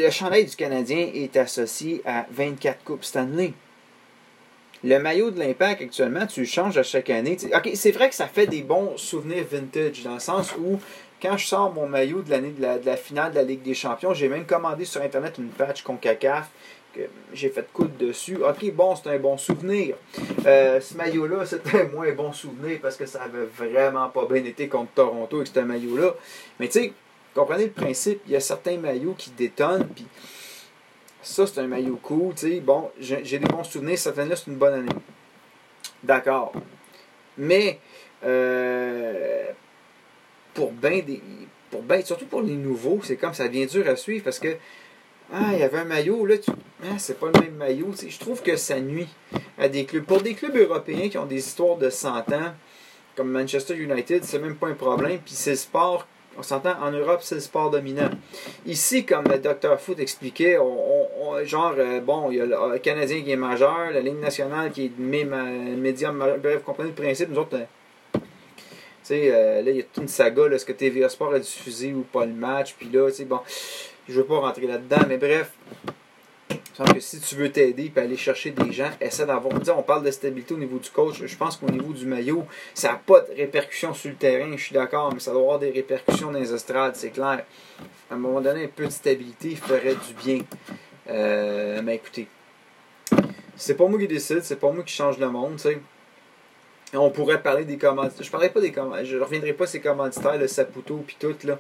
le 0.07 0.11
chandail 0.11 0.47
du 0.47 0.57
Canadien 0.57 1.11
est 1.13 1.37
associé 1.37 2.01
à 2.07 2.27
24 2.31 2.83
Coupes 2.83 3.05
Stanley. 3.05 3.53
Le 4.83 4.99
maillot 4.99 5.31
de 5.31 5.39
l'Impact 5.39 5.83
actuellement, 5.83 6.27
tu 6.27 6.41
le 6.41 6.47
changes 6.47 6.79
à 6.79 6.83
chaque 6.83 7.11
année. 7.11 7.37
c'est 7.75 7.91
vrai 7.91 8.09
que 8.09 8.15
ça 8.15 8.27
fait 8.27 8.47
des 8.47 8.63
bons 8.63 8.97
souvenirs 8.97 9.45
vintage, 9.51 10.03
dans 10.03 10.15
le 10.15 10.21
sens 10.21 10.55
où 10.59 10.79
quand 11.25 11.39
je 11.39 11.47
sors 11.47 11.73
mon 11.73 11.89
maillot 11.89 12.21
de 12.21 12.31
l'année 12.31 12.51
de 12.51 12.63
la, 12.85 12.97
finale 12.97 13.31
de 13.31 13.37
la 13.37 13.45
Ligue 13.45 13.63
des 13.63 13.73
Champions, 13.73 14.13
j'ai 14.13 14.29
même 14.29 14.45
commandé 14.45 14.85
sur 14.85 15.01
Internet 15.01 15.37
une 15.39 15.49
patch 15.49 15.83
CONCACAF 15.83 16.51
j'ai 17.33 17.49
fait 17.49 17.67
coudre 17.73 17.97
dessus. 17.99 18.39
Ok, 18.45 18.71
bon, 18.73 18.95
c'est 18.95 19.11
un 19.11 19.19
bon 19.19 19.37
souvenir. 19.37 19.97
Euh, 20.47 20.81
ce 20.81 20.97
maillot-là, 20.97 21.45
c'était 21.47 21.81
un 21.81 21.89
moins 21.89 22.13
bon 22.13 22.33
souvenir 22.33 22.79
parce 22.81 22.97
que 22.97 23.07
ça 23.07 23.23
avait 23.23 23.47
vraiment 23.47 24.09
pas 24.11 24.27
bien 24.27 24.45
été 24.45 24.69
contre 24.69 24.93
Toronto 24.93 25.37
avec 25.37 25.49
ce 25.49 25.61
maillot-là. 25.61 26.15
Mais 26.61 26.69
tu 26.69 26.81
sais, 26.81 26.93
comprenez 27.35 27.65
le 27.65 27.73
principe, 27.73 28.21
il 28.27 28.33
y 28.33 28.37
a 28.37 28.41
certains 28.41 28.77
maillots 28.77 29.15
qui 29.17 29.31
détonnent, 29.31 29.89
puis 29.89 30.07
ça, 31.21 31.47
c'est 31.47 31.61
un 31.61 31.67
maillot 31.67 31.99
cool, 32.03 32.35
tu 32.35 32.49
sais. 32.49 32.61
Bon, 32.61 32.91
j'ai 33.01 33.39
des 33.39 33.47
bons 33.47 33.65
souvenirs, 33.65 33.99
cette 33.99 34.19
année-là, 34.19 34.37
c'est 34.37 34.51
une 34.51 34.59
bonne 34.59 34.75
année. 34.75 34.93
D'accord. 36.03 36.53
Mais, 37.37 37.81
euh, 38.25 39.04
pour 40.55 40.73
bien 40.73 41.01
des. 41.01 41.21
Pour 41.71 41.83
ben, 41.83 42.05
surtout 42.05 42.27
pour 42.27 42.43
les 42.43 42.55
nouveaux, 42.55 43.01
c'est 43.03 43.17
comme 43.17 43.35
ça 43.35 43.49
devient 43.49 43.67
dur 43.67 43.89
à 43.89 43.97
suivre 43.97 44.25
parce 44.25 44.39
que. 44.39 44.57
Ah, 45.33 45.51
il 45.53 45.59
y 45.59 45.63
avait 45.63 45.79
un 45.79 45.85
maillot, 45.85 46.27
là, 46.27 46.35
ah, 46.83 46.99
c'est 46.99 47.19
pas 47.19 47.31
le 47.35 47.41
même 47.41 47.55
maillot. 47.55 47.93
je 48.07 48.19
trouve 48.19 48.43
que 48.43 48.57
ça 48.57 48.79
nuit 48.79 49.09
à 49.59 49.69
des 49.69 49.87
clubs. 49.87 50.05
Pour 50.05 50.21
des 50.21 50.35
clubs 50.35 50.55
européens 50.55 51.09
qui 51.09 51.17
ont 51.17 51.25
des 51.25 51.39
histoires 51.39 51.79
de 51.79 51.89
100 51.89 52.31
ans, 52.33 52.53
comme 53.17 53.31
Manchester 53.31 53.75
United, 53.75 54.23
c'est 54.25 54.39
même 54.39 54.57
pas 54.57 54.69
un 54.69 54.75
problème. 54.75 55.19
Puis 55.25 55.35
c'est 55.35 55.51
le 55.51 55.57
sport, 55.57 56.07
on 56.37 56.43
s'entend, 56.43 56.75
en 56.83 56.91
Europe, 56.91 57.21
c'est 57.23 57.37
le 57.37 57.41
sport 57.41 57.71
dominant. 57.71 58.11
Ici, 58.67 59.05
comme 59.05 59.25
le 59.25 59.39
Dr. 59.39 59.79
Foot 59.79 59.99
expliquait, 59.99 60.59
on, 60.59 61.45
genre, 61.45 61.75
euh, 61.79 62.01
bon, 62.01 62.31
il 62.31 62.37
y 62.37 62.41
a 62.41 62.47
le 62.47 62.79
Canadien 62.79 63.23
qui 63.23 63.31
est 63.31 63.37
majeur, 63.37 63.91
la 63.93 64.01
ligne 64.01 64.21
nationale 64.21 64.71
qui 64.73 64.87
est 64.87 64.99
médium 64.99 66.17
majeur. 66.17 66.39
Bref, 66.39 66.59
vous 66.59 66.65
comprenez 66.65 66.91
le 66.91 66.95
principe. 66.95 67.31
Nous 67.31 67.39
autres, 67.39 67.51
tu 67.51 67.65
sais, 69.09 69.31
euh, 69.33 69.63
là, 69.63 69.71
il 69.71 69.77
y 69.77 69.81
a 69.81 69.83
toute 69.83 70.03
une 70.03 70.09
saga, 70.09 70.47
est-ce 70.53 70.65
que 70.65 70.73
TVA 70.73 71.09
Sport 71.09 71.35
a 71.35 71.39
diffusé 71.39 71.93
ou 71.93 72.03
pas 72.03 72.25
le 72.25 72.33
match, 72.33 72.75
puis 72.79 72.89
là, 72.91 73.09
tu 73.11 73.17
sais, 73.17 73.25
bon, 73.25 73.41
je 74.09 74.15
veux 74.15 74.27
pas 74.27 74.39
rentrer 74.39 74.67
là-dedans, 74.67 75.05
mais 75.09 75.19
bref, 75.19 75.53
je 76.77 76.93
que 76.93 77.01
si 77.01 77.21
tu 77.21 77.37
veux 77.37 77.53
t'aider 77.53 77.93
et 77.95 78.01
aller 78.01 78.17
chercher 78.17 78.51
des 78.51 78.73
gens, 78.73 78.91
essaie 79.01 79.27
d'avoir. 79.27 79.55
On 79.77 79.83
parle 79.83 80.05
de 80.05 80.11
stabilité 80.11 80.55
au 80.55 80.59
niveau 80.59 80.79
du 80.79 80.91
coach. 80.91 81.23
Je 81.25 81.37
pense 81.37 81.57
qu'au 81.57 81.71
niveau 81.71 81.93
du 81.93 82.05
maillot, 82.05 82.47
ça 82.75 82.93
n'a 82.93 82.95
pas 82.95 83.21
de 83.21 83.33
répercussions 83.33 83.95
sur 83.95 84.11
le 84.11 84.17
terrain, 84.17 84.51
je 84.57 84.63
suis 84.63 84.75
d'accord, 84.75 85.13
mais 85.13 85.21
ça 85.21 85.31
doit 85.31 85.43
avoir 85.43 85.59
des 85.61 85.71
répercussions 85.71 86.33
dans 86.33 86.39
les 86.39 86.53
estrades, 86.53 86.97
c'est 86.97 87.11
clair. 87.11 87.45
À 88.11 88.15
un 88.15 88.17
moment 88.17 88.41
donné, 88.41 88.65
un 88.65 88.69
peu 88.69 88.87
de 88.87 88.91
stabilité 88.91 89.55
ferait 89.55 89.95
du 89.95 90.15
bien. 90.25 90.41
Euh, 91.09 91.81
mais 91.85 91.97
écoutez, 91.97 92.27
c'est 93.57 93.77
pas 93.77 93.87
moi 93.87 93.99
qui 94.01 94.09
décide, 94.09 94.43
c'est 94.43 94.59
pas 94.59 94.73
moi 94.73 94.83
qui 94.83 94.95
change 94.95 95.19
le 95.19 95.29
monde, 95.29 95.57
tu 95.57 95.63
sais. 95.63 95.79
On 96.95 97.11
pourrait 97.11 97.43
parler 97.43 97.65
des 97.65 97.77
commanditaires. 97.77 98.25
Je 98.25 98.31
parlerai 98.31 98.51
pas 98.51 98.61
des 98.61 98.73
commanditaires. 98.73 99.05
Je 99.05 99.19
reviendrai 99.19 99.53
pas 99.53 99.67
ces 99.67 99.81
commanditaires, 99.81 100.39
le 100.39 100.47
Saputo 100.47 101.03
puis 101.07 101.17
tout. 101.19 101.35
Là. 101.45 101.59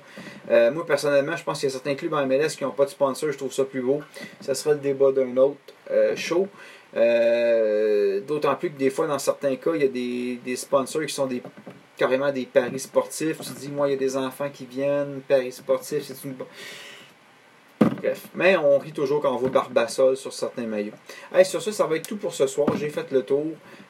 Euh, 0.51 0.71
moi, 0.71 0.87
personnellement, 0.87 1.37
je 1.37 1.45
pense 1.45 1.61
qu'il 1.61 1.69
y 1.69 1.73
a 1.73 1.75
certains 1.75 1.95
clubs 1.95 2.15
en 2.15 2.27
MLS 2.27 2.51
qui 2.57 2.65
n'ont 2.65 2.71
pas 2.71 2.85
de 2.85 2.91
sponsor. 2.91 3.33
Je 3.33 3.39
trouve 3.39 3.53
ça 3.53 3.65
plus 3.65 3.83
beau. 3.83 4.01
Ça 4.41 4.55
sera 4.55 4.75
le 4.75 4.81
débat 4.81 5.13
d'un 5.13 5.37
autre 5.37 5.59
euh, 5.91 6.15
show. 6.17 6.49
Euh, 6.97 8.21
d'autant 8.21 8.55
plus 8.55 8.71
que 8.71 8.79
des 8.79 8.91
fois, 8.91 9.07
dans 9.07 9.19
certains 9.19 9.57
cas, 9.57 9.73
il 9.75 9.83
y 9.83 9.85
a 9.85 9.89
des, 9.89 10.39
des 10.45 10.57
sponsors 10.57 11.03
qui 11.03 11.13
sont 11.13 11.27
des 11.27 11.43
carrément 11.97 12.33
des 12.33 12.47
paris 12.47 12.79
sportifs. 12.79 13.41
Tu 13.41 13.53
dis, 13.53 13.69
moi, 13.69 13.89
il 13.89 13.93
y 13.93 13.95
a 13.95 13.99
des 13.99 14.17
enfants 14.17 14.51
qui 14.53 14.67
viennent, 14.67 15.21
paris 15.29 15.53
sportifs, 15.53 16.05
c'est 16.05 16.25
une. 16.25 16.35
Bref, 18.05 18.27
mais 18.35 18.55
on 18.59 18.79
rit 18.79 18.93
toujours 18.93 19.23
quand 19.23 19.33
on 19.33 19.39
voit 19.39 19.49
Barbasol 19.49 20.15
sur 20.15 20.31
certains 20.31 20.67
maillots. 20.67 20.93
Sur 21.43 21.63
ça, 21.63 21.73
ça 21.73 21.87
va 21.87 21.97
être 21.97 22.07
tout 22.07 22.19
pour 22.19 22.35
ce 22.35 22.47
soir. 22.47 22.69
J'ai 22.77 22.91
fait 22.91 23.11
le 23.11 23.23
tour. 23.23 23.47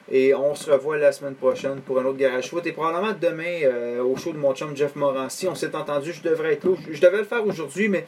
Et 0.09 0.33
on 0.33 0.55
se 0.55 0.71
revoit 0.71 0.97
la 0.97 1.11
semaine 1.11 1.35
prochaine 1.35 1.81
pour 1.81 1.99
un 1.99 2.05
autre 2.05 2.17
garage 2.17 2.49
foot. 2.49 2.65
Et 2.65 2.71
probablement 2.71 3.13
demain 3.19 3.63
euh, 3.63 4.01
au 4.01 4.15
show 4.15 4.31
de 4.31 4.37
mon 4.37 4.55
chum 4.55 4.73
Jeff 4.73 4.95
Morancy. 4.95 5.49
On 5.49 5.55
s'est 5.55 5.75
entendu, 5.75 6.13
je 6.13 6.21
devrais 6.21 6.53
être 6.53 6.63
là. 6.63 6.75
Je 6.89 7.01
devais 7.01 7.17
le 7.17 7.23
faire 7.25 7.45
aujourd'hui, 7.45 7.89
mais 7.89 8.05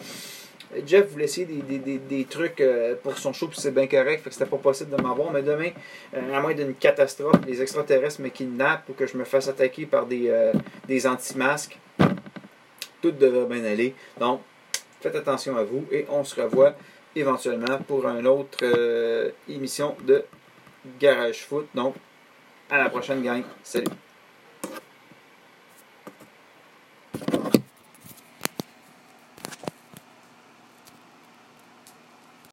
Jeff 0.85 1.09
voulait 1.09 1.25
essayer 1.25 1.45
des, 1.45 2.25
trucs 2.29 2.61
euh, 2.61 2.95
pour 3.03 3.17
son 3.17 3.33
show, 3.33 3.49
puis 3.49 3.59
c'est 3.59 3.73
bien 3.73 3.87
correct, 3.87 4.23
fait 4.23 4.29
que 4.29 4.33
c'était 4.33 4.49
pas 4.49 4.57
possible 4.57 4.95
de 4.95 5.01
m'avoir. 5.01 5.33
Mais 5.33 5.41
demain, 5.41 5.71
euh, 6.15 6.33
à 6.33 6.39
moins 6.39 6.53
d'une 6.53 6.73
catastrophe, 6.75 7.35
les 7.45 7.61
extraterrestres 7.61 8.21
me 8.21 8.29
kidnappent 8.29 8.87
ou 8.87 8.93
que 8.93 9.07
je 9.07 9.17
me 9.17 9.25
fasse 9.25 9.49
attaquer 9.49 9.85
par 9.85 10.05
des, 10.05 10.31
des 10.87 11.05
anti-masques, 11.05 11.77
tout 13.01 13.11
devrait 13.11 13.59
bien 13.59 13.69
aller. 13.69 13.93
Donc, 14.21 14.39
faites 15.01 15.15
attention 15.15 15.55
à 15.57 15.63
vous 15.63 15.85
et 15.91 16.05
on 16.09 16.23
se 16.23 16.39
revoit 16.41 16.73
éventuellement 17.15 17.79
pour 17.87 18.07
une 18.07 18.27
autre 18.27 19.33
émission 19.49 19.95
de 20.05 20.23
Garage 20.99 21.45
Foot. 21.45 21.67
Donc, 21.73 21.95
à 22.69 22.77
la 22.77 22.89
prochaine, 22.89 23.23
gang. 23.23 23.43
Salut. 23.63 23.87